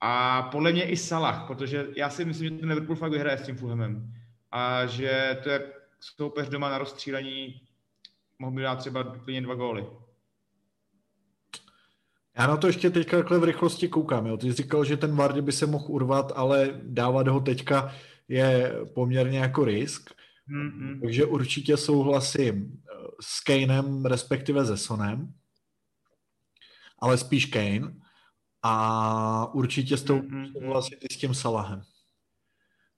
a 0.00 0.42
podle 0.42 0.72
mě 0.72 0.88
i 0.88 0.96
Salah, 0.96 1.46
protože 1.46 1.86
já 1.96 2.10
si 2.10 2.24
myslím, 2.24 2.48
že 2.48 2.60
ten 2.60 2.68
Liverpool 2.68 2.96
fakt 2.96 3.10
vyhraje 3.10 3.38
s 3.38 3.46
tím 3.46 3.56
Fulhamem 3.56 4.12
a 4.50 4.86
že 4.86 5.38
to 5.42 5.50
je 5.50 5.72
soupeř 6.00 6.48
doma 6.48 6.70
na 6.70 6.78
rozstřílení 6.78 7.60
mohl 8.38 8.52
by 8.52 8.62
dát 8.62 8.76
třeba 8.76 9.04
klidně 9.04 9.40
dva 9.40 9.54
góly. 9.54 9.86
Já 12.38 12.46
na 12.46 12.56
to 12.56 12.66
ještě 12.66 12.90
teďka 12.90 13.16
takhle 13.16 13.38
v 13.38 13.44
rychlosti 13.44 13.88
koukám. 13.88 14.26
Jo. 14.26 14.36
Ty 14.36 14.46
jsi 14.46 14.62
říkal, 14.62 14.84
že 14.84 14.96
ten 14.96 15.16
Vardy 15.16 15.42
by 15.42 15.52
se 15.52 15.66
mohl 15.66 15.84
urvat, 15.88 16.32
ale 16.36 16.80
dávat 16.82 17.28
ho 17.28 17.40
teďka 17.40 17.94
je 18.28 18.74
poměrně 18.94 19.38
jako 19.38 19.64
risk. 19.64 20.10
Mm-hmm. 20.48 21.00
Takže 21.00 21.24
určitě 21.24 21.76
souhlasím 21.76 22.82
s 23.20 23.40
Kanem, 23.40 24.04
respektive 24.04 24.66
se 24.66 24.76
Sonem, 24.76 25.34
ale 26.98 27.18
spíš 27.18 27.46
Kane. 27.46 27.94
A 28.62 29.54
určitě 29.54 29.96
s 29.96 30.02
tou 30.02 30.18
mm-hmm. 30.18 30.52
souhlasit 30.52 30.98
i 31.10 31.14
s 31.14 31.16
tím 31.16 31.34
Salahem. 31.34 31.82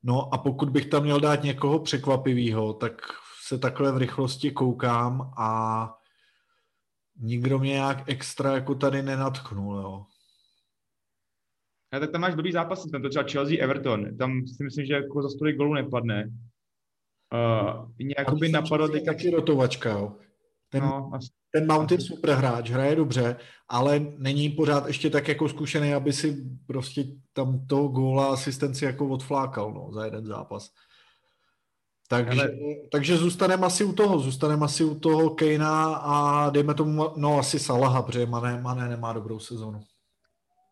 No 0.02 0.34
a 0.34 0.38
pokud 0.38 0.70
bych 0.70 0.86
tam 0.86 1.02
měl 1.02 1.20
dát 1.20 1.42
někoho 1.42 1.78
překvapivého, 1.78 2.72
tak 2.72 2.92
se 3.42 3.58
takhle 3.58 3.92
v 3.92 3.96
rychlosti 3.96 4.50
koukám 4.50 5.32
a 5.36 5.98
nikdo 7.18 7.58
mě 7.58 7.70
nějak 7.70 8.08
extra 8.08 8.54
jako 8.54 8.74
tady 8.74 9.02
nenatknul, 9.02 9.76
jo. 9.76 10.06
Ja, 11.92 12.00
tak 12.00 12.10
tam 12.10 12.20
máš 12.20 12.34
dobrý 12.34 12.52
zápas, 12.52 12.90
tam 12.90 13.02
to 13.02 13.08
třeba 13.08 13.24
Chelsea 13.28 13.62
Everton, 13.62 14.16
tam 14.16 14.46
si 14.46 14.64
myslím, 14.64 14.86
že 14.86 14.94
jako 14.94 15.22
za 15.22 15.28
stolik 15.28 15.56
golů 15.56 15.74
nepadne. 15.74 16.30
Uh, 17.34 17.90
nějak 17.98 18.34
by 18.38 18.48
napadlo 18.48 18.88
teďka... 18.88 19.12
Taky 19.12 19.30
rotovačka, 19.30 19.90
jo. 19.90 20.16
Ten, 20.68 20.82
no, 20.82 21.10
asi, 21.14 21.28
ten 21.50 21.72
Mount 21.72 21.92
je 21.92 22.00
super 22.00 22.30
hráč, 22.30 22.70
hraje 22.70 22.96
dobře, 22.96 23.36
ale 23.68 24.00
není 24.16 24.50
pořád 24.50 24.86
ještě 24.86 25.10
tak 25.10 25.28
jako 25.28 25.48
zkušený, 25.48 25.94
aby 25.94 26.12
si 26.12 26.44
prostě 26.66 27.04
tam 27.32 27.66
toho 27.66 27.88
góla 27.88 28.32
asistenci 28.32 28.84
jako 28.84 29.08
odflákal, 29.08 29.74
no, 29.74 29.92
za 29.92 30.04
jeden 30.04 30.26
zápas. 30.26 30.70
Takže, 32.08 32.40
Ale... 32.40 32.50
takže 32.92 33.16
zůstaneme 33.16 33.66
asi 33.66 33.84
u 33.84 33.92
toho, 33.92 34.18
zůstaneme 34.18 34.64
asi 34.64 34.84
u 34.84 34.94
toho 34.94 35.30
Kejna 35.30 35.94
a 35.94 36.50
dejme 36.50 36.74
tomu, 36.74 37.04
no 37.16 37.38
asi 37.38 37.58
Salaha, 37.58 38.02
protože 38.02 38.26
Mané, 38.26 38.62
Mané 38.62 38.88
nemá 38.88 39.12
dobrou 39.12 39.38
sezonu. 39.38 39.80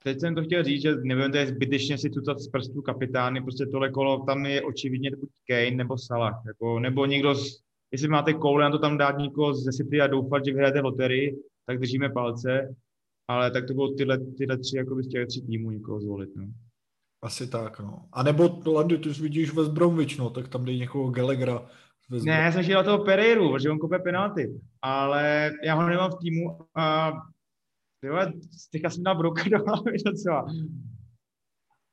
Teď 0.04 0.20
jsem 0.20 0.34
to 0.34 0.42
chtěl 0.42 0.64
říct, 0.64 0.82
že 0.82 0.94
nevím, 0.94 1.32
to 1.32 1.36
je 1.36 1.46
zbytečně 1.46 1.98
si 1.98 2.10
tutat 2.10 2.40
z 2.40 2.48
prstů 2.48 2.82
kapitány, 2.82 3.42
prostě 3.42 3.66
tohle 3.66 3.90
kolo, 3.90 4.24
tam 4.26 4.46
je 4.46 4.62
očividně 4.62 5.10
buď 5.10 5.28
Kane 5.48 5.70
nebo 5.70 5.98
Salah, 5.98 6.42
jako, 6.46 6.80
nebo 6.80 7.06
někdo, 7.06 7.34
z, 7.34 7.60
jestli 7.92 8.08
máte 8.08 8.34
koule 8.34 8.64
na 8.64 8.70
to 8.70 8.78
tam 8.78 8.98
dát 8.98 9.18
někoho 9.18 9.54
ze 9.54 9.72
City 9.72 10.00
a 10.00 10.06
doufat, 10.06 10.44
že 10.44 10.52
vyhrajete 10.52 10.80
loterii, 10.80 11.42
tak 11.66 11.78
držíme 11.78 12.08
palce, 12.08 12.74
ale 13.28 13.50
tak 13.50 13.66
to 13.66 13.74
bylo 13.74 13.94
tyhle, 13.94 14.18
tyhle 14.18 14.58
tři, 14.58 14.76
jako 14.76 15.02
z 15.02 15.08
těch 15.08 15.26
tří 15.26 15.42
týmů 15.42 15.70
někoho 15.70 16.00
zvolit. 16.00 16.30
No. 16.36 16.46
Asi 17.24 17.46
tak, 17.46 17.80
no. 17.80 18.08
A 18.12 18.22
nebo, 18.22 18.62
Landy, 18.66 18.98
ty 18.98 19.08
vidíš 19.08 19.54
West 19.54 19.70
Bromwich, 19.70 20.18
no, 20.18 20.30
tak 20.30 20.48
tam 20.48 20.64
dej 20.64 20.78
někoho 20.78 21.10
Gallagher. 21.10 21.60
Ne, 22.10 22.32
já 22.32 22.52
jsem 22.52 22.62
šel 22.62 22.84
toho 22.84 23.04
Pereiru, 23.04 23.52
protože 23.52 23.70
on 23.70 23.78
kope 23.78 23.98
penalty, 23.98 24.60
ale 24.82 25.52
já 25.64 25.74
ho 25.74 25.88
nemám 25.88 26.10
v 26.10 26.18
týmu 26.18 26.58
a 26.74 27.12
tyhle, 28.00 28.32
teďka 28.72 28.90
jsem 28.90 29.02
dal 29.02 29.18
Broka 29.18 29.42
do 29.50 29.64
hlavy 29.64 29.92
docela. 30.06 30.46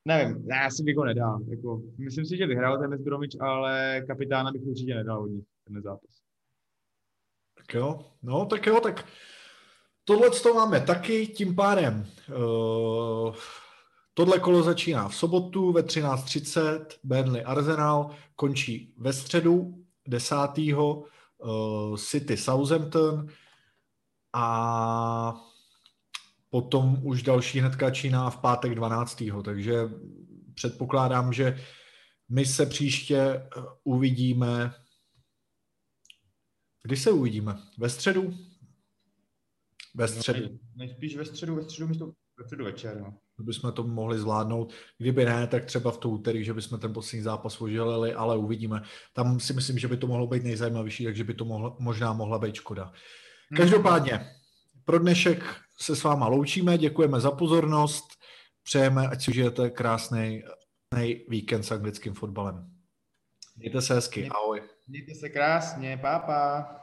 Nevím, 0.07 0.47
ne, 0.47 0.61
asi 0.65 0.83
bych 0.83 0.95
ho 0.95 1.05
nedal. 1.05 1.39
Jako, 1.47 1.81
myslím 1.97 2.25
si, 2.25 2.37
že 2.37 2.47
vyhrál 2.47 2.79
ten 2.79 2.89
West 2.89 3.03
Bromwich, 3.03 3.41
ale 3.41 4.01
kapitána 4.07 4.51
bych 4.51 4.63
určitě 4.63 4.95
nedal 4.95 5.23
od 5.23 5.27
nich, 5.27 5.45
ten 5.67 5.81
zápas. 5.81 6.21
Tak 7.57 7.73
jo, 7.73 7.99
no 8.23 8.45
tak 8.45 8.65
jo, 8.65 8.79
tak 8.79 9.05
tohle 10.03 10.29
to 10.29 10.53
máme 10.53 10.81
taky, 10.81 11.27
tím 11.27 11.55
pádem 11.55 12.05
uh, 12.35 13.35
Tohle 14.13 14.39
kolo 14.39 14.63
začíná 14.63 15.09
v 15.09 15.15
sobotu 15.15 15.71
ve 15.71 15.81
13.30, 15.81 16.85
Burnley 17.03 17.43
Arsenal, 17.45 18.15
končí 18.35 18.93
ve 18.97 19.13
středu 19.13 19.85
10. 20.07 20.35
Uh, 21.37 21.97
City 21.97 22.37
Southampton 22.37 23.27
a 24.33 25.41
potom 26.49 26.99
už 27.03 27.23
další 27.23 27.59
hnedka 27.59 27.85
začíná 27.85 28.29
v 28.29 28.37
pátek 28.37 28.75
12. 28.75 29.23
Takže 29.43 29.89
předpokládám, 30.53 31.33
že 31.33 31.59
my 32.29 32.45
se 32.45 32.65
příště 32.65 33.17
eh, 33.17 33.49
uvidíme. 33.83 34.73
Kdy 36.83 36.97
se 36.97 37.11
uvidíme? 37.11 37.57
Ve 37.77 37.89
středu? 37.89 38.37
Ve 39.95 40.07
středu. 40.07 40.59
Nejspíš 40.75 41.15
ve 41.15 41.25
středu, 41.25 41.55
ve 41.55 41.63
středu 41.63 41.87
místo 41.87 42.11
ve 42.37 42.43
středu 42.43 42.65
večer. 42.65 43.01
No 43.01 43.17
bychom 43.41 43.71
to 43.71 43.83
mohli 43.83 44.19
zvládnout. 44.19 44.73
Kdyby 44.97 45.25
ne, 45.25 45.47
tak 45.47 45.65
třeba 45.65 45.91
v 45.91 45.97
to 45.97 46.09
úterý, 46.09 46.43
že 46.43 46.53
bychom 46.53 46.79
ten 46.79 46.93
poslední 46.93 47.23
zápas 47.23 47.61
oželili, 47.61 48.13
ale 48.13 48.37
uvidíme. 48.37 48.81
Tam 49.13 49.39
si 49.39 49.53
myslím, 49.53 49.79
že 49.79 49.87
by 49.87 49.97
to 49.97 50.07
mohlo 50.07 50.27
být 50.27 50.43
nejzajímavější, 50.43 51.03
takže 51.03 51.23
by 51.23 51.33
to 51.33 51.45
mohlo, 51.45 51.77
možná 51.79 52.13
mohla 52.13 52.39
být 52.39 52.55
škoda. 52.55 52.83
Hmm. 52.83 53.57
Každopádně, 53.57 54.27
pro 54.85 54.99
dnešek 54.99 55.55
se 55.79 55.95
s 55.95 56.03
váma 56.03 56.27
loučíme, 56.27 56.77
děkujeme 56.77 57.19
za 57.19 57.31
pozornost, 57.31 58.05
přejeme, 58.63 59.07
ať 59.07 59.23
si 59.23 59.31
užijete 59.31 59.69
krásný 59.69 60.43
víkend 61.29 61.63
s 61.63 61.71
anglickým 61.71 62.13
fotbalem. 62.13 62.67
Mějte 63.57 63.81
se 63.81 63.93
hezky, 63.93 64.29
ahoj. 64.29 64.61
Mějte 64.87 65.15
se 65.15 65.29
krásně, 65.29 65.97
pápa. 66.01 66.80